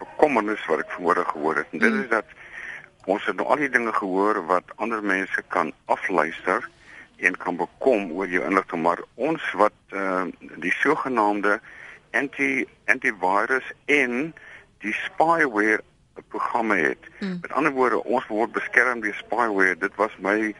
bekommernis 0.00 0.64
wat 0.70 0.84
ek 0.84 0.94
vanmôre 0.96 1.24
gehoor 1.32 1.62
het. 1.62 1.70
En 1.72 1.84
dit 1.84 1.92
mm. 1.92 2.02
is 2.04 2.10
dat 2.12 2.36
ons 3.10 3.24
het 3.26 3.36
nou 3.36 3.48
al 3.48 3.62
die 3.62 3.72
dinge 3.72 3.92
gehoor 3.96 4.42
wat 4.48 4.72
ander 4.76 5.02
mense 5.04 5.42
kan 5.48 5.72
afluister 5.92 6.66
en 7.20 7.36
kan 7.36 7.56
bekom 7.56 8.10
oor 8.16 8.28
jou 8.28 8.42
inligting, 8.44 8.82
maar 8.82 9.02
ons 9.14 9.44
wat 9.60 9.76
uh, 9.92 10.24
die 10.62 10.72
sogenaamde 10.80 11.58
anti 12.16 12.64
antivirus 12.88 13.66
en 13.92 14.32
die 14.80 14.94
spyware 15.04 15.82
programme 16.32 16.76
het. 16.80 17.10
Mm. 17.20 17.38
Met 17.42 17.52
ander 17.52 17.72
woorde, 17.72 18.02
ons 18.04 18.26
word 18.26 18.52
beskerm 18.56 19.00
deur 19.04 19.14
spyware. 19.14 19.76
Dit 19.78 19.94
was 20.00 20.16
my 20.18 20.54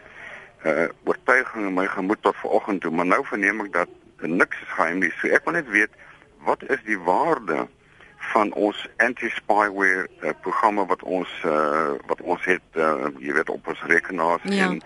uh 0.69 0.89
oortuiging 1.09 1.71
en 1.71 1.75
my 1.75 1.87
gemoed 1.89 2.21
tot 2.23 2.37
vanoggend 2.37 2.83
toe, 2.85 2.91
maar 2.93 3.07
nou 3.09 3.23
verneem 3.25 3.63
ek 3.65 3.73
dat 3.73 3.93
niks 4.29 4.61
is 4.61 4.73
geheim 4.77 5.01
nie. 5.01 5.13
So 5.21 5.33
ek 5.33 5.47
wil 5.49 5.57
net 5.57 5.69
weet 5.73 5.95
wat 6.45 6.65
is 6.69 6.83
die 6.85 6.99
waarde 7.01 7.65
van 8.33 8.53
ons 8.53 8.89
anti-spyware 8.97 10.09
uh, 10.23 10.31
programme 10.41 10.87
wat 10.87 11.03
ons 11.03 11.29
uh, 11.45 11.97
wat 12.07 12.21
ons 12.21 12.45
het 12.45 12.79
uh, 12.79 13.09
jy 13.19 13.33
weet 13.33 13.51
op 13.51 13.67
ons 13.73 13.83
rekenaars 13.91 14.45
ja. 14.45 14.69
en 14.69 14.81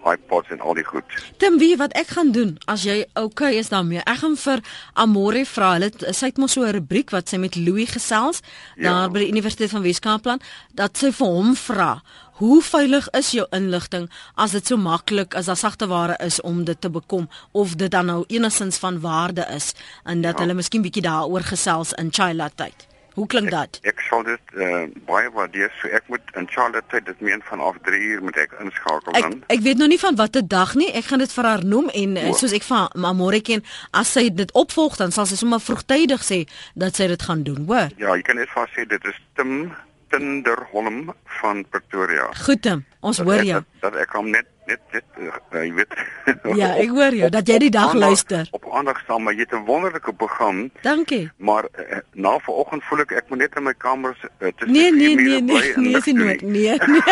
iPods 0.00 0.48
en 0.48 0.60
al 0.60 0.78
die 0.78 0.84
goed. 0.84 1.04
Tim, 1.36 1.58
wie 1.60 1.76
wat 1.76 1.92
ek 1.98 2.14
gaan 2.16 2.32
doen 2.32 2.54
as 2.72 2.86
jy 2.88 3.02
okay 3.20 3.52
is 3.60 3.68
daarmee? 3.68 4.00
Ek 4.08 4.22
gaan 4.22 4.36
vir 4.40 4.62
Amore 4.92 5.44
vra. 5.44 5.74
Hulle 5.76 5.90
sy 6.16 6.30
het 6.30 6.40
mos 6.40 6.56
so 6.56 6.64
'n 6.64 6.72
rubriek 6.72 7.12
wat 7.12 7.28
sy 7.28 7.36
met 7.36 7.56
Louis 7.56 7.90
gesels 7.90 8.40
ja. 8.76 8.90
daar 8.90 9.10
by 9.10 9.26
die 9.26 9.32
Universiteit 9.32 9.70
van 9.70 9.84
Weskaapland 9.84 10.44
dat 10.72 10.96
sy 10.96 11.12
vir 11.12 11.26
hom 11.26 11.54
vra 11.54 12.00
Hoe 12.40 12.62
veilig 12.64 13.04
is 13.12 13.34
jou 13.36 13.42
inligting 13.52 14.06
as 14.40 14.54
dit 14.56 14.66
so 14.66 14.80
maklik 14.80 15.34
as 15.36 15.50
daar 15.50 15.58
sagte 15.60 15.86
ware 15.90 16.14
is 16.24 16.38
om 16.40 16.62
dit 16.64 16.80
te 16.80 16.88
bekom 16.90 17.26
of 17.52 17.74
dit 17.76 17.90
dan 17.92 18.06
nou 18.08 18.24
enigins 18.32 18.78
van 18.80 19.00
waarde 19.00 19.44
is 19.54 19.74
en 20.04 20.22
dat 20.24 20.38
ja. 20.38 20.44
hulle 20.44 20.56
miskien 20.56 20.80
bietjie 20.80 21.04
daaroor 21.04 21.44
gesels 21.44 21.92
in 22.00 22.08
Chila 22.08 22.48
tyd? 22.48 22.86
Hoe 23.18 23.26
klink? 23.26 23.52
Ek, 23.52 23.76
ek 23.92 24.00
sal 24.06 24.24
dit 24.24 24.54
uh, 24.56 24.86
baie 25.04 25.28
waardeer. 25.34 25.68
So 25.82 25.92
ek 25.92 26.08
moet 26.08 26.32
in 26.40 26.48
Charlotte 26.48 26.88
tyd 26.88 27.04
dit 27.10 27.20
meen 27.28 27.44
vanaf 27.44 27.76
3 27.84 28.00
uur 28.14 28.24
moet 28.24 28.40
ek 28.40 28.56
inskakel 28.64 29.12
dan. 29.18 29.36
Ek, 29.42 29.58
ek 29.58 29.66
weet 29.66 29.82
nog 29.82 29.92
nie 29.92 30.00
van 30.00 30.16
watter 30.16 30.46
dag 30.46 30.72
nie. 30.80 30.88
Ek 30.96 31.10
gaan 31.10 31.20
dit 31.20 31.36
vir 31.36 31.50
haar 31.50 31.66
noem 31.74 31.92
en 31.92 32.16
uh, 32.22 32.32
soos 32.40 32.56
ek 32.56 32.64
van 32.70 32.88
môre 33.20 33.42
ken, 33.44 33.60
as 33.92 34.14
sy 34.16 34.30
dit 34.32 34.56
opvolg 34.56 34.96
dan 35.02 35.12
sal 35.12 35.28
sy 35.28 35.36
sommer 35.42 35.60
vroegtydig 35.60 36.24
sê 36.24 36.40
dat 36.72 36.96
sy 36.96 37.10
dit 37.12 37.28
gaan 37.28 37.44
doen, 37.44 37.66
hoor. 37.68 37.92
Ja, 38.00 38.16
jy 38.16 38.24
kan 38.24 38.40
net 38.40 38.48
haar 38.56 38.72
sê 38.72 38.88
dit 38.88 39.12
is 39.12 39.20
Tim 39.36 39.74
Tinderholm 40.10 41.12
van 41.40 41.64
Pretoria. 41.70 42.28
Goed, 42.44 42.62
Tim. 42.66 42.84
Ons 43.00 43.22
hoor 43.22 43.44
jou. 43.46 43.60
Dat, 43.62 43.92
dat 43.92 44.00
ek 44.02 44.16
hom 44.18 44.30
net 44.34 44.48
net 44.70 44.80
net 44.94 45.04
uh, 45.18 45.32
eh, 45.50 45.64
jy 45.66 45.72
weet. 45.78 45.94
ja, 46.60 46.70
ek 46.80 46.92
hoor 46.94 47.16
jou 47.16 47.28
op, 47.28 47.34
dat 47.34 47.50
jy 47.50 47.58
die 47.64 47.70
dag 47.74 47.92
aandag, 47.92 48.08
luister. 48.08 48.48
Op 48.56 48.68
aandag 48.72 49.00
staan, 49.04 49.22
maar 49.26 49.34
jy 49.34 49.46
het 49.46 49.54
'n 49.58 49.64
wonderlike 49.68 50.12
program. 50.12 50.70
Dankie. 50.82 51.30
Maar 51.36 51.68
uh, 51.74 52.00
na 52.12 52.38
vanoggend 52.38 52.84
voel 52.88 53.04
ek 53.04 53.12
ek 53.20 53.28
moet 53.28 53.38
net 53.38 53.56
in 53.56 53.66
my 53.66 53.74
kamer 53.74 54.14
uh, 54.22 54.48
tussen 54.48 54.72
Nee, 54.72 54.92
nee, 54.92 55.14
nee, 55.14 55.40
nee, 55.42 55.72
nee, 55.76 55.96
is 55.96 56.04
nie 56.04 56.14
nood. 56.14 56.40
Nee. 56.40 56.78
Nee. 56.78 57.02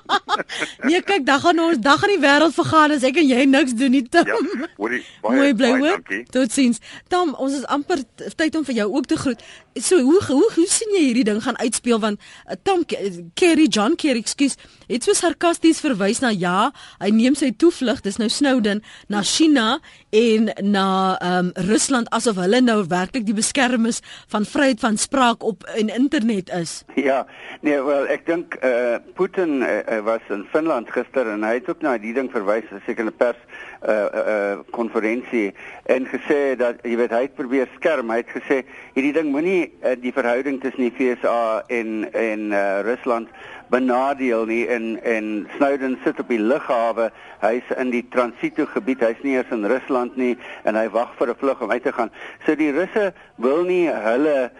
nee, 0.88 1.02
kyk, 1.02 1.26
dan 1.26 1.40
gaan 1.40 1.58
ons 1.58 1.78
dan 1.78 1.98
gaan 1.98 2.14
die 2.14 2.22
wêreld 2.22 2.54
vergaan 2.54 2.96
as 2.96 3.02
ek 3.02 3.16
en 3.22 3.28
jy 3.28 3.44
niks 3.44 3.74
doen 3.74 3.90
nie, 3.90 4.04
Tim. 4.08 4.26
Ja, 4.26 4.68
hoorie, 4.76 5.02
baie, 5.24 5.36
Mooi 5.36 5.54
bly 5.54 5.72
hoor. 5.78 6.00
Totsiens. 6.30 6.80
Tom, 7.08 7.34
ons 7.34 7.58
is 7.58 7.66
amper 7.66 8.04
tyd 8.36 8.56
om 8.56 8.64
vir 8.64 8.82
jou 8.82 8.88
ook 8.92 9.10
te 9.10 9.16
groet. 9.16 9.42
So, 9.74 10.00
hoe 10.00 10.20
hoe 10.28 10.48
hoe 10.54 10.68
sien 10.68 10.94
jy 10.96 11.06
hierdie 11.08 11.26
ding 11.26 11.42
gaan 11.42 11.58
uitspeel 11.58 12.00
want 12.02 12.20
uh, 12.20 12.56
Tom 12.62 12.84
Kerry, 13.34 13.66
John 13.66 13.96
Kerry, 13.96 14.22
ekskuus, 14.22 14.58
het 14.88 15.04
so 15.04 15.16
sarkasties 15.16 15.80
verwys 15.82 16.20
na 16.22 16.30
ja, 16.30 16.70
hy 16.98 17.10
neem 17.10 17.34
sy 17.34 17.52
toevlug, 17.56 18.02
dis 18.04 18.18
nou 18.20 18.28
Snowden 18.28 18.82
na 19.08 19.22
China 19.22 19.80
en 20.10 20.50
na 20.60 21.16
ehm 21.20 21.46
um, 21.46 21.52
Rusland 21.68 22.10
asof 22.10 22.36
hulle 22.36 22.60
nou 22.60 22.84
werklik 22.88 23.26
die 23.26 23.36
beskermers 23.36 24.00
van 24.28 24.44
vryheid 24.44 24.80
van 24.80 24.96
spraak 24.96 25.42
op 25.42 25.64
in 25.76 25.88
internet 25.88 26.50
is. 26.52 26.84
Ja, 26.94 27.26
nee, 27.60 27.80
wel 27.82 28.08
ek 28.12 28.26
dink 28.26 28.54
eh 28.60 28.70
uh, 28.70 28.98
Putin 29.14 29.62
uh, 29.62 30.00
was 30.04 30.24
in 30.28 30.44
Finland 30.52 30.90
gister 30.90 31.26
en 31.26 31.44
hy 31.44 31.54
het 31.54 31.68
ook 31.68 31.82
na 31.82 31.98
die 31.98 32.12
ding 32.14 32.30
verwys, 32.30 32.68
seker 32.86 33.04
'n 33.06 33.16
pers 33.16 33.38
eh 33.38 33.71
uh, 33.88 34.06
eh 34.12 34.52
uh, 34.52 34.58
konferensie 34.70 35.54
en 35.84 36.06
gesê 36.06 36.56
dat 36.56 36.82
jy 36.82 36.96
weet 36.96 37.10
hy 37.10 37.22
het 37.26 37.34
probeer 37.34 37.68
skerm, 37.76 38.10
hy 38.10 38.20
het 38.22 38.30
gesê 38.34 38.62
hierdie 38.94 39.12
ding 39.12 39.32
moenie 39.32 39.72
uh, 39.82 39.96
die 40.00 40.12
verhouding 40.12 40.60
tussen 40.60 40.88
die 40.88 40.94
FSA 40.94 41.64
en 41.68 42.06
en 42.12 42.52
uh, 42.52 42.80
Rusland 42.86 43.28
benadeel 43.72 44.44
nie 44.46 44.66
en 44.68 44.98
en 45.02 45.48
Snowden 45.56 45.98
sit 46.04 46.20
op 46.20 46.28
die 46.28 46.40
lughawe. 46.40 47.10
Hy's 47.40 47.70
in 47.80 47.90
die 47.90 48.04
transito 48.12 48.66
gebied. 48.66 49.00
Hy's 49.00 49.22
nie 49.22 49.38
eens 49.38 49.54
in 49.54 49.64
Rusland 49.66 50.16
nie 50.16 50.34
en 50.68 50.76
hy 50.76 50.88
wag 50.92 51.14
vir 51.18 51.32
'n 51.32 51.40
vlug 51.40 51.62
om 51.62 51.70
uit 51.70 51.82
te 51.82 51.92
gaan. 51.92 52.10
So 52.44 52.54
die 52.54 52.70
Russe 52.70 53.12
wil 53.36 53.64
nie 53.64 53.88
hulle 53.88 54.50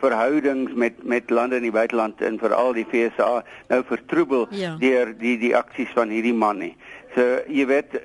verhoudings 0.00 0.72
met 0.72 1.04
met 1.04 1.30
lande 1.30 1.56
in 1.56 1.66
die 1.66 1.74
buiteland 1.74 2.20
en 2.20 2.38
veral 2.38 2.72
die 2.72 2.86
FSA 2.88 3.42
nou 3.68 3.82
vertroebel 3.84 4.46
ja. 4.50 4.76
deur 4.80 5.12
die 5.18 5.36
die 5.38 5.52
aksies 5.56 5.92
van 5.94 6.08
hierdie 6.08 6.34
man 6.34 6.58
nie. 6.58 6.74
So 7.14 7.22
jy 7.50 7.66
weet 7.66 7.96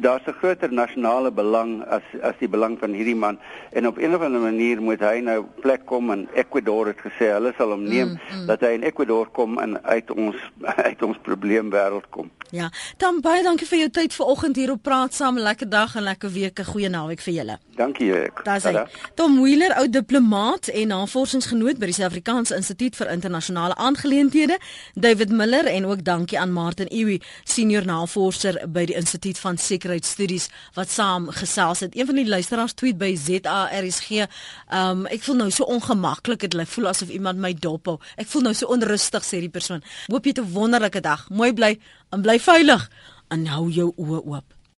daar's 0.00 0.26
'n 0.26 0.38
groter 0.40 0.72
nasionale 0.72 1.30
belang 1.30 1.84
as 1.84 2.02
as 2.22 2.34
die 2.38 2.48
belang 2.48 2.78
van 2.78 2.92
hierdie 2.92 3.16
man 3.16 3.38
en 3.72 3.86
op 3.86 3.98
'n 3.98 4.14
of 4.14 4.22
ander 4.22 4.40
manier 4.40 4.80
moet 4.82 5.00
hy 5.00 5.20
nou 5.20 5.44
plek 5.60 5.86
kom 5.86 6.10
in 6.10 6.28
Ecuador 6.34 6.86
het 6.86 6.98
gesê 6.98 7.32
hulle 7.32 7.52
sal 7.56 7.70
hom 7.70 7.84
neem 7.84 8.08
mm, 8.08 8.40
mm. 8.40 8.46
dat 8.46 8.60
hy 8.60 8.72
in 8.74 8.82
Ecuador 8.82 9.28
kom 9.30 9.58
en 9.58 9.84
uit 9.84 10.10
ons 10.10 10.36
uit 10.88 11.02
ons 11.02 11.18
probleemwêreld 11.22 12.08
kom. 12.10 12.30
Ja, 12.54 12.70
dan 12.96 13.20
baie 13.20 13.42
dankie 13.42 13.66
vir 13.66 13.78
jou 13.78 13.90
tyd 13.90 14.14
vanoggend 14.14 14.56
hier 14.56 14.70
op 14.70 14.82
Praat 14.82 15.14
Saam. 15.14 15.38
Lekker 15.38 15.68
dag 15.68 15.94
en 15.96 16.02
lekker 16.02 16.30
week. 16.30 16.58
'n 16.58 16.64
Goeie 16.64 16.88
naweek 16.88 17.20
vir 17.20 17.34
julle. 17.34 17.58
Dankie 17.76 18.12
ek. 18.12 18.44
Daar's 18.44 18.64
hy. 18.64 18.84
Tom 19.14 19.40
Wheeler, 19.42 19.74
ou 19.78 19.88
diplomaat 19.88 20.68
en 20.68 20.88
navorsingsgenoot 20.88 21.78
by 21.78 21.86
die 21.86 21.94
Suid-Afrikaanse 21.94 22.54
Instituut 22.54 22.96
vir 22.96 23.10
Internasionale 23.10 23.74
Aangeleenthede. 23.74 24.58
David 24.94 25.30
Miller 25.30 25.66
en 25.66 25.86
ook 25.86 26.04
dankie 26.04 26.38
aan 26.38 26.52
Martin 26.52 26.86
Iwi, 26.88 27.20
senior 27.44 27.84
navorser 27.86 28.53
by 28.68 28.84
die 28.88 28.96
Instituut 28.96 29.38
van 29.38 29.58
Sekuriteitsstudies 29.58 30.48
wat 30.74 30.90
saam 30.90 31.28
gesels 31.34 31.80
het. 31.80 31.96
Een 31.96 32.06
van 32.06 32.14
die 32.14 32.28
luisteraars 32.28 32.72
tweet 32.72 32.98
by 32.98 33.14
ZARSG, 33.16 34.10
um, 34.24 34.28
ehm, 34.68 35.06
ek 35.06 35.22
voel 35.22 35.36
nou 35.36 35.50
so 35.50 35.64
ongemaklik. 35.64 36.40
Dit 36.40 36.68
voel 36.68 36.88
asof 36.88 37.08
iemand 37.08 37.38
my 37.38 37.54
dop 37.54 37.86
hou. 37.86 37.98
Ek 38.16 38.26
voel 38.26 38.42
nou 38.48 38.54
so 38.54 38.66
onrustig 38.66 39.24
sê 39.24 39.40
die 39.40 39.52
persoon. 39.52 39.82
Hoop 40.06 40.24
jy 40.24 40.32
'n 40.38 40.52
wonderlike 40.52 41.00
dag. 41.00 41.28
Mooi 41.30 41.52
bly 41.52 41.78
en 42.10 42.22
bly 42.22 42.38
veilig 42.38 42.90
en 43.28 43.46
hou 43.46 43.70
jou 43.70 43.92
oë 43.96 44.22
oop. 44.24 44.53